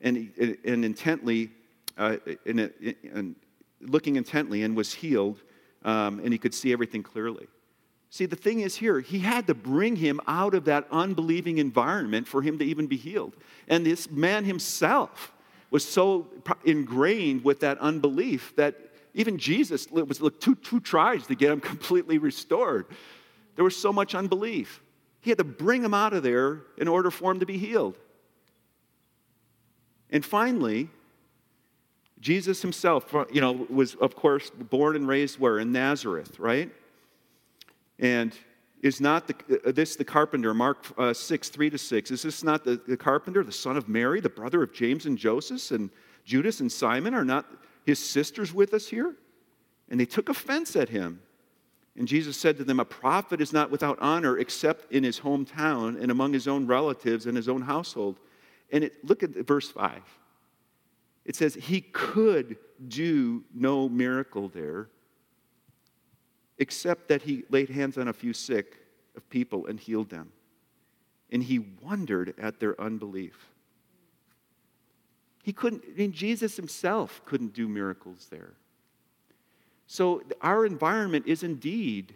and, 0.00 0.16
he, 0.16 0.56
and 0.64 0.84
intently, 0.84 1.50
uh, 1.98 2.16
and, 2.46 2.72
and 3.12 3.36
looking 3.80 4.16
intently, 4.16 4.62
and 4.62 4.76
was 4.76 4.94
healed. 4.94 5.42
Um, 5.84 6.20
and 6.20 6.32
he 6.32 6.38
could 6.38 6.54
see 6.54 6.72
everything 6.72 7.02
clearly. 7.02 7.48
See, 8.12 8.26
the 8.26 8.36
thing 8.36 8.60
is 8.60 8.74
here, 8.74 8.98
he 8.98 9.20
had 9.20 9.46
to 9.46 9.54
bring 9.54 9.94
him 9.94 10.20
out 10.26 10.54
of 10.54 10.64
that 10.64 10.88
unbelieving 10.90 11.58
environment 11.58 12.26
for 12.26 12.42
him 12.42 12.58
to 12.58 12.64
even 12.64 12.88
be 12.88 12.96
healed. 12.96 13.36
And 13.68 13.86
this 13.86 14.10
man 14.10 14.44
himself 14.44 15.32
was 15.70 15.84
so 15.84 16.26
ingrained 16.64 17.44
with 17.44 17.60
that 17.60 17.78
unbelief 17.78 18.52
that 18.56 18.74
even 19.14 19.38
Jesus, 19.38 19.86
it 19.94 20.08
was 20.08 20.20
like 20.20 20.40
two, 20.40 20.56
two 20.56 20.80
tries 20.80 21.24
to 21.28 21.36
get 21.36 21.52
him 21.52 21.60
completely 21.72 22.18
restored. 22.18 22.86
There 23.54 23.64
was 23.64 23.76
so 23.76 23.92
much 23.92 24.16
unbelief. 24.16 24.82
He 25.20 25.30
had 25.30 25.38
to 25.38 25.44
bring 25.44 25.84
him 25.84 25.94
out 25.94 26.12
of 26.12 26.24
there 26.24 26.62
in 26.78 26.88
order 26.88 27.12
for 27.12 27.30
him 27.30 27.38
to 27.40 27.46
be 27.46 27.58
healed. 27.58 27.96
And 30.10 30.24
finally, 30.24 30.88
Jesus 32.20 32.60
himself, 32.60 33.14
you 33.32 33.40
know, 33.40 33.52
was 33.70 33.94
of 33.94 34.16
course 34.16 34.50
born 34.50 34.96
and 34.96 35.06
raised 35.06 35.38
where? 35.38 35.60
In 35.60 35.70
Nazareth, 35.70 36.40
right? 36.40 36.72
And 38.00 38.34
is 38.82 39.00
not 39.00 39.28
the, 39.28 39.60
uh, 39.66 39.72
this 39.72 39.94
the 39.94 40.04
carpenter, 40.04 40.54
Mark 40.54 40.86
uh, 40.98 41.12
6, 41.12 41.48
3 41.50 41.70
to 41.70 41.78
6, 41.78 42.10
is 42.10 42.22
this 42.22 42.42
not 42.42 42.64
the, 42.64 42.80
the 42.88 42.96
carpenter, 42.96 43.44
the 43.44 43.52
son 43.52 43.76
of 43.76 43.88
Mary, 43.88 44.20
the 44.20 44.30
brother 44.30 44.62
of 44.62 44.72
James 44.72 45.06
and 45.06 45.18
Joseph, 45.18 45.70
and 45.70 45.90
Judas 46.24 46.60
and 46.60 46.72
Simon? 46.72 47.14
Are 47.14 47.24
not 47.24 47.46
his 47.84 47.98
sisters 47.98 48.52
with 48.54 48.72
us 48.72 48.88
here? 48.88 49.14
And 49.90 50.00
they 50.00 50.06
took 50.06 50.28
offense 50.28 50.76
at 50.76 50.88
him. 50.88 51.20
And 51.96 52.08
Jesus 52.08 52.36
said 52.36 52.56
to 52.56 52.64
them, 52.64 52.80
A 52.80 52.84
prophet 52.84 53.40
is 53.40 53.52
not 53.52 53.70
without 53.70 53.98
honor 54.00 54.38
except 54.38 54.90
in 54.90 55.04
his 55.04 55.20
hometown 55.20 56.00
and 56.00 56.10
among 56.10 56.32
his 56.32 56.48
own 56.48 56.66
relatives 56.66 57.26
and 57.26 57.36
his 57.36 57.48
own 57.48 57.62
household. 57.62 58.18
And 58.72 58.84
it, 58.84 59.04
look 59.04 59.22
at 59.22 59.30
verse 59.46 59.70
5. 59.70 60.00
It 61.26 61.36
says, 61.36 61.54
He 61.54 61.82
could 61.82 62.56
do 62.88 63.44
no 63.52 63.88
miracle 63.88 64.48
there 64.48 64.88
except 66.60 67.08
that 67.08 67.22
he 67.22 67.42
laid 67.48 67.70
hands 67.70 67.98
on 67.98 68.06
a 68.06 68.12
few 68.12 68.32
sick 68.32 68.76
of 69.16 69.28
people 69.30 69.66
and 69.66 69.80
healed 69.80 70.10
them. 70.10 70.30
And 71.32 71.42
he 71.42 71.58
wondered 71.58 72.34
at 72.38 72.60
their 72.60 72.80
unbelief. 72.80 73.48
He 75.42 75.52
couldn't, 75.52 75.82
I 75.88 75.96
mean, 75.96 76.12
Jesus 76.12 76.56
himself 76.56 77.22
couldn't 77.24 77.54
do 77.54 77.66
miracles 77.66 78.28
there. 78.30 78.52
So 79.86 80.22
our 80.42 80.66
environment 80.66 81.26
is 81.26 81.42
indeed, 81.42 82.14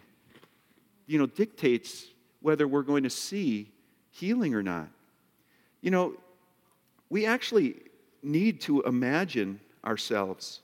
you 1.07 1.17
know, 1.17 1.25
dictates 1.25 2.05
whether 2.41 2.67
we're 2.67 2.83
going 2.83 3.03
to 3.03 3.09
see 3.09 3.71
healing 4.11 4.53
or 4.53 4.61
not. 4.61 4.89
You 5.81 5.91
know, 5.91 6.13
we 7.09 7.25
actually 7.25 7.81
need 8.21 8.61
to 8.61 8.83
imagine 8.83 9.59
ourselves, 9.83 10.61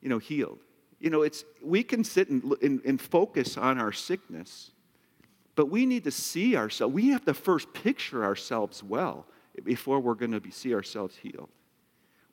you 0.00 0.08
know, 0.08 0.18
healed. 0.18 0.58
You 1.02 1.10
know, 1.10 1.22
it's, 1.22 1.44
we 1.60 1.82
can 1.82 2.04
sit 2.04 2.28
and, 2.28 2.54
and, 2.62 2.80
and 2.84 3.00
focus 3.00 3.58
on 3.58 3.76
our 3.78 3.90
sickness, 3.90 4.70
but 5.56 5.66
we 5.66 5.84
need 5.84 6.04
to 6.04 6.12
see 6.12 6.54
ourselves. 6.54 6.94
We 6.94 7.08
have 7.08 7.24
to 7.24 7.34
first 7.34 7.72
picture 7.72 8.24
ourselves 8.24 8.84
well 8.84 9.26
before 9.64 9.98
we're 9.98 10.14
going 10.14 10.40
to 10.40 10.50
see 10.52 10.72
ourselves 10.72 11.16
healed. 11.16 11.48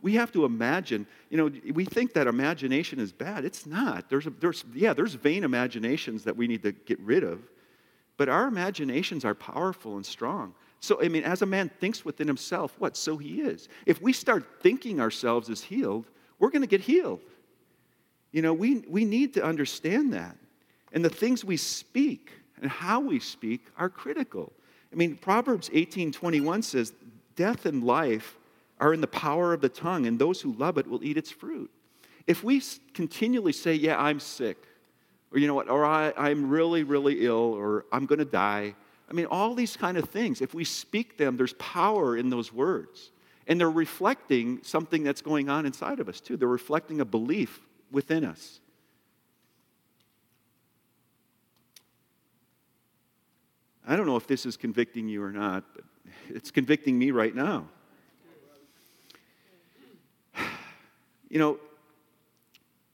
We 0.04 0.14
have 0.14 0.32
to 0.34 0.46
imagine, 0.46 1.08
you 1.32 1.38
know, 1.38 1.52
we 1.74 1.84
think 1.84 2.14
that 2.14 2.28
imagination 2.28 3.00
is 3.00 3.12
bad. 3.12 3.44
It's 3.44 3.66
not. 3.66 4.08
There's, 4.08 4.28
a, 4.28 4.30
there's, 4.30 4.64
yeah, 4.76 4.94
there's 4.94 5.16
vain 5.16 5.44
imaginations 5.44 6.24
that 6.26 6.38
we 6.38 6.46
need 6.46 6.62
to 6.62 6.72
get 6.72 7.00
rid 7.00 7.24
of, 7.24 7.42
but 8.18 8.30
our 8.30 8.48
imaginations 8.48 9.26
are 9.26 9.34
powerful 9.34 9.96
and 9.96 10.06
strong. 10.06 10.54
So, 10.80 11.02
I 11.04 11.08
mean, 11.08 11.24
as 11.24 11.42
a 11.42 11.48
man 11.48 11.72
thinks 11.80 12.06
within 12.06 12.28
himself, 12.28 12.76
what? 12.78 12.96
So 12.96 13.18
he 13.18 13.42
is. 13.42 13.68
If 13.88 14.00
we 14.00 14.14
start 14.14 14.62
thinking 14.62 15.02
ourselves 15.02 15.50
as 15.50 15.64
healed, 15.64 16.06
we're 16.38 16.52
going 16.52 16.62
to 16.62 16.68
get 16.68 16.82
healed. 16.82 17.22
You 18.32 18.42
know, 18.42 18.54
we, 18.54 18.84
we 18.88 19.06
need 19.06 19.34
to 19.36 19.44
understand 19.44 20.14
that. 20.14 20.36
And 20.92 21.04
the 21.04 21.10
things 21.10 21.44
we 21.44 21.58
speak 21.58 22.32
and 22.62 22.70
how 22.70 23.00
we 23.00 23.20
speak 23.20 23.68
are 23.78 23.90
critical. 23.90 24.52
I 24.92 24.96
mean, 24.96 25.16
Proverbs 25.16 25.70
18 25.74 26.12
21 26.12 26.62
says, 26.64 26.94
Death 27.36 27.66
and 27.66 27.84
life 27.84 28.38
are 28.80 28.94
in 28.94 29.02
the 29.02 29.08
power 29.08 29.54
of 29.54 29.62
the 29.62 29.70
tongue, 29.70 30.08
and 30.08 30.18
those 30.18 30.42
who 30.42 30.54
love 30.54 30.78
it 30.78 30.88
will 30.88 31.04
eat 31.04 31.18
its 31.18 31.32
fruit. 31.32 31.70
If 32.28 32.44
we 32.44 32.62
continually 32.94 33.54
say, 33.54 33.74
Yeah, 33.74 34.02
I'm 34.02 34.20
sick, 34.20 34.58
or 35.32 35.40
you 35.40 35.48
know 35.48 35.54
what, 35.54 35.70
or 35.70 35.86
I, 35.86 36.14
I'm 36.18 36.50
really, 36.50 36.84
really 36.84 37.26
ill, 37.26 37.54
or 37.54 37.86
I'm 37.92 38.06
going 38.06 38.20
to 38.20 38.26
die, 38.26 38.76
I 39.10 39.14
mean, 39.14 39.26
all 39.26 39.56
these 39.56 39.76
kind 39.76 39.98
of 39.98 40.10
things, 40.10 40.42
if 40.42 40.54
we 40.54 40.64
speak 40.64 41.18
them, 41.18 41.36
there's 41.36 41.54
power 41.54 42.16
in 42.16 42.30
those 42.30 42.54
words. 42.54 43.12
And 43.48 43.60
they're 43.60 43.72
reflecting 43.72 44.60
something 44.62 45.04
that's 45.04 45.24
going 45.24 45.50
on 45.50 45.66
inside 45.66 46.00
of 46.00 46.08
us, 46.08 46.22
too. 46.22 46.38
They're 46.38 46.48
reflecting 46.48 47.02
a 47.02 47.06
belief 47.06 47.62
within 47.92 48.26
us. 48.26 48.60
I 53.88 53.96
don't 53.96 54.06
know 54.06 54.18
if 54.18 54.28
this 54.28 54.46
is 54.46 54.56
convicting 54.56 55.08
you 55.08 55.24
or 55.24 55.32
not, 55.32 55.64
but 55.74 55.84
it's 56.30 56.52
convicting 56.52 56.98
me 56.98 57.12
right 57.12 57.34
now. 57.36 57.66
You 61.32 61.38
know, 61.38 61.60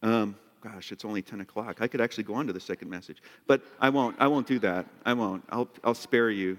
um, 0.04 0.36
gosh, 0.60 0.92
it's 0.92 1.06
only 1.06 1.22
10 1.22 1.40
o'clock. 1.40 1.78
I 1.80 1.88
could 1.88 2.02
actually 2.02 2.26
go 2.26 2.34
on 2.34 2.48
to 2.48 2.54
the 2.54 2.60
second 2.60 2.90
message, 2.90 3.24
but 3.48 3.62
I 3.80 3.90
won't. 3.90 4.18
I 4.20 4.28
won't 4.28 4.46
do 4.46 4.60
that. 4.60 4.88
I 5.06 5.14
won't. 5.14 5.44
I'll, 5.50 5.70
I'll 5.84 5.94
spare 5.94 6.30
you. 6.30 6.58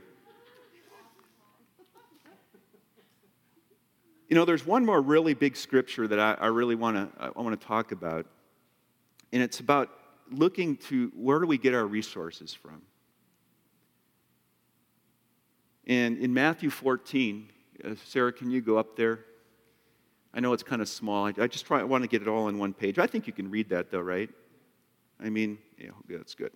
You 4.29 4.35
know, 4.35 4.45
there's 4.45 4.67
one 4.67 4.85
more 4.85 5.01
really 5.01 5.35
big 5.35 5.57
scripture 5.57 6.09
that 6.09 6.19
I, 6.19 6.35
I 6.35 6.47
really 6.47 6.75
want 6.75 6.97
to 6.97 7.33
I 7.37 7.41
want 7.41 7.59
to 7.61 7.67
talk 7.67 7.93
about, 7.93 8.27
and 9.33 9.43
it's 9.43 9.61
about 9.61 9.91
looking 10.31 10.77
to 10.77 11.13
where 11.15 11.39
do 11.39 11.47
we 11.47 11.59
get 11.59 11.75
our 11.75 11.87
resources 11.87 12.53
from. 12.53 12.83
And 15.87 16.19
in 16.19 16.35
Matthew 16.35 16.71
14, 16.71 17.49
uh, 17.85 17.91
Sarah, 18.05 18.33
can 18.33 18.51
you 18.51 18.61
go 18.61 18.77
up 18.77 18.97
there? 18.97 19.21
I 20.35 20.41
know 20.41 20.53
it's 20.53 20.63
kind 20.63 20.83
of 20.83 20.89
small. 20.89 21.27
I, 21.27 21.33
I 21.39 21.47
just 21.47 21.65
try, 21.65 21.81
I 21.81 21.85
want 21.85 22.03
to 22.03 22.09
get 22.09 22.23
it 22.23 22.29
all 22.29 22.49
in 22.49 22.59
one 22.59 22.75
page. 22.75 22.99
I 22.99 23.07
think 23.07 23.27
you 23.27 23.33
can 23.33 23.51
read 23.51 23.69
that, 23.71 23.91
though, 23.91 24.01
right? 24.01 24.29
I 25.21 25.31
mean, 25.31 25.59
yeah, 25.79 25.91
that's 26.09 26.35
good. 26.35 26.53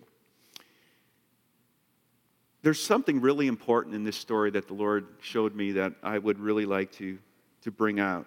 There's 2.61 2.81
something 2.81 3.21
really 3.21 3.47
important 3.47 3.95
in 3.95 4.03
this 4.03 4.17
story 4.17 4.51
that 4.51 4.67
the 4.67 4.75
Lord 4.75 5.07
showed 5.21 5.55
me 5.55 5.71
that 5.73 5.93
I 6.03 6.19
would 6.19 6.39
really 6.39 6.65
like 6.65 6.91
to, 6.93 7.17
to 7.61 7.71
bring 7.71 7.99
out. 7.99 8.25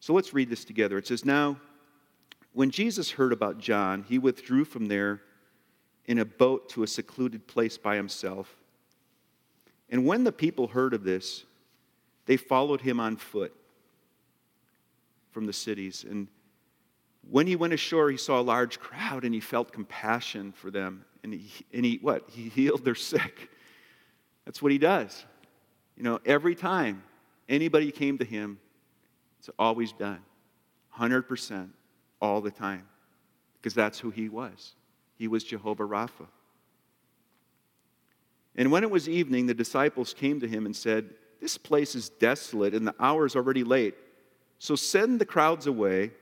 So 0.00 0.12
let's 0.14 0.32
read 0.32 0.50
this 0.50 0.64
together. 0.64 0.98
It 0.98 1.06
says, 1.06 1.24
Now, 1.24 1.56
when 2.52 2.70
Jesus 2.70 3.10
heard 3.10 3.32
about 3.32 3.58
John, 3.58 4.04
he 4.08 4.18
withdrew 4.18 4.64
from 4.64 4.86
there 4.86 5.20
in 6.06 6.18
a 6.18 6.24
boat 6.24 6.68
to 6.70 6.82
a 6.82 6.86
secluded 6.86 7.46
place 7.46 7.76
by 7.76 7.96
himself. 7.96 8.56
And 9.90 10.06
when 10.06 10.24
the 10.24 10.32
people 10.32 10.68
heard 10.68 10.94
of 10.94 11.04
this, 11.04 11.44
they 12.26 12.36
followed 12.36 12.80
him 12.80 12.98
on 12.98 13.16
foot 13.16 13.54
from 15.30 15.46
the 15.46 15.52
cities. 15.52 16.04
And 16.08 16.28
when 17.30 17.46
he 17.46 17.56
went 17.56 17.72
ashore, 17.72 18.10
he 18.10 18.16
saw 18.16 18.40
a 18.40 18.42
large 18.42 18.80
crowd 18.80 19.24
and 19.24 19.34
he 19.34 19.40
felt 19.40 19.72
compassion 19.72 20.52
for 20.52 20.70
them. 20.70 21.04
And 21.22 21.34
he, 21.34 21.66
and 21.72 21.84
he 21.84 21.98
what? 22.00 22.28
He 22.30 22.48
healed 22.48 22.84
their 22.84 22.94
sick. 22.94 23.50
That's 24.44 24.62
what 24.62 24.72
he 24.72 24.78
does. 24.78 25.24
You 25.96 26.04
know, 26.04 26.20
every 26.24 26.54
time 26.54 27.02
anybody 27.48 27.90
came 27.90 28.18
to 28.18 28.24
him, 28.24 28.58
it's 29.38 29.50
always 29.58 29.92
done. 29.92 30.20
100% 30.98 31.68
all 32.20 32.40
the 32.40 32.50
time. 32.50 32.86
Because 33.60 33.74
that's 33.74 33.98
who 33.98 34.10
he 34.10 34.28
was. 34.28 34.74
He 35.16 35.28
was 35.28 35.44
Jehovah 35.44 35.86
Rapha. 35.86 36.26
And 38.56 38.72
when 38.72 38.82
it 38.82 38.90
was 38.90 39.08
evening, 39.08 39.46
the 39.46 39.54
disciples 39.54 40.14
came 40.14 40.40
to 40.40 40.48
him 40.48 40.66
and 40.66 40.74
said, 40.74 41.10
This 41.40 41.58
place 41.58 41.94
is 41.94 42.08
desolate, 42.08 42.74
and 42.74 42.86
the 42.86 42.94
hour 42.98 43.26
is 43.26 43.36
already 43.36 43.64
late. 43.64 43.94
So 44.58 44.76
send 44.76 45.20
the 45.20 45.26
crowds 45.26 45.66
away 45.66 46.12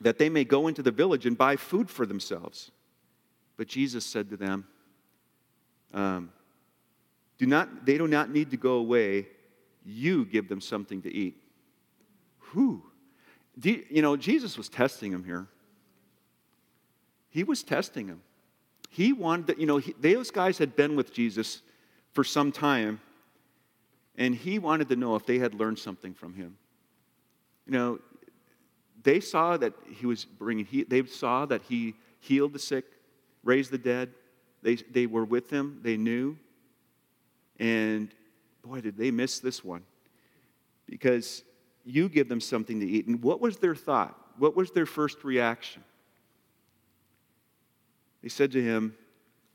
that 0.00 0.18
they 0.18 0.28
may 0.28 0.44
go 0.44 0.68
into 0.68 0.82
the 0.82 0.90
village 0.90 1.26
and 1.26 1.38
buy 1.38 1.56
food 1.56 1.88
for 1.88 2.04
themselves. 2.04 2.70
But 3.56 3.68
Jesus 3.68 4.04
said 4.04 4.28
to 4.30 4.36
them, 4.36 4.66
um, 5.94 6.32
do 7.38 7.46
not, 7.46 7.86
They 7.86 7.98
do 7.98 8.06
not 8.08 8.30
need 8.30 8.50
to 8.50 8.56
go 8.56 8.74
away. 8.74 9.28
You 9.84 10.24
give 10.24 10.48
them 10.48 10.60
something 10.60 11.02
to 11.02 11.12
eat. 11.12 11.36
Who? 12.38 12.82
You, 13.60 13.84
you 13.90 14.02
know, 14.02 14.16
Jesus 14.16 14.56
was 14.56 14.68
testing 14.68 15.12
them 15.12 15.24
here. 15.24 15.46
He 17.30 17.44
was 17.44 17.62
testing 17.62 18.06
them. 18.06 18.22
He 18.90 19.12
wanted 19.12 19.46
that, 19.46 19.58
you 19.58 19.66
know, 19.66 19.78
he, 19.78 19.94
those 19.98 20.30
guys 20.30 20.58
had 20.58 20.76
been 20.76 20.96
with 20.96 21.12
Jesus 21.12 21.62
for 22.12 22.24
some 22.24 22.52
time, 22.52 23.00
and 24.16 24.34
he 24.34 24.58
wanted 24.58 24.88
to 24.90 24.96
know 24.96 25.16
if 25.16 25.24
they 25.24 25.38
had 25.38 25.54
learned 25.54 25.78
something 25.78 26.12
from 26.12 26.34
him. 26.34 26.58
You 27.66 27.72
know, 27.72 27.98
they 29.02 29.20
saw 29.20 29.56
that 29.56 29.72
he 29.90 30.06
was 30.06 30.24
bringing, 30.24 30.66
he, 30.66 30.84
they 30.84 31.04
saw 31.06 31.46
that 31.46 31.62
he 31.62 31.94
healed 32.20 32.52
the 32.52 32.58
sick, 32.58 32.84
raised 33.42 33.70
the 33.70 33.78
dead. 33.78 34.10
They, 34.62 34.76
they 34.76 35.06
were 35.06 35.24
with 35.24 35.50
him, 35.50 35.80
they 35.82 35.96
knew. 35.96 36.36
And 37.58 38.10
boy, 38.62 38.80
did 38.80 38.96
they 38.96 39.10
miss 39.10 39.40
this 39.40 39.64
one. 39.64 39.82
Because 40.86 41.42
you 41.84 42.08
give 42.08 42.28
them 42.28 42.40
something 42.40 42.80
to 42.80 42.86
eat. 42.86 43.06
And 43.06 43.22
what 43.22 43.40
was 43.40 43.56
their 43.58 43.74
thought? 43.74 44.16
What 44.38 44.56
was 44.56 44.70
their 44.70 44.86
first 44.86 45.24
reaction? 45.24 45.82
They 48.22 48.28
said 48.28 48.52
to 48.52 48.62
him, 48.62 48.94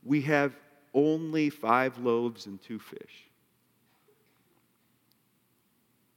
We 0.03 0.21
have 0.23 0.55
only 0.93 1.49
five 1.49 1.97
loaves 1.99 2.45
and 2.45 2.61
two 2.61 2.79
fish. 2.79 3.29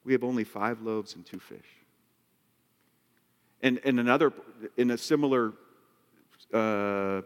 We 0.04 0.12
have 0.12 0.24
only 0.24 0.44
five 0.44 0.80
loaves 0.80 1.14
and 1.14 1.24
two 1.24 1.38
fish. 1.38 1.58
And, 3.62 3.78
and 3.84 4.00
another, 4.00 4.32
in 4.76 4.90
a 4.90 4.98
similar, 4.98 5.52
uh, 6.52 7.20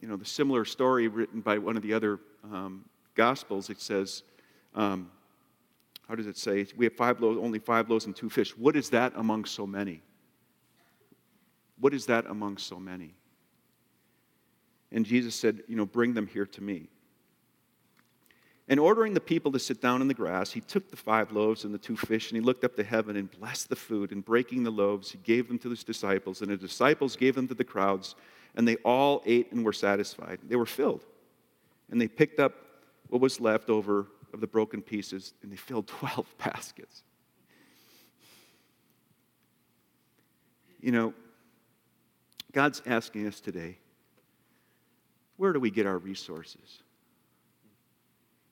you 0.00 0.08
know, 0.08 0.16
the 0.16 0.24
similar 0.24 0.64
story 0.64 1.08
written 1.08 1.40
by 1.40 1.58
one 1.58 1.76
of 1.76 1.82
the 1.82 1.94
other 1.94 2.18
um, 2.44 2.84
Gospels, 3.14 3.70
it 3.70 3.80
says, 3.80 4.22
um, 4.76 5.10
how 6.06 6.14
does 6.14 6.26
it 6.26 6.36
say? 6.36 6.66
We 6.76 6.84
have 6.84 6.94
five 6.94 7.20
loaves, 7.20 7.38
only 7.42 7.58
five 7.58 7.90
loaves 7.90 8.06
and 8.06 8.14
two 8.14 8.30
fish. 8.30 8.56
What 8.56 8.76
is 8.76 8.90
that 8.90 9.12
among 9.16 9.46
so 9.46 9.66
many? 9.66 10.02
What 11.80 11.92
is 11.92 12.06
that 12.06 12.26
among 12.26 12.58
so 12.58 12.78
many? 12.78 13.14
And 14.92 15.04
Jesus 15.04 15.34
said, 15.34 15.62
You 15.66 15.76
know, 15.76 15.86
bring 15.86 16.14
them 16.14 16.26
here 16.26 16.46
to 16.46 16.62
me. 16.62 16.88
And 18.68 18.80
ordering 18.80 19.14
the 19.14 19.20
people 19.20 19.52
to 19.52 19.60
sit 19.60 19.80
down 19.80 20.00
in 20.02 20.08
the 20.08 20.14
grass, 20.14 20.50
he 20.50 20.60
took 20.60 20.90
the 20.90 20.96
five 20.96 21.30
loaves 21.30 21.64
and 21.64 21.72
the 21.72 21.78
two 21.78 21.96
fish, 21.96 22.30
and 22.30 22.36
he 22.36 22.44
looked 22.44 22.64
up 22.64 22.74
to 22.76 22.82
heaven 22.82 23.16
and 23.16 23.30
blessed 23.30 23.68
the 23.68 23.76
food. 23.76 24.10
And 24.10 24.24
breaking 24.24 24.64
the 24.64 24.72
loaves, 24.72 25.12
he 25.12 25.18
gave 25.18 25.46
them 25.46 25.58
to 25.60 25.70
his 25.70 25.84
disciples, 25.84 26.40
and 26.40 26.50
the 26.50 26.56
disciples 26.56 27.14
gave 27.14 27.36
them 27.36 27.46
to 27.48 27.54
the 27.54 27.64
crowds, 27.64 28.16
and 28.56 28.66
they 28.66 28.76
all 28.76 29.22
ate 29.24 29.52
and 29.52 29.64
were 29.64 29.72
satisfied. 29.72 30.40
They 30.42 30.56
were 30.56 30.66
filled. 30.66 31.04
And 31.90 32.00
they 32.00 32.08
picked 32.08 32.40
up 32.40 32.54
what 33.08 33.20
was 33.20 33.40
left 33.40 33.70
over 33.70 34.08
of 34.36 34.40
the 34.40 34.46
broken 34.46 34.82
pieces, 34.82 35.34
and 35.42 35.50
they 35.50 35.56
filled 35.56 35.86
12 35.88 36.26
baskets. 36.38 37.02
You 40.80 40.92
know, 40.92 41.14
God's 42.52 42.80
asking 42.86 43.26
us 43.26 43.40
today 43.40 43.78
where 45.36 45.52
do 45.52 45.60
we 45.60 45.70
get 45.70 45.84
our 45.84 45.98
resources? 45.98 46.82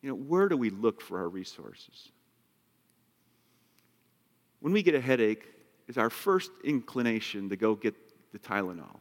You 0.02 0.10
know, 0.10 0.16
where 0.16 0.48
do 0.48 0.56
we 0.56 0.68
look 0.68 1.00
for 1.00 1.18
our 1.18 1.28
resources? 1.28 2.10
When 4.60 4.74
we 4.74 4.82
get 4.82 4.94
a 4.94 5.00
headache, 5.00 5.46
is 5.88 5.98
our 5.98 6.10
first 6.10 6.50
inclination 6.62 7.48
to 7.50 7.56
go 7.56 7.74
get 7.74 7.94
the 8.32 8.38
Tylenol. 8.38 9.00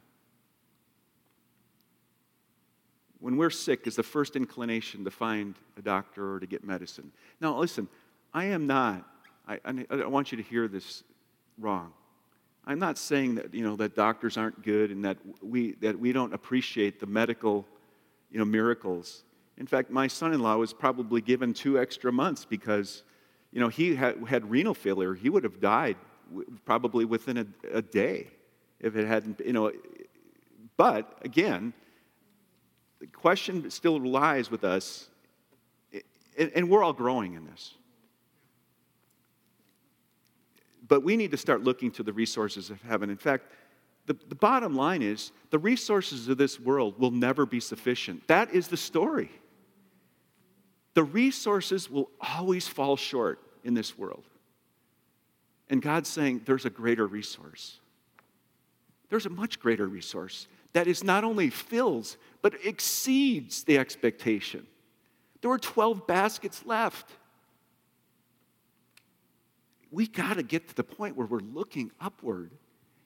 When 3.24 3.38
we're 3.38 3.52
sick, 3.52 3.88
is 3.88 3.96
the 3.96 4.04
first 4.04 4.36
inclination 4.36 5.06
to 5.06 5.10
find 5.10 5.56
a 5.78 5.82
doctor 5.82 6.34
or 6.34 6.42
to 6.42 6.46
get 6.46 6.62
medicine. 6.66 7.10
Now, 7.40 7.58
listen, 7.58 7.88
I 8.34 8.44
am 8.48 8.68
not, 8.68 9.08
I, 9.48 9.62
I 9.90 10.06
want 10.08 10.34
you 10.34 10.36
to 10.36 10.44
hear 10.44 10.68
this 10.68 11.06
wrong. 11.58 11.94
I'm 12.66 12.80
not 12.80 12.98
saying 12.98 13.36
that, 13.36 13.54
you 13.54 13.64
know, 13.64 13.78
that 13.78 13.96
doctors 13.96 14.36
aren't 14.36 14.62
good 14.62 14.92
and 14.92 15.06
that 15.06 15.20
we, 15.42 15.72
that 15.76 15.98
we 15.98 16.12
don't 16.12 16.34
appreciate 16.34 17.00
the 17.00 17.06
medical, 17.06 17.66
you 18.30 18.40
know, 18.40 18.46
miracles 18.46 19.24
In 19.58 19.68
fact, 19.68 19.92
my 19.92 20.08
son 20.08 20.34
in 20.34 20.42
law 20.42 20.58
was 20.58 20.74
probably 20.74 21.22
given 21.22 21.54
two 21.54 21.80
extra 21.80 22.12
months 22.12 22.46
because, 22.46 23.04
you 23.52 23.60
know, 23.60 23.68
he 23.68 23.96
had, 23.96 24.18
had 24.28 24.50
renal 24.50 24.74
failure. 24.74 25.14
He 25.14 25.30
would 25.30 25.44
have 25.44 25.62
died 25.62 25.98
probably 26.66 27.06
within 27.06 27.38
a, 27.38 27.46
a 27.72 27.82
day 27.82 28.28
if 28.80 28.96
it 28.96 29.06
hadn't, 29.06 29.40
you 29.46 29.54
know. 29.54 29.72
But 30.76 31.20
again, 31.24 31.74
the 33.04 33.08
question 33.08 33.70
still 33.70 34.00
lies 34.00 34.50
with 34.50 34.64
us, 34.64 35.10
and 36.38 36.70
we're 36.70 36.82
all 36.82 36.94
growing 36.94 37.34
in 37.34 37.46
this. 37.46 37.74
But 40.88 41.04
we 41.04 41.18
need 41.18 41.32
to 41.32 41.38
start 41.38 41.66
looking 41.66 41.92
to 41.92 42.04
the 42.04 42.14
resources 42.14 42.70
of 42.70 42.82
heaven. 42.82 43.10
In 43.10 43.18
fact, 43.18 43.52
the, 44.06 44.16
the 44.30 44.36
bottom 44.36 44.74
line 44.74 45.02
is 45.02 45.34
the 45.50 45.60
resources 45.60 46.30
of 46.30 46.38
this 46.38 46.62
world 46.62 46.98
will 46.98 47.12
never 47.12 47.46
be 47.46 47.60
sufficient. 47.60 48.26
That 48.30 48.54
is 48.54 48.70
the 48.70 48.78
story. 48.78 49.32
The 50.94 51.04
resources 51.04 51.90
will 51.90 52.10
always 52.22 52.70
fall 52.70 52.96
short 52.96 53.40
in 53.66 53.74
this 53.74 53.98
world. 53.98 54.24
And 55.70 55.82
God's 55.82 56.08
saying 56.08 56.44
there's 56.46 56.66
a 56.66 56.70
greater 56.70 57.06
resource. 57.06 57.80
There's 59.10 59.26
a 59.26 59.30
much 59.30 59.60
greater 59.60 59.88
resource 59.88 60.48
that 60.74 60.88
is 60.88 61.04
not 61.04 61.24
only 61.24 61.50
fills, 61.50 62.18
but 62.42 62.54
exceeds 62.64 63.64
the 63.64 63.78
expectation. 63.78 64.68
There 65.42 65.50
were 65.50 65.60
12 65.60 66.06
baskets 66.08 66.66
left. 66.66 67.10
We 69.92 70.08
got 70.08 70.36
to 70.36 70.44
get 70.44 70.68
to 70.70 70.76
the 70.76 70.84
point 70.84 71.16
where 71.16 71.28
we're 71.28 71.40
looking 71.40 71.92
upward. 72.02 72.52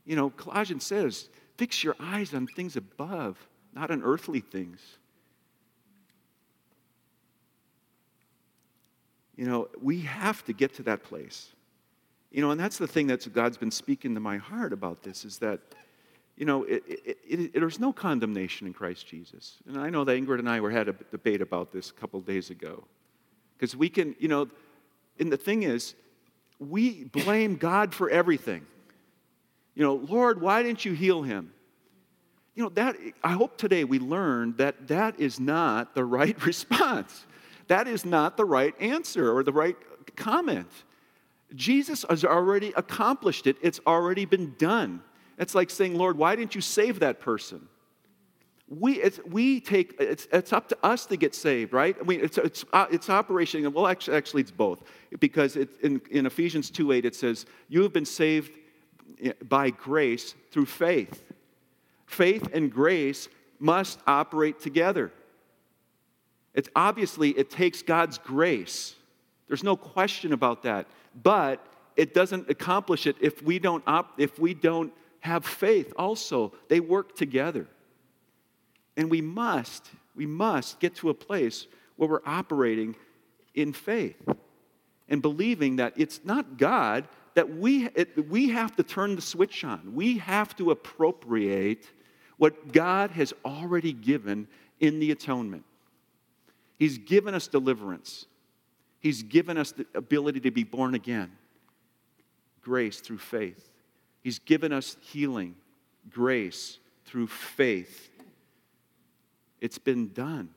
You 0.05 0.15
know, 0.15 0.29
Colossians 0.29 0.85
says, 0.85 1.29
fix 1.57 1.83
your 1.83 1.95
eyes 1.99 2.33
on 2.33 2.47
things 2.47 2.77
above, 2.77 3.37
not 3.73 3.91
on 3.91 4.01
earthly 4.03 4.39
things. 4.39 4.79
You 9.35 9.45
know, 9.45 9.67
we 9.81 9.99
have 10.01 10.43
to 10.45 10.53
get 10.53 10.73
to 10.75 10.83
that 10.83 11.03
place. 11.03 11.49
You 12.31 12.41
know, 12.41 12.51
and 12.51 12.59
that's 12.59 12.77
the 12.77 12.87
thing 12.87 13.07
that 13.07 13.31
God's 13.33 13.57
been 13.57 13.71
speaking 13.71 14.13
to 14.15 14.19
my 14.19 14.37
heart 14.37 14.73
about 14.73 15.03
this 15.03 15.25
is 15.25 15.37
that, 15.39 15.59
you 16.37 16.45
know, 16.45 16.63
it, 16.63 16.83
it, 16.87 17.17
it, 17.27 17.53
there's 17.53 17.79
no 17.79 17.91
condemnation 17.91 18.67
in 18.67 18.73
Christ 18.73 19.07
Jesus. 19.07 19.55
And 19.67 19.77
I 19.77 19.89
know 19.89 20.03
that 20.03 20.11
Ingrid 20.13 20.37
and 20.37 20.47
I 20.47 20.59
were 20.59 20.69
had 20.69 20.87
a 20.87 20.93
debate 21.11 21.41
about 21.41 21.71
this 21.71 21.89
a 21.89 21.93
couple 21.93 22.21
days 22.21 22.51
ago. 22.51 22.83
Because 23.57 23.75
we 23.75 23.89
can, 23.89 24.15
you 24.19 24.27
know, 24.27 24.47
and 25.19 25.31
the 25.31 25.37
thing 25.37 25.63
is, 25.63 25.95
we 26.59 27.05
blame 27.05 27.55
God 27.55 27.93
for 27.93 28.09
everything. 28.09 28.65
You 29.73 29.83
know, 29.83 29.95
Lord, 29.95 30.39
why 30.39 30.61
didn't 30.61 30.85
you 30.85 30.93
heal 30.93 31.23
him? 31.23 31.53
You 32.53 32.63
know, 32.63 32.69
that 32.69 32.95
I 33.23 33.31
hope 33.31 33.57
today 33.57 33.83
we 33.83 33.99
learned 33.99 34.57
that 34.57 34.87
that 34.87 35.19
is 35.19 35.39
not 35.39 35.95
the 35.95 36.05
right 36.05 36.43
response. 36.45 37.25
That 37.67 37.87
is 37.87 38.05
not 38.05 38.37
the 38.37 38.45
right 38.45 38.79
answer 38.79 39.35
or 39.35 39.43
the 39.43 39.51
right 39.51 39.75
comment. 40.15 40.69
Jesus 41.55 42.05
has 42.09 42.23
already 42.23 42.73
accomplished 42.75 43.47
it, 43.47 43.57
it's 43.61 43.79
already 43.87 44.25
been 44.25 44.53
done. 44.57 45.01
It's 45.37 45.55
like 45.55 45.69
saying, 45.69 45.97
Lord, 45.97 46.17
why 46.17 46.35
didn't 46.35 46.55
you 46.55 46.61
save 46.61 46.99
that 46.99 47.19
person? 47.19 47.67
We, 48.69 49.01
it's, 49.01 49.19
we 49.25 49.61
take, 49.61 49.95
it's, 49.99 50.27
it's 50.31 50.51
up 50.51 50.67
to 50.69 50.77
us 50.83 51.05
to 51.05 51.15
get 51.15 51.33
saved, 51.33 51.71
right? 51.71 51.95
I 51.99 52.03
mean, 52.03 52.19
it's, 52.21 52.37
it's, 52.37 52.65
uh, 52.73 52.87
it's 52.91 53.09
operation, 53.09 53.71
well, 53.71 53.87
actually, 53.87 54.17
actually, 54.17 54.41
it's 54.41 54.51
both. 54.51 54.83
Because 55.19 55.55
it, 55.55 55.69
in, 55.81 56.01
in 56.11 56.25
Ephesians 56.25 56.69
2 56.69 56.91
8, 56.91 57.05
it 57.05 57.15
says, 57.15 57.45
You 57.69 57.83
have 57.83 57.93
been 57.93 58.05
saved 58.05 58.57
by 59.47 59.69
grace 59.69 60.35
through 60.51 60.65
faith. 60.65 61.23
Faith 62.07 62.49
and 62.53 62.71
grace 62.71 63.29
must 63.59 63.99
operate 64.05 64.59
together. 64.59 65.13
It's 66.53 66.69
obviously, 66.75 67.29
it 67.31 67.49
takes 67.49 67.81
God's 67.81 68.17
grace. 68.17 68.95
There's 69.47 69.63
no 69.63 69.77
question 69.77 70.33
about 70.33 70.63
that 70.63 70.87
but 71.23 71.65
it 71.95 72.13
doesn't 72.13 72.49
accomplish 72.49 73.07
it 73.07 73.15
if 73.19 73.41
we 73.41 73.59
don't, 73.59 73.83
op- 73.87 74.19
if 74.19 74.39
we 74.39 74.53
don't 74.53 74.93
have 75.27 75.45
faith 75.45 75.93
also. 75.95 76.53
They 76.67 76.79
work 76.79 77.15
together. 77.15 77.67
And 78.95 79.11
we 79.11 79.21
must, 79.21 79.85
we 80.15 80.25
must 80.25 80.79
get 80.79 80.95
to 80.95 81.09
a 81.09 81.13
place 81.13 81.67
where 81.95 82.09
we're 82.09 82.21
operating 82.25 82.95
in 83.53 83.73
faith 83.73 84.17
and 85.07 85.21
believing 85.21 85.77
that 85.77 85.93
it's 85.95 86.21
not 86.23 86.57
God, 86.57 87.07
that 87.35 87.55
we, 87.55 87.87
it, 87.95 88.29
we 88.29 88.49
have 88.49 88.75
to 88.77 88.83
turn 88.83 89.15
the 89.15 89.21
switch 89.21 89.63
on. 89.63 89.93
We 89.93 90.17
have 90.17 90.55
to 90.57 90.71
appropriate 90.71 91.89
what 92.37 92.71
God 92.71 93.11
has 93.11 93.33
already 93.45 93.93
given 93.93 94.47
in 94.79 94.99
the 94.99 95.11
atonement. 95.11 95.63
He's 96.77 96.97
given 96.97 97.33
us 97.33 97.47
deliverance. 97.47 98.25
He's 98.99 99.23
given 99.23 99.57
us 99.57 99.71
the 99.71 99.85
ability 99.95 100.41
to 100.41 100.51
be 100.51 100.63
born 100.63 100.95
again, 100.95 101.31
grace 102.61 102.99
through 102.99 103.19
faith. 103.19 103.71
He's 104.23 104.39
given 104.39 104.71
us 104.71 104.97
healing, 105.01 105.55
grace 106.09 106.79
through 107.05 107.27
faith. 107.27 108.09
It's 109.61 109.77
been 109.77 110.11
done. 110.13 110.49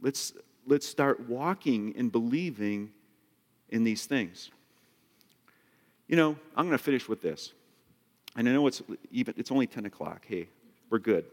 Let's, 0.00 0.32
let's 0.66 0.86
start 0.86 1.28
walking 1.28 1.94
and 1.96 2.10
believing 2.10 2.90
in 3.70 3.84
these 3.84 4.06
things. 4.06 4.50
You 6.08 6.16
know, 6.16 6.36
I'm 6.56 6.66
going 6.66 6.78
to 6.78 6.82
finish 6.82 7.08
with 7.08 7.20
this. 7.20 7.52
And 8.36 8.48
I 8.48 8.52
know 8.52 8.66
it's 8.66 8.82
even 9.10 9.34
it's 9.36 9.50
only 9.50 9.66
10 9.66 9.86
o'clock. 9.86 10.24
Hey, 10.26 10.48
we're 10.90 10.98
good. 10.98 11.24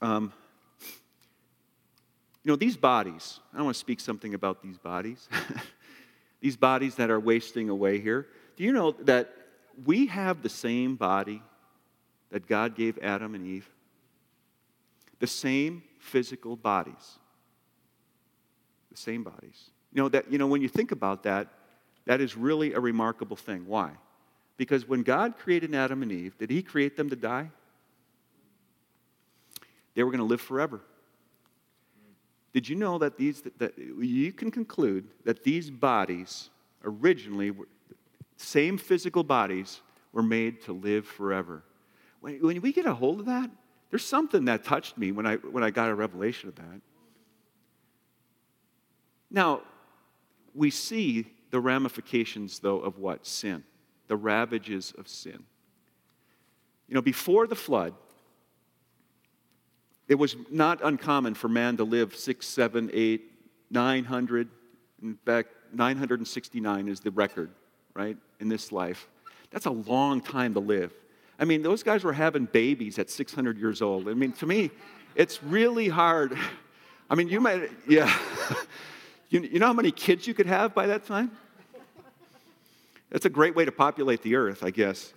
Um, 0.00 0.32
you 2.42 2.50
know, 2.50 2.56
these 2.56 2.76
bodies, 2.76 3.40
I 3.52 3.60
want 3.62 3.74
to 3.74 3.78
speak 3.78 4.00
something 4.00 4.32
about 4.34 4.62
these 4.62 4.78
bodies. 4.78 5.28
these 6.40 6.56
bodies 6.56 6.96
that 6.96 7.10
are 7.10 7.20
wasting 7.20 7.68
away 7.68 8.00
here. 8.00 8.26
Do 8.56 8.64
you 8.64 8.72
know 8.72 8.92
that 8.92 9.32
we 9.84 10.06
have 10.06 10.42
the 10.42 10.48
same 10.48 10.96
body 10.96 11.42
that 12.30 12.46
God 12.46 12.74
gave 12.74 12.98
Adam 12.98 13.34
and 13.34 13.46
Eve? 13.46 13.68
The 15.18 15.26
same 15.26 15.82
physical 15.98 16.56
bodies. 16.56 17.18
The 18.90 18.96
same 18.96 19.22
bodies. 19.22 19.70
You 19.92 20.02
know 20.02 20.08
that 20.08 20.30
you 20.30 20.38
know 20.38 20.46
when 20.46 20.62
you 20.62 20.68
think 20.68 20.92
about 20.92 21.24
that, 21.24 21.48
that 22.06 22.20
is 22.20 22.36
really 22.36 22.72
a 22.72 22.80
remarkable 22.80 23.36
thing. 23.36 23.66
Why? 23.66 23.92
Because 24.56 24.86
when 24.86 25.02
God 25.02 25.38
created 25.38 25.74
Adam 25.74 26.02
and 26.02 26.12
Eve, 26.12 26.36
did 26.38 26.50
he 26.50 26.62
create 26.62 26.96
them 26.96 27.10
to 27.10 27.16
die? 27.16 27.50
They 29.94 30.02
were 30.02 30.10
going 30.10 30.18
to 30.18 30.24
live 30.24 30.40
forever. 30.40 30.80
Did 32.52 32.68
you 32.68 32.76
know 32.76 32.98
that 32.98 33.16
these 33.16 33.42
that 33.58 33.78
you 33.78 34.32
can 34.32 34.50
conclude 34.50 35.08
that 35.24 35.44
these 35.44 35.70
bodies 35.70 36.50
originally 36.84 37.50
were 37.50 37.68
same 38.36 38.78
physical 38.78 39.22
bodies 39.22 39.82
were 40.12 40.22
made 40.22 40.62
to 40.62 40.72
live 40.72 41.06
forever? 41.06 41.62
When, 42.20 42.40
when 42.42 42.60
we 42.60 42.72
get 42.72 42.86
a 42.86 42.94
hold 42.94 43.20
of 43.20 43.26
that, 43.26 43.50
there's 43.90 44.04
something 44.04 44.46
that 44.46 44.64
touched 44.64 44.98
me 44.98 45.12
when 45.12 45.26
I 45.26 45.36
when 45.36 45.62
I 45.62 45.70
got 45.70 45.90
a 45.90 45.94
revelation 45.94 46.48
of 46.48 46.56
that. 46.56 46.80
Now, 49.30 49.62
we 50.54 50.70
see 50.70 51.26
the 51.50 51.60
ramifications 51.60 52.58
though 52.58 52.80
of 52.80 52.98
what? 52.98 53.26
Sin. 53.26 53.62
The 54.08 54.16
ravages 54.16 54.92
of 54.98 55.06
sin. 55.06 55.44
You 56.88 56.96
know, 56.96 57.02
before 57.02 57.46
the 57.46 57.54
flood, 57.54 57.94
it 60.10 60.18
was 60.18 60.34
not 60.50 60.80
uncommon 60.82 61.34
for 61.34 61.48
man 61.48 61.76
to 61.76 61.84
live 61.84 62.16
six, 62.16 62.44
seven, 62.44 62.90
eight, 62.92 63.30
nine 63.70 64.02
hundred. 64.02 64.48
In 65.00 65.16
fact, 65.24 65.50
969 65.72 66.88
is 66.88 66.98
the 66.98 67.12
record, 67.12 67.52
right, 67.94 68.16
in 68.40 68.48
this 68.48 68.72
life. 68.72 69.08
That's 69.52 69.66
a 69.66 69.70
long 69.70 70.20
time 70.20 70.54
to 70.54 70.60
live. 70.60 70.92
I 71.38 71.44
mean, 71.44 71.62
those 71.62 71.84
guys 71.84 72.02
were 72.02 72.12
having 72.12 72.46
babies 72.46 72.98
at 72.98 73.08
600 73.08 73.56
years 73.56 73.80
old. 73.80 74.08
I 74.08 74.14
mean, 74.14 74.32
to 74.32 74.46
me, 74.46 74.72
it's 75.14 75.44
really 75.44 75.88
hard. 75.88 76.36
I 77.08 77.14
mean, 77.14 77.28
you 77.28 77.40
might, 77.40 77.70
yeah. 77.86 78.12
you, 79.30 79.40
you 79.42 79.58
know 79.60 79.68
how 79.68 79.72
many 79.72 79.92
kids 79.92 80.26
you 80.26 80.34
could 80.34 80.46
have 80.46 80.74
by 80.74 80.88
that 80.88 81.06
time? 81.06 81.30
That's 83.10 83.26
a 83.26 83.30
great 83.30 83.54
way 83.54 83.64
to 83.64 83.72
populate 83.72 84.22
the 84.22 84.34
earth, 84.34 84.64
I 84.64 84.70
guess. 84.70 85.14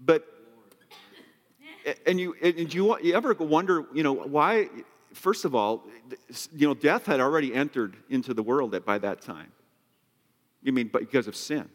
But 0.00 0.24
and 2.06 2.18
you, 2.18 2.34
and 2.42 2.72
you, 2.72 2.98
you 3.00 3.14
ever 3.14 3.34
wonder, 3.34 3.84
you 3.92 4.02
know, 4.02 4.12
why, 4.12 4.68
first 5.12 5.44
of 5.44 5.54
all, 5.54 5.84
you 6.54 6.66
know, 6.66 6.74
death 6.74 7.06
had 7.06 7.20
already 7.20 7.54
entered 7.54 7.96
into 8.08 8.34
the 8.34 8.42
world 8.42 8.82
by 8.84 8.98
that 8.98 9.20
time. 9.20 9.52
You 10.62 10.72
mean 10.72 10.90
because 10.92 11.28
of 11.28 11.36
sin. 11.36 11.68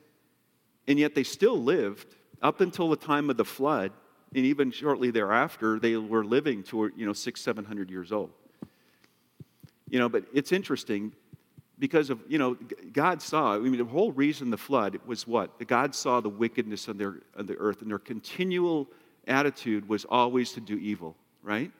And 0.87 0.97
yet 0.97 1.13
they 1.13 1.23
still 1.23 1.61
lived 1.61 2.15
up 2.41 2.61
until 2.61 2.89
the 2.89 2.95
time 2.95 3.29
of 3.29 3.37
the 3.37 3.45
flood, 3.45 3.91
and 4.33 4.45
even 4.45 4.71
shortly 4.71 5.11
thereafter, 5.11 5.79
they 5.79 5.95
were 5.97 6.23
living 6.23 6.63
to, 6.63 6.91
you 6.95 7.05
know, 7.05 7.13
six, 7.13 7.41
seven 7.41 7.65
hundred 7.65 7.89
years 7.89 8.11
old. 8.11 8.31
You 9.89 9.99
know, 9.99 10.09
but 10.09 10.25
it's 10.33 10.51
interesting 10.51 11.11
because 11.79 12.09
of, 12.09 12.19
you 12.27 12.37
know, 12.37 12.57
God 12.93 13.21
saw, 13.21 13.55
I 13.55 13.59
mean, 13.59 13.77
the 13.77 13.85
whole 13.85 14.11
reason 14.11 14.49
the 14.49 14.57
flood 14.57 14.99
was 15.05 15.25
what? 15.25 15.65
God 15.67 15.95
saw 15.95 16.19
the 16.19 16.29
wickedness 16.29 16.87
of, 16.87 16.97
their, 16.97 17.21
of 17.35 17.47
the 17.47 17.55
earth 17.57 17.81
and 17.81 17.89
their 17.89 17.99
continual 17.99 18.87
attitude 19.29 19.87
was 19.87 20.05
always 20.05 20.51
to 20.53 20.61
do 20.61 20.77
evil, 20.77 21.15
right? 21.43 21.71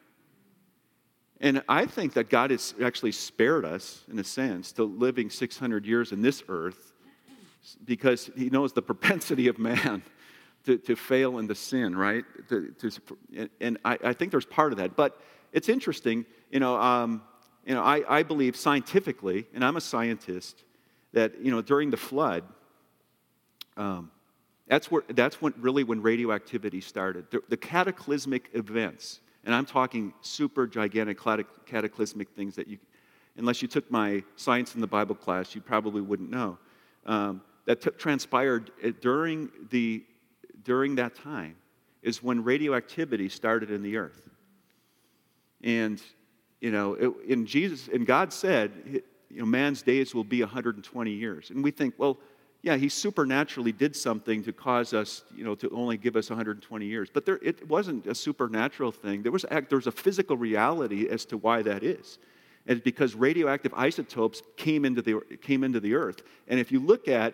And 1.42 1.64
I 1.70 1.86
think 1.86 2.14
that 2.14 2.30
God 2.30 2.52
has 2.52 2.74
actually 2.84 3.14
spared 3.14 3.66
us, 3.66 4.04
in 4.12 4.20
a 4.20 4.24
sense, 4.24 4.72
to 4.74 4.84
living 4.84 5.30
600 5.30 5.86
years 5.86 6.12
in 6.12 6.22
this 6.22 6.44
earth 6.50 6.94
because 7.86 8.30
He 8.36 8.50
knows 8.50 8.74
the 8.74 8.82
propensity 8.92 9.48
of 9.48 9.58
man 9.58 10.04
to, 10.66 10.78
to 10.78 10.96
fail 10.96 11.38
and 11.38 11.48
to 11.48 11.56
sin, 11.56 11.96
right? 11.96 12.26
To, 12.50 12.74
to, 12.80 12.92
and 13.62 13.78
I, 13.86 13.98
I, 14.04 14.14
think 14.14 14.32
there's 14.32 14.46
part 14.46 14.74
of 14.74 14.78
that. 14.80 14.96
But 14.96 15.20
it's 15.54 15.70
interesting, 15.70 16.26
you 16.52 16.60
know, 16.60 16.76
um, 16.80 17.22
you 17.66 17.74
know 17.74 17.82
I, 17.82 18.04
I 18.20 18.24
believe 18.24 18.58
scientifically, 18.58 19.48
and 19.54 19.64
I'm 19.64 19.78
a 19.78 19.82
scientist, 19.82 20.64
that, 21.14 21.44
you 21.44 21.52
know, 21.52 21.62
during 21.62 21.90
the 21.90 21.98
flood, 21.98 22.44
um, 23.78 24.12
that's, 24.70 24.92
where, 24.92 25.02
that's 25.10 25.42
when, 25.42 25.54
really 25.58 25.84
when 25.84 26.02
radioactivity 26.02 26.80
started. 26.80 27.26
The, 27.32 27.42
the, 27.50 27.58
cataclysmic 27.58 28.50
events, 28.54 29.20
and 29.44 29.54
I'm 29.54 29.66
talking 29.66 30.14
super 30.22 30.68
gigantic 30.68 31.18
cataclysmic 31.66 32.30
things 32.30 32.56
that 32.56 32.68
you, 32.68 32.78
unless 33.36 33.64
you 33.64 33.68
took 33.68 33.90
my 33.90 34.24
science 34.36 34.76
in 34.76 34.82
the 34.82 34.88
Bible 34.88 35.16
class, 35.16 35.56
you 35.56 35.62
probably 35.62 36.02
wouldn't 36.02 36.30
know, 36.30 36.60
um, 37.08 37.42
that 37.66 37.82
t- 37.82 37.90
transpired 37.98 38.70
uh, 38.86 38.92
during, 39.02 39.50
the, 39.72 40.04
during 40.64 40.96
that 40.96 41.16
time 41.16 41.56
is 42.04 42.22
when 42.22 42.44
radioactivity 42.44 43.28
started 43.28 43.72
in 43.72 43.82
the 43.82 43.98
earth. 43.98 44.30
And, 45.64 46.00
you 46.62 46.70
know, 46.70 46.94
it, 46.94 47.12
in 47.28 47.48
Jesus, 47.48 47.90
and 47.92 48.06
God 48.06 48.32
said, 48.32 48.72
you 48.86 49.40
know, 49.40 49.46
man's 49.46 49.82
days 49.82 50.14
will 50.14 50.24
be 50.24 50.42
120 50.42 51.12
years. 51.12 51.50
And 51.50 51.64
we 51.64 51.72
think, 51.72 51.96
well, 51.98 52.20
yeah, 52.62 52.76
he 52.76 52.90
supernaturally 52.90 53.72
did 53.72 53.96
something 53.96 54.44
to 54.44 54.52
cause 54.52 54.94
us, 54.94 55.24
you 55.36 55.46
know, 55.46 55.56
to 55.56 55.70
only 55.70 55.98
give 55.98 56.18
us 56.18 56.30
120 56.30 56.86
years. 56.86 57.10
But 57.12 57.26
there, 57.26 57.40
it 57.42 57.68
wasn't 57.70 58.06
a 58.06 58.14
supernatural 58.14 58.92
thing. 58.92 59.24
There 59.24 59.32
was, 59.32 59.46
there 59.50 59.66
was 59.72 59.88
a 59.88 59.92
physical 59.92 60.36
reality 60.36 61.08
as 61.08 61.24
to 61.26 61.38
why 61.38 61.62
that 61.62 61.84
is. 61.84 62.20
And 62.68 62.78
it's 62.78 62.84
because 62.84 63.16
radioactive 63.16 63.74
isotopes 63.74 64.42
came 64.58 64.84
into, 64.84 65.02
the, 65.02 65.22
came 65.42 65.64
into 65.64 65.80
the 65.80 65.96
earth. 65.96 66.22
And 66.50 66.60
if 66.60 66.72
you 66.72 66.82
look 66.82 67.08
at 67.08 67.34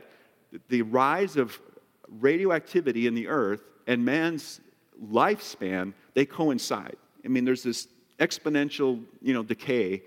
the 0.69 0.83
rise 0.83 1.37
of 1.37 1.59
radioactivity 2.07 3.07
in 3.07 3.15
the 3.15 3.27
earth 3.27 3.63
and 3.87 4.05
man's 4.05 4.61
lifespan, 5.03 5.93
they 6.13 6.25
coincide. 6.25 6.97
I 7.23 7.29
mean, 7.29 7.45
there's 7.45 7.63
this 7.63 7.87
exponential, 8.19 9.03
you 9.23 9.33
know, 9.33 9.41
decay 9.41 10.03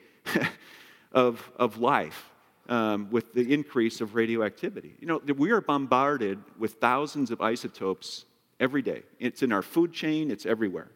of, 1.12 1.50
of 1.56 1.78
life 1.78 2.30
um, 2.68 3.08
with 3.10 3.32
the 3.32 3.52
increase 3.52 4.00
of 4.00 4.14
radioactivity. 4.14 4.94
You 5.00 5.06
know, 5.06 5.18
we 5.36 5.50
are 5.50 5.60
bombarded 5.60 6.38
with 6.58 6.74
thousands 6.74 7.30
of 7.30 7.40
isotopes 7.40 8.26
every 8.60 8.82
day. 8.82 9.02
It's 9.18 9.42
in 9.42 9.52
our 9.52 9.62
food 9.62 9.92
chain, 9.92 10.30
it's 10.30 10.46
everywhere. 10.46 10.90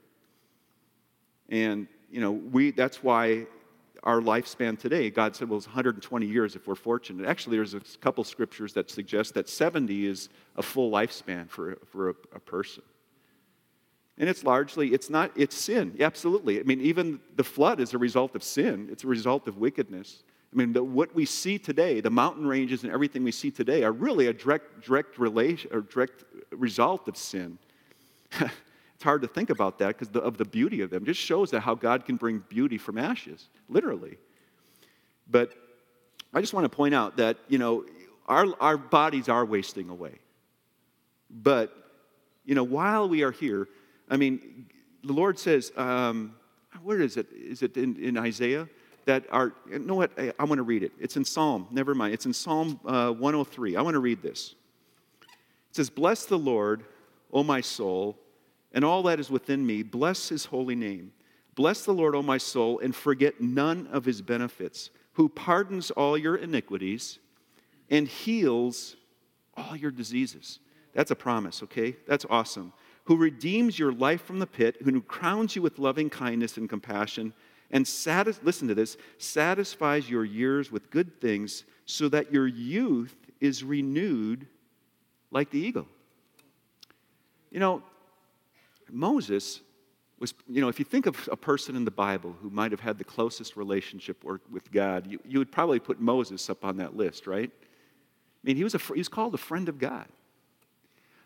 And, 1.48 1.86
you 2.10 2.20
know, 2.20 2.32
we, 2.32 2.70
that's 2.70 3.02
why 3.02 3.46
our 4.02 4.20
lifespan 4.20 4.78
today, 4.78 5.10
God 5.10 5.36
said, 5.36 5.48
well, 5.48 5.58
it's 5.58 5.66
120 5.66 6.26
years 6.26 6.56
if 6.56 6.66
we're 6.66 6.74
fortunate. 6.74 7.26
Actually, 7.26 7.56
there's 7.56 7.74
a 7.74 7.80
couple 8.00 8.24
scriptures 8.24 8.72
that 8.72 8.90
suggest 8.90 9.34
that 9.34 9.48
70 9.48 10.06
is 10.06 10.28
a 10.56 10.62
full 10.62 10.90
lifespan 10.90 11.48
for, 11.48 11.78
for 11.86 12.10
a, 12.10 12.14
a 12.34 12.40
person. 12.40 12.82
And 14.18 14.28
it's 14.28 14.44
largely, 14.44 14.92
it's 14.92 15.08
not, 15.08 15.30
it's 15.36 15.56
sin, 15.56 15.96
absolutely. 16.00 16.60
I 16.60 16.64
mean, 16.64 16.80
even 16.80 17.20
the 17.36 17.44
flood 17.44 17.80
is 17.80 17.94
a 17.94 17.98
result 17.98 18.34
of 18.34 18.42
sin, 18.42 18.88
it's 18.90 19.04
a 19.04 19.08
result 19.08 19.48
of 19.48 19.58
wickedness. 19.58 20.22
I 20.52 20.56
mean, 20.56 20.72
the, 20.74 20.84
what 20.84 21.14
we 21.14 21.24
see 21.24 21.58
today, 21.58 22.00
the 22.00 22.10
mountain 22.10 22.46
ranges 22.46 22.84
and 22.84 22.92
everything 22.92 23.24
we 23.24 23.32
see 23.32 23.50
today, 23.50 23.84
are 23.84 23.92
really 23.92 24.26
a 24.26 24.32
direct, 24.34 24.84
direct, 24.84 25.18
relation, 25.18 25.70
or 25.72 25.80
direct 25.80 26.24
result 26.50 27.08
of 27.08 27.16
sin. 27.16 27.58
it's 28.40 29.02
hard 29.02 29.22
to 29.22 29.28
think 29.28 29.48
about 29.48 29.78
that 29.78 29.98
because 29.98 30.14
of 30.14 30.36
the 30.36 30.44
beauty 30.44 30.82
of 30.82 30.90
them. 30.90 31.04
It 31.04 31.06
just 31.06 31.20
shows 31.20 31.50
that 31.52 31.60
how 31.60 31.74
God 31.74 32.04
can 32.04 32.16
bring 32.16 32.44
beauty 32.48 32.76
from 32.76 32.98
ashes, 32.98 33.48
literally. 33.68 34.18
But 35.30 35.54
I 36.34 36.40
just 36.40 36.52
want 36.52 36.64
to 36.64 36.68
point 36.68 36.94
out 36.94 37.16
that, 37.16 37.38
you 37.48 37.58
know, 37.58 37.84
our, 38.26 38.46
our 38.60 38.76
bodies 38.76 39.28
are 39.30 39.44
wasting 39.44 39.88
away. 39.88 40.18
But, 41.30 41.74
you 42.44 42.54
know, 42.54 42.64
while 42.64 43.08
we 43.08 43.22
are 43.22 43.32
here, 43.32 43.68
I 44.10 44.18
mean, 44.18 44.66
the 45.02 45.14
Lord 45.14 45.38
says, 45.38 45.72
um, 45.76 46.34
where 46.82 47.00
is 47.00 47.16
it? 47.16 47.26
Is 47.32 47.62
it 47.62 47.76
in, 47.76 47.96
in 47.96 48.18
Isaiah? 48.18 48.68
That 49.06 49.24
are, 49.30 49.52
you 49.70 49.78
know 49.78 49.94
what? 49.94 50.12
I, 50.18 50.32
I 50.38 50.44
want 50.44 50.58
to 50.58 50.62
read 50.62 50.82
it. 50.82 50.92
It's 50.98 51.16
in 51.16 51.24
Psalm, 51.24 51.66
never 51.70 51.94
mind. 51.94 52.14
It's 52.14 52.26
in 52.26 52.32
Psalm 52.32 52.80
uh, 52.84 53.10
103. 53.10 53.76
I 53.76 53.82
want 53.82 53.94
to 53.94 54.00
read 54.00 54.22
this. 54.22 54.54
It 55.70 55.76
says, 55.76 55.90
Bless 55.90 56.26
the 56.26 56.38
Lord, 56.38 56.84
O 57.32 57.42
my 57.42 57.60
soul, 57.60 58.18
and 58.72 58.84
all 58.84 59.02
that 59.04 59.20
is 59.20 59.30
within 59.30 59.66
me. 59.66 59.82
Bless 59.82 60.28
his 60.28 60.46
holy 60.46 60.74
name. 60.74 61.12
Bless 61.54 61.84
the 61.84 61.92
Lord, 61.92 62.14
O 62.14 62.22
my 62.22 62.38
soul, 62.38 62.78
and 62.78 62.94
forget 62.94 63.40
none 63.40 63.88
of 63.92 64.04
his 64.04 64.22
benefits, 64.22 64.90
who 65.14 65.28
pardons 65.28 65.90
all 65.90 66.16
your 66.16 66.36
iniquities 66.36 67.18
and 67.90 68.08
heals 68.08 68.96
all 69.54 69.76
your 69.76 69.90
diseases. 69.90 70.60
That's 70.94 71.10
a 71.10 71.16
promise, 71.16 71.62
okay? 71.62 71.96
That's 72.06 72.24
awesome. 72.30 72.72
Who 73.04 73.16
redeems 73.16 73.78
your 73.78 73.92
life 73.92 74.22
from 74.22 74.38
the 74.38 74.46
pit, 74.46 74.76
who 74.82 75.00
crowns 75.02 75.56
you 75.56 75.62
with 75.62 75.78
loving 75.78 76.08
kindness 76.08 76.56
and 76.56 76.68
compassion 76.68 77.34
and 77.72 77.88
satis- 77.88 78.40
listen 78.42 78.68
to 78.68 78.74
this 78.74 78.96
satisfies 79.18 80.08
your 80.08 80.24
years 80.24 80.70
with 80.70 80.90
good 80.90 81.20
things 81.20 81.64
so 81.86 82.08
that 82.10 82.32
your 82.32 82.46
youth 82.46 83.16
is 83.40 83.64
renewed 83.64 84.46
like 85.30 85.50
the 85.50 85.58
eagle. 85.58 85.88
You 87.50 87.60
know, 87.60 87.82
Moses 88.90 89.60
was, 90.18 90.34
you 90.48 90.60
know, 90.60 90.68
if 90.68 90.78
you 90.78 90.84
think 90.84 91.06
of 91.06 91.28
a 91.32 91.36
person 91.36 91.74
in 91.74 91.84
the 91.84 91.90
Bible 91.90 92.36
who 92.40 92.50
might 92.50 92.70
have 92.70 92.80
had 92.80 92.98
the 92.98 93.04
closest 93.04 93.56
relationship 93.56 94.22
with 94.22 94.70
God, 94.70 95.06
you, 95.06 95.18
you 95.26 95.38
would 95.38 95.50
probably 95.50 95.80
put 95.80 96.00
Moses 96.00 96.48
up 96.48 96.64
on 96.64 96.76
that 96.76 96.96
list, 96.96 97.26
right? 97.26 97.50
I 97.50 98.46
mean, 98.46 98.56
he 98.56 98.64
was, 98.64 98.74
a, 98.74 98.78
he 98.78 98.98
was 98.98 99.08
called 99.08 99.34
a 99.34 99.38
friend 99.38 99.68
of 99.68 99.78
God. 99.78 100.06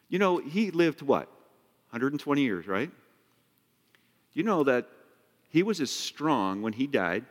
You 0.09 0.19
know, 0.19 0.39
he 0.39 0.71
lived 0.71 1.03
what? 1.03 1.27
120 1.91 2.41
years, 2.41 2.67
right? 2.67 2.91
You 4.33 4.43
know 4.43 4.65
that 4.65 4.89
he 5.57 5.63
was 5.63 5.81
as 5.81 5.91
strong 5.91 6.61
when 6.61 6.75
he 6.75 6.87
died 6.87 7.25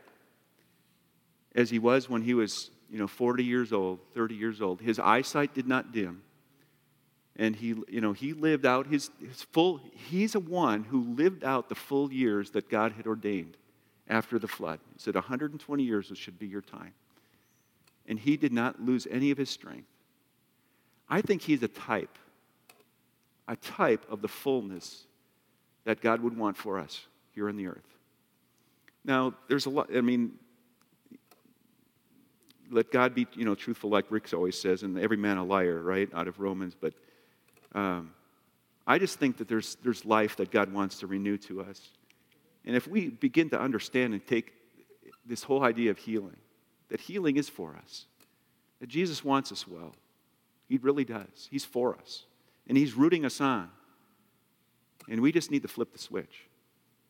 as 1.54 1.70
he 1.70 1.78
was 1.78 2.10
when 2.10 2.22
he 2.22 2.34
was, 2.34 2.72
you 2.90 2.98
know, 2.98 3.06
40 3.06 3.44
years 3.44 3.72
old, 3.72 4.00
30 4.16 4.34
years 4.34 4.60
old. 4.60 4.80
His 4.80 4.98
eyesight 4.98 5.54
did 5.54 5.68
not 5.68 5.92
dim. 5.92 6.22
And 7.36 7.54
he, 7.54 7.68
you 7.86 8.00
know, 8.00 8.12
he 8.12 8.32
lived 8.32 8.66
out 8.66 8.88
his, 8.88 9.12
his 9.20 9.42
full, 9.42 9.80
he's 10.08 10.34
a 10.34 10.40
one 10.40 10.82
who 10.82 11.14
lived 11.14 11.44
out 11.44 11.68
the 11.68 11.76
full 11.76 12.12
years 12.12 12.50
that 12.50 12.68
God 12.68 12.90
had 12.90 13.06
ordained 13.06 13.56
after 14.08 14.40
the 14.40 14.48
flood. 14.48 14.80
He 14.94 14.98
said, 14.98 15.14
120 15.14 15.84
years 15.84 16.10
should 16.16 16.36
be 16.36 16.48
your 16.48 16.62
time. 16.62 16.94
And 18.08 18.18
he 18.18 18.36
did 18.36 18.52
not 18.52 18.82
lose 18.82 19.06
any 19.08 19.30
of 19.30 19.38
his 19.38 19.50
strength. 19.50 19.86
I 21.08 21.20
think 21.20 21.42
he's 21.42 21.62
a 21.62 21.68
type, 21.68 22.18
a 23.46 23.54
type 23.54 24.04
of 24.10 24.20
the 24.20 24.26
fullness 24.26 25.04
that 25.84 26.00
God 26.00 26.22
would 26.22 26.36
want 26.36 26.56
for 26.56 26.80
us 26.80 27.06
here 27.32 27.48
on 27.48 27.54
the 27.54 27.68
earth. 27.68 27.95
Now, 29.06 29.34
there's 29.48 29.66
a 29.66 29.70
lot, 29.70 29.88
I 29.96 30.00
mean, 30.00 30.32
let 32.72 32.90
God 32.90 33.14
be, 33.14 33.28
you 33.34 33.44
know, 33.44 33.54
truthful, 33.54 33.88
like 33.88 34.06
Rick 34.10 34.34
always 34.34 34.60
says, 34.60 34.82
and 34.82 34.98
every 34.98 35.16
man 35.16 35.36
a 35.36 35.44
liar, 35.44 35.80
right, 35.80 36.08
out 36.12 36.26
of 36.26 36.40
Romans. 36.40 36.74
But 36.78 36.92
um, 37.72 38.12
I 38.84 38.98
just 38.98 39.20
think 39.20 39.36
that 39.36 39.46
there's, 39.46 39.76
there's 39.84 40.04
life 40.04 40.36
that 40.36 40.50
God 40.50 40.72
wants 40.72 40.98
to 40.98 41.06
renew 41.06 41.38
to 41.38 41.62
us. 41.62 41.80
And 42.64 42.74
if 42.74 42.88
we 42.88 43.08
begin 43.08 43.48
to 43.50 43.60
understand 43.60 44.12
and 44.12 44.26
take 44.26 44.52
this 45.24 45.44
whole 45.44 45.62
idea 45.62 45.92
of 45.92 45.98
healing, 45.98 46.36
that 46.88 47.00
healing 47.00 47.36
is 47.36 47.48
for 47.48 47.76
us, 47.76 48.06
that 48.80 48.88
Jesus 48.88 49.24
wants 49.24 49.52
us 49.52 49.68
well, 49.68 49.94
He 50.68 50.78
really 50.78 51.04
does. 51.04 51.48
He's 51.48 51.64
for 51.64 51.96
us, 51.96 52.24
and 52.66 52.76
He's 52.76 52.94
rooting 52.94 53.24
us 53.24 53.40
on. 53.40 53.70
And 55.08 55.20
we 55.20 55.30
just 55.30 55.52
need 55.52 55.62
to 55.62 55.68
flip 55.68 55.92
the 55.92 55.98
switch. 56.00 56.48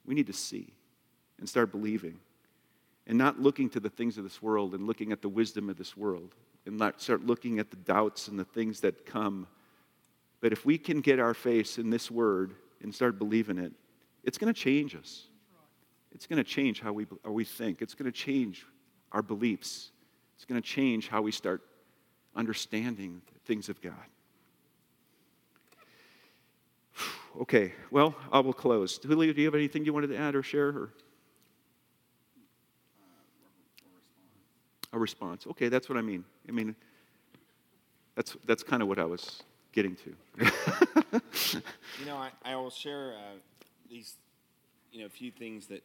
We 0.04 0.14
need 0.14 0.26
to 0.26 0.34
see 0.34 0.75
and 1.38 1.48
start 1.48 1.70
believing 1.70 2.18
and 3.06 3.16
not 3.16 3.40
looking 3.40 3.68
to 3.70 3.80
the 3.80 3.88
things 3.88 4.18
of 4.18 4.24
this 4.24 4.42
world 4.42 4.74
and 4.74 4.86
looking 4.86 5.12
at 5.12 5.22
the 5.22 5.28
wisdom 5.28 5.70
of 5.70 5.76
this 5.76 5.96
world 5.96 6.34
and 6.66 6.76
not 6.76 7.00
start 7.00 7.24
looking 7.24 7.58
at 7.58 7.70
the 7.70 7.76
doubts 7.76 8.28
and 8.28 8.38
the 8.38 8.44
things 8.44 8.80
that 8.80 9.06
come. 9.06 9.46
But 10.40 10.52
if 10.52 10.66
we 10.66 10.76
can 10.78 11.00
get 11.00 11.20
our 11.20 11.34
face 11.34 11.78
in 11.78 11.90
this 11.90 12.10
word 12.10 12.54
and 12.82 12.94
start 12.94 13.18
believing 13.18 13.58
it, 13.58 13.72
it's 14.24 14.38
going 14.38 14.52
to 14.52 14.60
change 14.60 14.96
us. 14.96 15.28
It's 16.12 16.26
going 16.26 16.38
to 16.38 16.44
change 16.44 16.80
how 16.80 16.92
we, 16.92 17.06
how 17.24 17.30
we 17.30 17.44
think. 17.44 17.82
It's 17.82 17.94
going 17.94 18.10
to 18.10 18.16
change 18.16 18.66
our 19.12 19.22
beliefs. 19.22 19.90
It's 20.34 20.44
going 20.44 20.60
to 20.60 20.66
change 20.66 21.08
how 21.08 21.22
we 21.22 21.30
start 21.30 21.62
understanding 22.34 23.22
things 23.44 23.68
of 23.68 23.80
God. 23.80 23.94
Okay, 27.38 27.74
well, 27.90 28.14
I 28.32 28.40
will 28.40 28.54
close. 28.54 28.96
Julio, 28.96 29.34
do 29.34 29.42
you 29.42 29.46
have 29.46 29.54
anything 29.54 29.84
you 29.84 29.92
wanted 29.92 30.06
to 30.06 30.16
add 30.16 30.34
or 30.34 30.42
share? 30.42 30.68
Or? 30.68 30.94
A 34.92 34.98
response. 34.98 35.46
Okay, 35.46 35.68
that's 35.68 35.88
what 35.88 35.98
I 35.98 36.02
mean. 36.02 36.24
I 36.48 36.52
mean, 36.52 36.74
that's, 38.14 38.36
that's 38.46 38.62
kind 38.62 38.82
of 38.82 38.88
what 38.88 38.98
I 38.98 39.04
was 39.04 39.42
getting 39.72 39.96
to. 39.96 40.50
you 41.98 42.06
know, 42.06 42.16
I, 42.16 42.30
I 42.44 42.56
will 42.56 42.70
share 42.70 43.14
uh, 43.14 43.38
these, 43.90 44.16
you 44.92 45.00
know, 45.00 45.06
a 45.06 45.10
few 45.10 45.30
things 45.30 45.66
that 45.66 45.82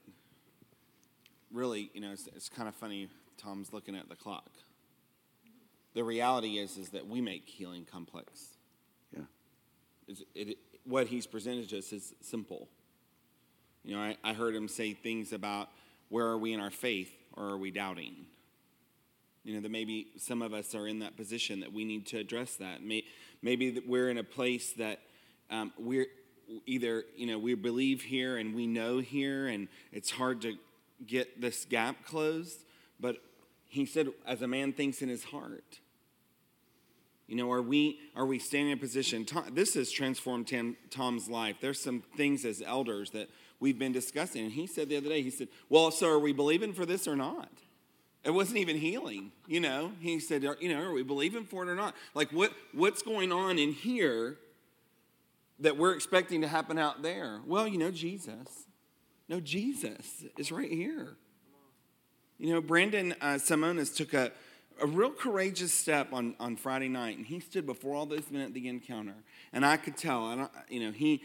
really, 1.52 1.92
you 1.94 2.02
know, 2.02 2.12
it's, 2.12 2.28
it's 2.36 2.50
kind 2.50 2.68
of 2.68 2.76
funny. 2.76 3.10
Tom's 3.38 3.74
looking 3.74 3.96
at 3.96 4.08
the 4.08 4.16
clock. 4.16 4.50
The 5.94 6.04
reality 6.04 6.58
is, 6.58 6.78
is 6.78 6.90
that 6.90 7.08
we 7.08 7.20
make 7.20 7.48
healing 7.48 7.86
complex. 7.90 8.46
Yeah. 9.14 9.24
It's, 10.08 10.24
it, 10.34 10.58
what 10.86 11.08
he's 11.08 11.28
presented 11.28 11.70
to 11.70 11.80
us 11.80 11.92
is 11.92 12.14
simple. 12.22 12.70
You 13.84 13.96
know, 13.96 14.02
I, 14.02 14.18
I 14.24 14.34
heard 14.34 14.56
him 14.56 14.68
say 14.68 14.94
things 14.94 15.34
about 15.34 15.70
where 16.10 16.28
are 16.28 16.38
we 16.38 16.54
in 16.54 16.60
our 16.60 16.72
faith 16.72 17.12
or 17.34 17.46
are 17.50 17.58
we 17.58 17.72
doubting? 17.72 18.26
You 19.44 19.56
know, 19.56 19.62
that 19.62 19.72
maybe 19.72 20.08
some 20.18 20.42
of 20.42 20.54
us 20.54 20.76
are 20.76 20.88
in 20.88 21.00
that 21.00 21.18
position 21.18 21.62
that 21.62 21.74
we 21.74 21.84
need 21.84 22.06
to 22.08 22.18
address 22.18 22.56
that. 22.56 22.84
May, 22.84 23.04
maybe 23.42 23.82
we're 23.88 24.10
in 24.10 24.18
a 24.18 24.24
place 24.24 24.74
that 24.74 25.00
um, 25.50 25.74
we're 25.80 26.08
either, 26.66 27.06
you 27.16 27.26
know, 27.26 27.40
we 27.40 27.56
believe 27.56 28.04
here 28.04 28.38
and 28.38 28.54
we 28.54 28.68
know 28.68 29.00
here 29.00 29.48
and 29.48 29.68
it's 29.92 30.12
hard 30.12 30.42
to 30.42 30.56
get 31.08 31.42
this 31.42 31.66
gap 31.66 32.06
closed, 32.06 32.60
but 33.00 33.18
he 33.68 33.86
said, 33.86 34.10
as 34.28 34.42
a 34.42 34.48
man 34.48 34.74
thinks 34.74 35.02
in 35.02 35.10
his 35.10 35.24
heart. 35.24 35.80
You 37.28 37.38
know, 37.38 37.50
are 37.54 37.62
we 37.62 37.98
are 38.14 38.26
we 38.26 38.40
standing 38.40 38.74
in 38.74 38.78
a 38.78 38.82
position? 38.82 39.24
Tom, 39.24 39.46
this 39.54 39.76
has 39.76 39.90
transformed 39.90 40.50
Tom, 40.50 40.76
Tom's 40.90 41.30
life. 41.30 41.56
There's 41.62 41.80
some 41.80 42.04
things 42.18 42.44
as 42.44 42.62
elders 42.62 43.12
that 43.12 43.30
we've 43.62 43.80
been 43.80 43.94
discussing, 43.94 44.44
and 44.44 44.52
he 44.52 44.68
said 44.68 44.90
the 44.90 44.98
other 44.98 45.08
day, 45.08 45.22
he 45.22 45.30
said, 45.30 45.48
"Well, 45.70 45.92
so 45.92 46.10
are 46.10 46.20
we 46.20 46.34
believing 46.34 46.74
for 46.74 46.86
this 46.86 47.08
or 47.08 47.16
not?" 47.16 47.50
It 48.24 48.32
wasn't 48.32 48.58
even 48.60 48.78
healing. 48.78 49.32
You 49.48 49.60
know, 49.60 49.94
he 50.00 50.20
said, 50.20 50.44
"You 50.60 50.70
know, 50.70 50.82
are 50.82 50.94
we 50.94 51.04
believing 51.04 51.46
for 51.46 51.64
it 51.64 51.70
or 51.70 51.76
not? 51.76 51.96
Like, 52.14 52.32
what 52.32 52.54
what's 52.72 53.02
going 53.02 53.32
on 53.32 53.58
in 53.58 53.72
here 53.74 54.38
that 55.60 55.78
we're 55.78 55.94
expecting 55.94 56.42
to 56.42 56.48
happen 56.48 56.78
out 56.78 57.02
there?" 57.02 57.42
Well, 57.46 57.68
you 57.68 57.78
know, 57.78 57.92
Jesus. 57.92 58.66
No, 59.28 59.40
Jesus 59.40 60.26
is 60.38 60.52
right 60.52 60.70
here. 60.70 61.16
You 62.38 62.54
know, 62.54 62.62
Brandon 62.62 63.16
uh, 63.22 63.36
Simonis 63.36 63.96
took 63.96 64.14
a, 64.14 64.32
a 64.82 64.86
real 64.88 65.12
courageous 65.12 65.74
step 65.74 66.12
on, 66.12 66.36
on 66.40 66.58
Friday 66.58 66.90
night, 66.90 67.16
and 67.16 67.26
he 67.26 67.40
stood 67.40 67.66
before 67.66 67.96
all 67.96 68.06
those 68.06 68.30
men 68.30 68.42
at 68.42 68.54
the 68.54 68.68
encounter. 68.68 69.14
And 69.54 69.66
I 69.66 69.78
could 69.78 69.96
tell, 69.96 70.26
I 70.26 70.48
you 70.68 70.80
know, 70.80 70.92
he, 70.92 71.22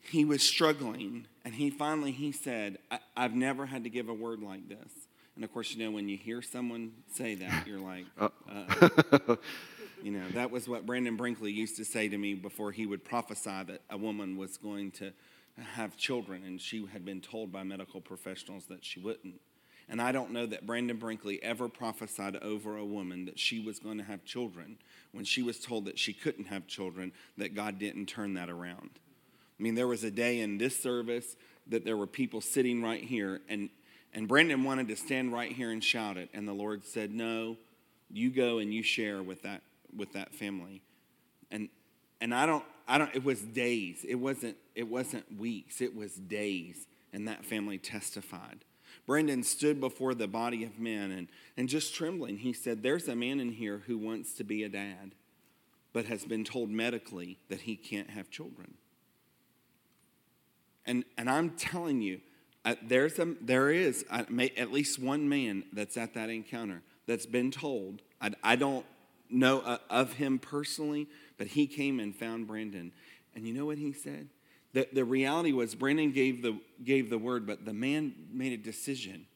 he 0.00 0.24
was 0.24 0.42
struggling, 0.42 1.26
and 1.44 1.54
he 1.54 1.70
finally 1.70 2.12
he 2.12 2.32
said, 2.32 2.78
I've 3.16 3.34
never 3.34 3.66
had 3.66 3.84
to 3.84 3.90
give 3.90 4.08
a 4.08 4.14
word 4.14 4.40
like 4.40 4.68
this. 4.68 4.92
And 5.34 5.44
of 5.44 5.52
course, 5.52 5.74
you 5.74 5.84
know, 5.84 5.90
when 5.90 6.08
you 6.08 6.16
hear 6.16 6.42
someone 6.42 6.92
say 7.12 7.34
that, 7.36 7.66
you're 7.66 7.80
like, 7.80 8.04
uh, 8.18 8.28
you 10.02 10.10
know, 10.10 10.28
that 10.34 10.50
was 10.50 10.68
what 10.68 10.84
Brandon 10.84 11.16
Brinkley 11.16 11.52
used 11.52 11.76
to 11.76 11.84
say 11.84 12.08
to 12.08 12.18
me 12.18 12.34
before 12.34 12.70
he 12.72 12.86
would 12.86 13.04
prophesy 13.04 13.62
that 13.66 13.80
a 13.88 13.96
woman 13.96 14.36
was 14.36 14.56
going 14.58 14.90
to 14.92 15.12
have 15.74 15.96
children, 15.96 16.42
and 16.44 16.60
she 16.60 16.86
had 16.86 17.04
been 17.04 17.20
told 17.20 17.52
by 17.52 17.62
medical 17.62 18.00
professionals 18.00 18.66
that 18.66 18.84
she 18.84 19.00
wouldn't. 19.00 19.40
And 19.88 20.00
I 20.00 20.12
don't 20.12 20.30
know 20.30 20.46
that 20.46 20.66
Brandon 20.66 20.96
Brinkley 20.96 21.42
ever 21.42 21.68
prophesied 21.68 22.36
over 22.36 22.76
a 22.76 22.84
woman 22.84 23.26
that 23.26 23.38
she 23.38 23.60
was 23.60 23.78
going 23.78 23.98
to 23.98 24.04
have 24.04 24.24
children 24.24 24.78
when 25.12 25.24
she 25.24 25.42
was 25.42 25.58
told 25.58 25.84
that 25.86 25.98
she 25.98 26.12
couldn't 26.12 26.46
have 26.46 26.66
children, 26.66 27.12
that 27.36 27.54
God 27.54 27.78
didn't 27.78 28.06
turn 28.06 28.34
that 28.34 28.48
around. 28.48 28.90
I 29.58 29.62
mean, 29.62 29.74
there 29.74 29.88
was 29.88 30.04
a 30.04 30.10
day 30.10 30.40
in 30.40 30.58
this 30.58 30.78
service 30.78 31.36
that 31.68 31.84
there 31.84 31.96
were 31.96 32.06
people 32.06 32.40
sitting 32.40 32.82
right 32.82 33.02
here, 33.02 33.40
and, 33.48 33.70
and 34.14 34.28
Brandon 34.28 34.64
wanted 34.64 34.88
to 34.88 34.96
stand 34.96 35.32
right 35.32 35.50
here 35.50 35.70
and 35.70 35.82
shout 35.82 36.16
it, 36.16 36.28
and 36.34 36.46
the 36.46 36.52
Lord 36.52 36.84
said, 36.84 37.12
No, 37.12 37.56
you 38.10 38.30
go 38.30 38.58
and 38.58 38.72
you 38.72 38.82
share 38.82 39.22
with 39.22 39.42
that 39.42 39.62
with 39.96 40.12
that 40.12 40.34
family. 40.34 40.82
And 41.50 41.68
and 42.20 42.34
I 42.34 42.46
don't 42.46 42.64
I 42.86 42.98
don't 42.98 43.14
it 43.14 43.24
was 43.24 43.40
days. 43.40 44.04
It 44.08 44.16
wasn't 44.16 44.56
it 44.74 44.88
wasn't 44.88 45.38
weeks. 45.38 45.80
It 45.80 45.94
was 45.94 46.14
days 46.14 46.86
and 47.12 47.28
that 47.28 47.44
family 47.44 47.78
testified. 47.78 48.64
Brandon 49.06 49.42
stood 49.42 49.80
before 49.80 50.14
the 50.14 50.28
body 50.28 50.64
of 50.64 50.78
men 50.78 51.10
and, 51.10 51.28
and 51.56 51.68
just 51.68 51.94
trembling, 51.94 52.38
he 52.38 52.52
said, 52.52 52.82
There's 52.82 53.08
a 53.08 53.16
man 53.16 53.40
in 53.40 53.52
here 53.52 53.82
who 53.86 53.98
wants 53.98 54.34
to 54.34 54.44
be 54.44 54.62
a 54.62 54.68
dad, 54.68 55.14
but 55.92 56.06
has 56.06 56.24
been 56.24 56.44
told 56.44 56.70
medically 56.70 57.38
that 57.48 57.62
he 57.62 57.76
can't 57.76 58.10
have 58.10 58.30
children. 58.30 58.74
And, 60.86 61.04
and 61.16 61.30
I'm 61.30 61.50
telling 61.50 62.00
you, 62.00 62.20
uh, 62.64 62.76
there's 62.82 63.18
a, 63.18 63.34
there 63.40 63.70
is 63.70 64.04
uh, 64.10 64.24
may, 64.28 64.50
at 64.56 64.72
least 64.72 64.98
one 64.98 65.28
man 65.28 65.64
that's 65.72 65.96
at 65.96 66.14
that 66.14 66.30
encounter 66.30 66.82
that's 67.06 67.26
been 67.26 67.50
told. 67.50 68.02
I, 68.20 68.30
I 68.42 68.56
don't 68.56 68.86
know 69.28 69.60
uh, 69.60 69.78
of 69.90 70.14
him 70.14 70.38
personally, 70.38 71.08
but 71.38 71.48
he 71.48 71.66
came 71.66 71.98
and 71.98 72.14
found 72.14 72.46
Brandon. 72.46 72.92
And 73.34 73.46
you 73.46 73.54
know 73.54 73.66
what 73.66 73.78
he 73.78 73.92
said? 73.92 74.28
The, 74.74 74.88
the 74.92 75.04
reality 75.04 75.52
was 75.52 75.74
Brandon 75.74 76.12
gave 76.12 76.42
the, 76.42 76.58
gave 76.84 77.10
the 77.10 77.18
word, 77.18 77.46
but 77.46 77.64
the 77.64 77.72
man 77.72 78.14
made 78.32 78.52
a 78.52 78.56
decision 78.56 79.26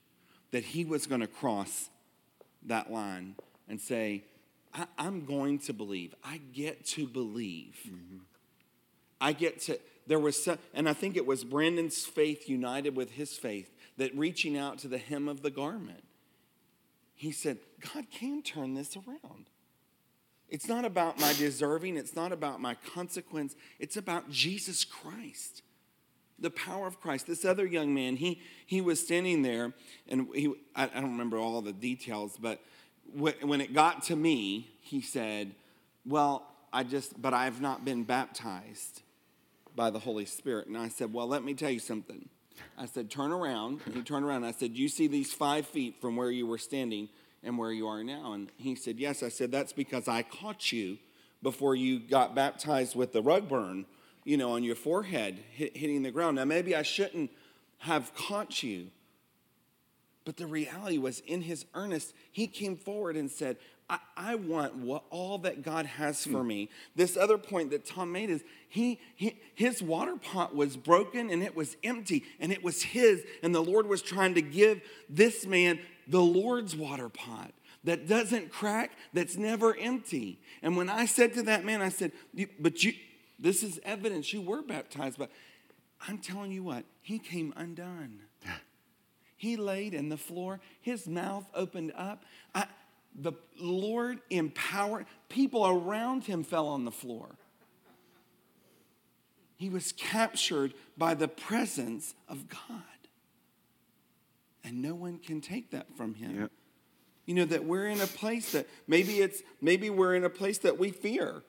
that 0.52 0.64
he 0.64 0.84
was 0.84 1.06
going 1.06 1.20
to 1.20 1.26
cross 1.26 1.90
that 2.64 2.92
line 2.92 3.34
and 3.68 3.80
say, 3.80 4.22
I, 4.72 4.86
am 4.98 5.24
going 5.24 5.58
to 5.60 5.72
believe. 5.72 6.14
I 6.24 6.40
get 6.52 6.86
to 6.86 7.06
believe. 7.06 7.76
Mm-hmm. 7.86 8.18
I 9.20 9.32
get 9.32 9.60
to, 9.62 9.78
there 10.06 10.18
was, 10.18 10.48
and 10.72 10.88
I 10.88 10.92
think 10.92 11.16
it 11.16 11.26
was 11.26 11.44
Brandon's 11.44 12.04
faith 12.04 12.48
united 12.48 12.96
with 12.96 13.12
his 13.12 13.36
faith 13.36 13.70
that 13.96 14.16
reaching 14.16 14.56
out 14.56 14.78
to 14.78 14.88
the 14.88 14.98
hem 14.98 15.28
of 15.28 15.42
the 15.42 15.50
garment, 15.50 16.04
he 17.14 17.32
said, 17.32 17.58
God 17.94 18.06
can 18.10 18.42
turn 18.42 18.74
this 18.74 18.96
around. 18.96 19.46
It's 20.48 20.68
not 20.68 20.84
about 20.84 21.18
my 21.18 21.32
deserving, 21.32 21.96
it's 21.96 22.14
not 22.14 22.30
about 22.30 22.60
my 22.60 22.74
consequence, 22.94 23.56
it's 23.80 23.96
about 23.96 24.30
Jesus 24.30 24.84
Christ. 24.84 25.62
The 26.38 26.50
power 26.50 26.86
of 26.86 27.00
Christ. 27.00 27.26
This 27.26 27.46
other 27.46 27.64
young 27.64 27.94
man, 27.94 28.16
he, 28.16 28.42
he 28.66 28.82
was 28.82 29.00
standing 29.00 29.40
there, 29.40 29.72
and 30.06 30.28
he, 30.34 30.52
I, 30.74 30.84
I 30.84 31.00
don't 31.00 31.12
remember 31.12 31.38
all 31.38 31.62
the 31.62 31.72
details, 31.72 32.36
but 32.38 32.60
when 33.14 33.60
it 33.60 33.72
got 33.72 34.02
to 34.04 34.16
me, 34.16 34.68
he 34.80 35.00
said, 35.00 35.54
Well, 36.04 36.46
I 36.72 36.82
just, 36.82 37.20
but 37.20 37.32
I've 37.32 37.62
not 37.62 37.86
been 37.86 38.04
baptized 38.04 39.02
by 39.76 39.90
the 39.90 39.98
Holy 40.00 40.24
Spirit. 40.24 40.66
And 40.66 40.76
I 40.76 40.88
said, 40.88 41.12
Well, 41.12 41.26
let 41.26 41.44
me 41.44 41.54
tell 41.54 41.70
you 41.70 41.78
something. 41.78 42.28
I 42.76 42.86
said, 42.86 43.10
Turn 43.10 43.30
around. 43.30 43.80
And 43.84 43.94
he 43.94 44.02
turned 44.02 44.24
around. 44.24 44.44
I 44.44 44.52
said, 44.52 44.76
You 44.76 44.88
see 44.88 45.06
these 45.06 45.32
five 45.32 45.66
feet 45.66 46.00
from 46.00 46.16
where 46.16 46.30
you 46.30 46.46
were 46.46 46.58
standing? 46.58 47.08
and 47.46 47.56
where 47.56 47.72
you 47.72 47.86
are 47.86 48.02
now? 48.04 48.32
And 48.32 48.50
he 48.56 48.74
said, 48.74 48.98
Yes. 48.98 49.22
I 49.22 49.28
said, 49.28 49.50
That's 49.50 49.72
because 49.72 50.08
I 50.08 50.22
caught 50.22 50.72
you 50.72 50.98
before 51.42 51.74
you 51.74 52.00
got 52.00 52.34
baptized 52.34 52.96
with 52.96 53.12
the 53.12 53.22
rug 53.22 53.48
burn, 53.48 53.86
you 54.24 54.36
know, 54.36 54.52
on 54.52 54.64
your 54.64 54.74
forehead 54.74 55.38
hit, 55.52 55.76
hitting 55.76 56.02
the 56.02 56.10
ground. 56.10 56.36
Now, 56.36 56.44
maybe 56.44 56.74
I 56.74 56.82
shouldn't 56.82 57.30
have 57.78 58.14
caught 58.14 58.62
you. 58.62 58.88
But 60.24 60.36
the 60.36 60.46
reality 60.46 60.98
was, 60.98 61.20
in 61.20 61.42
his 61.42 61.66
earnest, 61.74 62.12
he 62.32 62.48
came 62.48 62.76
forward 62.76 63.16
and 63.16 63.30
said, 63.30 63.58
I, 63.88 63.98
I 64.16 64.34
want 64.34 64.76
what, 64.76 65.04
all 65.10 65.38
that 65.38 65.62
God 65.62 65.86
has 65.86 66.24
for 66.24 66.40
hmm. 66.40 66.48
me. 66.48 66.70
This 66.96 67.16
other 67.16 67.38
point 67.38 67.70
that 67.70 67.86
Tom 67.86 68.12
made 68.12 68.30
is 68.30 68.42
he, 68.68 68.98
he, 69.14 69.38
his 69.54 69.82
water 69.82 70.16
pot 70.16 70.54
was 70.54 70.76
broken 70.76 71.30
and 71.30 71.42
it 71.42 71.54
was 71.54 71.76
empty 71.84 72.24
and 72.40 72.50
it 72.50 72.64
was 72.64 72.82
his. 72.82 73.22
And 73.42 73.54
the 73.54 73.62
Lord 73.62 73.86
was 73.86 74.02
trying 74.02 74.34
to 74.34 74.42
give 74.42 74.82
this 75.08 75.46
man 75.46 75.78
the 76.08 76.22
Lord's 76.22 76.74
water 76.74 77.08
pot 77.08 77.52
that 77.84 78.08
doesn't 78.08 78.50
crack, 78.50 78.92
that's 79.12 79.36
never 79.36 79.76
empty. 79.76 80.40
And 80.62 80.76
when 80.76 80.88
I 80.88 81.06
said 81.06 81.34
to 81.34 81.42
that 81.42 81.64
man, 81.64 81.80
I 81.80 81.88
said, 81.88 82.10
But 82.58 82.82
you, 82.82 82.92
this 83.38 83.62
is 83.62 83.78
evidence 83.84 84.32
you 84.32 84.42
were 84.42 84.62
baptized, 84.62 85.18
but 85.18 85.30
I'm 86.08 86.18
telling 86.18 86.50
you 86.50 86.64
what, 86.64 86.84
he 87.00 87.18
came 87.18 87.54
undone. 87.56 88.20
He 89.36 89.56
laid 89.56 89.92
in 89.94 90.08
the 90.08 90.16
floor, 90.16 90.60
his 90.80 91.06
mouth 91.06 91.44
opened 91.54 91.92
up. 91.94 92.24
I, 92.54 92.66
the 93.18 93.32
Lord 93.58 94.20
empowered, 94.30 95.06
people 95.28 95.66
around 95.66 96.24
him 96.24 96.44
fell 96.44 96.68
on 96.68 96.84
the 96.84 96.90
floor. 96.90 97.36
He 99.56 99.70
was 99.70 99.92
captured 99.92 100.74
by 100.98 101.14
the 101.14 101.28
presence 101.28 102.14
of 102.28 102.48
God 102.48 102.82
and 104.66 104.82
no 104.82 104.94
one 104.94 105.18
can 105.18 105.40
take 105.40 105.70
that 105.70 105.86
from 105.96 106.14
him. 106.14 106.40
Yep. 106.40 106.50
You 107.24 107.34
know 107.34 107.44
that 107.44 107.64
we're 107.64 107.86
in 107.86 108.00
a 108.00 108.06
place 108.06 108.52
that 108.52 108.68
maybe 108.88 109.20
it's 109.20 109.42
maybe 109.60 109.90
we're 109.90 110.14
in 110.14 110.24
a 110.24 110.30
place 110.30 110.58
that 110.58 110.78
we 110.78 110.90
fear. 110.90 111.42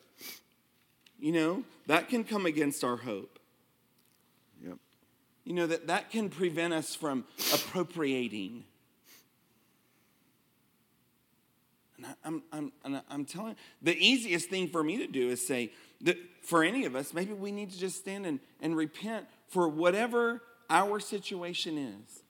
You 1.20 1.32
know, 1.32 1.64
that 1.88 2.10
can 2.10 2.24
come 2.24 2.46
against 2.46 2.84
our 2.84 2.98
hope. 2.98 3.40
Yep. 4.64 4.78
You 5.46 5.54
know 5.54 5.68
that 5.68 5.88
that 5.88 6.12
can 6.12 6.30
prevent 6.30 6.74
us 6.74 6.94
from 6.94 7.26
appropriating. 7.54 8.66
And 11.97 11.97
I, 11.97 11.97
I'm, 12.24 12.44
I'm, 12.52 12.72
I'm 13.10 13.26
telling 13.26 13.56
the 13.82 13.96
easiest 13.98 14.50
thing 14.50 14.68
for 14.68 14.84
me 14.84 14.98
to 14.98 15.08
do 15.08 15.30
is 15.30 15.46
say 15.46 15.72
that 16.02 16.18
for 16.42 16.64
any 16.64 16.86
of 16.86 16.96
us, 16.96 17.14
maybe 17.14 17.34
we 17.34 17.52
need 17.52 17.72
to 17.72 17.80
just 17.80 17.98
stand 17.98 18.26
and, 18.26 18.40
and 18.62 18.76
repent 18.76 19.26
for 19.48 19.68
whatever 19.68 20.42
our 20.70 21.00
situation 21.00 21.78
is 21.78 22.24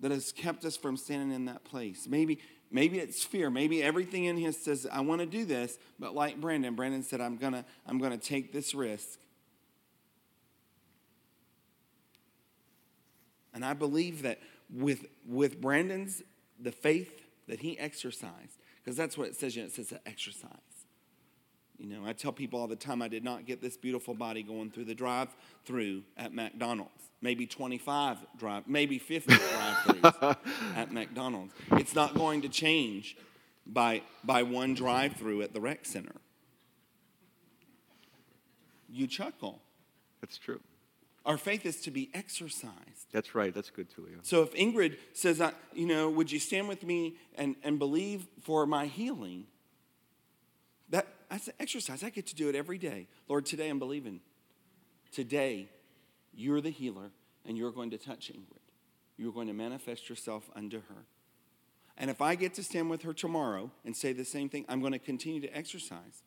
that 0.00 0.10
has 0.10 0.32
kept 0.32 0.64
us 0.64 0.76
from 0.76 0.96
standing 0.96 1.32
in 1.32 1.44
that 1.46 1.64
place. 1.64 2.06
Maybe, 2.08 2.38
maybe 2.70 2.98
it's 2.98 3.24
fear. 3.24 3.50
Maybe 3.50 3.82
everything 3.82 4.24
in 4.24 4.36
here 4.36 4.52
says, 4.52 4.86
I 4.90 5.00
want 5.00 5.20
to 5.20 5.26
do 5.26 5.44
this, 5.44 5.78
but 5.98 6.14
like 6.14 6.40
Brandon, 6.40 6.74
Brandon 6.74 7.02
said, 7.02 7.20
I'm 7.20 7.36
gonna, 7.36 7.64
I'm 7.86 7.98
gonna 7.98 8.18
take 8.18 8.52
this 8.52 8.74
risk. 8.74 9.18
And 13.54 13.64
I 13.64 13.74
believe 13.74 14.22
that 14.22 14.40
with, 14.72 15.06
with 15.26 15.60
Brandon's, 15.60 16.22
the 16.58 16.72
faith 16.72 17.22
that 17.48 17.60
he 17.60 17.78
exercised, 17.78 18.58
because 18.82 18.96
that's 18.96 19.16
what 19.16 19.28
it 19.28 19.36
says, 19.36 19.54
you 19.54 19.62
know, 19.62 19.66
it 19.66 19.72
says 19.72 19.88
to 19.88 20.00
exercise. 20.06 20.50
You 21.78 21.88
know, 21.88 22.06
I 22.06 22.12
tell 22.12 22.32
people 22.32 22.60
all 22.60 22.68
the 22.68 22.76
time 22.76 23.02
I 23.02 23.08
did 23.08 23.24
not 23.24 23.44
get 23.44 23.60
this 23.60 23.76
beautiful 23.76 24.14
body 24.14 24.42
going 24.42 24.70
through 24.70 24.84
the 24.84 24.94
drive 24.94 25.28
through 25.64 26.02
at 26.16 26.32
McDonald's. 26.32 26.90
Maybe 27.20 27.46
25 27.46 28.18
drive, 28.38 28.68
maybe 28.68 28.98
50 28.98 29.34
drive 29.36 29.76
throughs 29.86 30.36
at 30.76 30.92
McDonald's. 30.92 31.54
It's 31.72 31.94
not 31.94 32.14
going 32.14 32.42
to 32.42 32.48
change 32.48 33.16
by, 33.66 34.02
by 34.24 34.42
one 34.42 34.74
drive 34.74 35.14
through 35.14 35.42
at 35.42 35.54
the 35.54 35.60
rec 35.60 35.84
center. 35.84 36.14
You 38.88 39.06
chuckle. 39.06 39.60
That's 40.20 40.38
true. 40.38 40.60
Our 41.24 41.38
faith 41.38 41.64
is 41.64 41.80
to 41.82 41.90
be 41.90 42.10
exercised. 42.14 43.06
That's 43.12 43.34
right. 43.34 43.54
That's 43.54 43.70
good, 43.70 43.88
Tulio. 43.90 44.18
So 44.22 44.42
if 44.42 44.52
Ingrid 44.54 44.96
says, 45.12 45.40
I- 45.40 45.52
you 45.72 45.86
know, 45.86 46.10
would 46.10 46.32
you 46.32 46.40
stand 46.40 46.68
with 46.68 46.82
me 46.82 47.16
and, 47.36 47.54
and 47.62 47.78
believe 47.78 48.26
for 48.42 48.66
my 48.66 48.86
healing? 48.86 49.46
That 50.88 51.06
that's 51.30 51.48
an 51.48 51.54
exercise. 51.60 52.02
I 52.02 52.10
get 52.10 52.26
to 52.28 52.34
do 52.34 52.48
it 52.48 52.54
every 52.54 52.76
day. 52.76 53.06
Lord, 53.28 53.46
today 53.46 53.68
I'm 53.70 53.78
believing. 53.78 54.20
Today, 55.12 55.68
you're 56.34 56.60
the 56.60 56.70
healer, 56.70 57.10
and 57.46 57.56
you're 57.56 57.70
going 57.70 57.90
to 57.90 57.98
touch 57.98 58.30
Ingrid. 58.34 58.58
You're 59.16 59.32
going 59.32 59.46
to 59.46 59.52
manifest 59.54 60.08
yourself 60.08 60.50
unto 60.56 60.78
her. 60.88 61.06
And 61.96 62.10
if 62.10 62.20
I 62.20 62.34
get 62.34 62.54
to 62.54 62.62
stand 62.62 62.90
with 62.90 63.02
her 63.02 63.12
tomorrow 63.12 63.70
and 63.84 63.96
say 63.96 64.12
the 64.12 64.24
same 64.24 64.48
thing, 64.48 64.64
I'm 64.68 64.80
going 64.80 64.92
to 64.92 64.98
continue 64.98 65.40
to 65.40 65.56
exercise. 65.56 66.22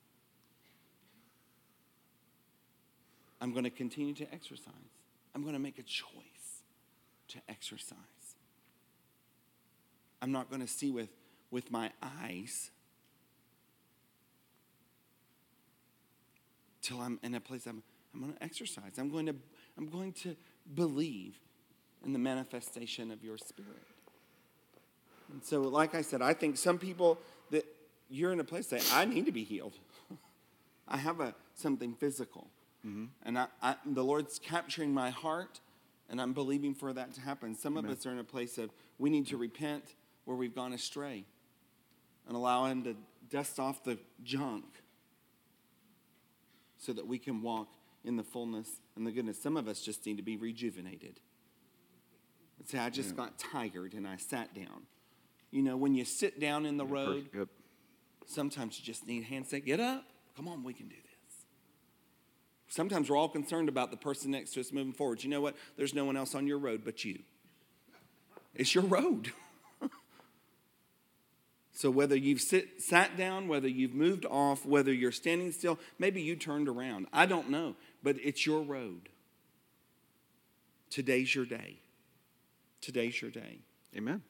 I'm 3.46 3.52
going 3.52 3.64
to 3.64 3.70
continue 3.70 4.16
to 4.16 4.34
exercise. 4.34 4.74
I'm 5.36 5.43
going 5.43 5.54
to 5.54 5.60
make 5.60 5.78
a 5.78 5.84
choice 5.84 6.64
to 7.28 7.38
exercise. 7.48 7.96
I'm 10.20 10.32
not 10.32 10.50
going 10.50 10.62
to 10.62 10.68
see 10.68 10.89
with, 10.89 11.10
with 11.52 11.70
my 11.70 11.91
eyes 12.02 12.72
till 16.82 17.00
I'm 17.00 17.20
in 17.22 17.36
a 17.36 17.39
place 17.39 17.68
I'm, 17.68 17.84
I'm 18.16 18.22
going 18.22 18.34
to 18.34 18.43
exercise. 18.43 18.93
I'm 18.98 19.12
going 19.12 19.28
to, 19.28 19.36
I'm 19.78 19.89
going 19.89 20.14
to 20.14 20.36
believe 20.74 21.38
in 22.04 22.14
the 22.14 22.20
manifestation 22.20 23.12
of 23.12 23.24
your 23.24 23.38
spirit. 23.38 23.86
And 25.32 25.43
so, 25.43 25.62
like 25.62 25.93
I 25.93 26.02
said, 26.02 26.24
I 26.24 26.34
think 26.34 26.58
some 26.58 26.80
people 26.80 27.20
that 27.52 27.64
you're 28.10 28.34
in 28.34 28.39
a 28.39 28.43
place 28.43 28.66
that 28.70 28.84
I 28.91 29.06
need 29.06 29.28
to 29.28 29.32
be 29.32 29.43
healed. 29.43 29.78
I 30.88 30.98
have 30.98 31.20
a 31.20 31.36
something 31.54 31.93
physical, 31.93 32.48
Mm-hmm. 32.86 33.06
and 33.24 33.40
I, 33.40 33.48
I, 33.62 33.76
the 33.86 34.04
Lord's 34.04 34.38
capturing 34.38 34.94
my 34.94 35.10
heart, 35.10 35.60
and 36.10 36.22
I'm 36.22 36.34
believing 36.34 36.76
for 36.76 36.94
that 36.94 37.14
to 37.14 37.22
happen. 37.22 37.56
Some 37.56 37.78
of 37.78 37.86
us 37.90 38.06
are 38.06 38.12
in 38.12 38.20
a 38.20 38.24
place 38.24 38.58
of 38.60 38.70
we 39.00 39.10
need 39.10 39.26
to 39.28 39.38
repent 39.38 39.96
where 40.26 40.38
we've 40.38 40.54
gone 40.54 40.72
astray, 40.74 41.26
and 42.28 42.36
allow 42.36 42.66
Him 42.66 42.84
to 42.84 42.96
dust 43.30 43.60
off 43.60 43.84
the 43.84 43.98
junk, 44.24 44.66
so 46.78 46.94
that 46.94 47.08
we 47.08 47.18
can 47.18 47.42
walk 47.42 47.70
in 48.04 48.16
the 48.18 48.24
fullness 48.24 48.70
and 48.96 49.06
the 49.08 49.12
goodness. 49.12 49.42
Some 49.42 49.58
of 49.58 49.68
us 49.68 49.82
just 49.82 50.06
need 50.06 50.18
to 50.18 50.24
be 50.24 50.38
rejuvenated. 50.38 51.20
And 52.60 52.68
say, 52.68 52.78
I 52.78 52.90
just 52.90 53.16
got 53.16 53.40
tired 53.40 53.94
and 53.94 54.08
I 54.08 54.18
sat 54.18 54.54
down. 54.54 54.84
You 55.52 55.64
know, 55.64 55.76
when 55.78 55.96
you 55.96 56.06
sit 56.06 56.40
down 56.40 56.66
in 56.66 56.78
the 56.78 56.86
road, 56.86 57.30
Yep. 57.34 57.48
sometimes 58.28 58.80
you 58.80 58.86
just 58.86 59.08
need 59.08 59.24
hands 59.24 59.50
say, 59.50 59.60
get 59.60 59.80
up. 59.80 60.06
Come 60.38 60.48
on, 60.48 60.64
we 60.64 60.74
can 60.74 60.88
do 60.88 60.96
this. 60.96 61.14
Sometimes 62.76 63.09
we're 63.09 63.15
all 63.15 63.30
concerned 63.30 63.69
about 63.69 63.89
the 63.89 63.95
person 63.95 64.32
next 64.32 64.51
to 64.51 64.59
us 64.59 64.73
moving 64.73 64.91
forward. 64.91 65.23
You 65.23 65.30
know 65.30 65.39
what? 65.39 65.55
There's 65.78 65.93
no 65.93 66.03
one 66.03 66.17
else 66.17 66.36
on 66.36 66.45
your 66.45 66.57
road 66.57 66.82
but 66.84 67.05
you. 67.05 67.19
It's 68.53 68.76
your 68.76 68.84
road. 68.84 69.32
so 71.71 71.89
whether 71.89 72.17
you've 72.17 72.41
sit, 72.41 72.82
sat 72.82 73.15
down, 73.15 73.47
whether 73.47 73.69
you've 73.69 73.93
moved 73.93 74.26
off, 74.26 74.65
whether 74.65 74.91
you're 74.91 75.13
standing 75.13 75.53
still, 75.53 75.80
maybe 75.99 76.21
you 76.21 76.36
turned 76.36 76.67
around. 76.67 77.07
I 77.13 77.28
don't 77.28 77.49
know, 77.49 77.78
but 78.03 78.17
it's 78.21 78.45
your 78.45 78.61
road. 78.61 79.07
Today's 80.89 81.34
your 81.34 81.45
day. 81.45 81.78
Today's 82.82 83.21
your 83.21 83.32
day. 83.32 83.59
Amen. 83.95 84.21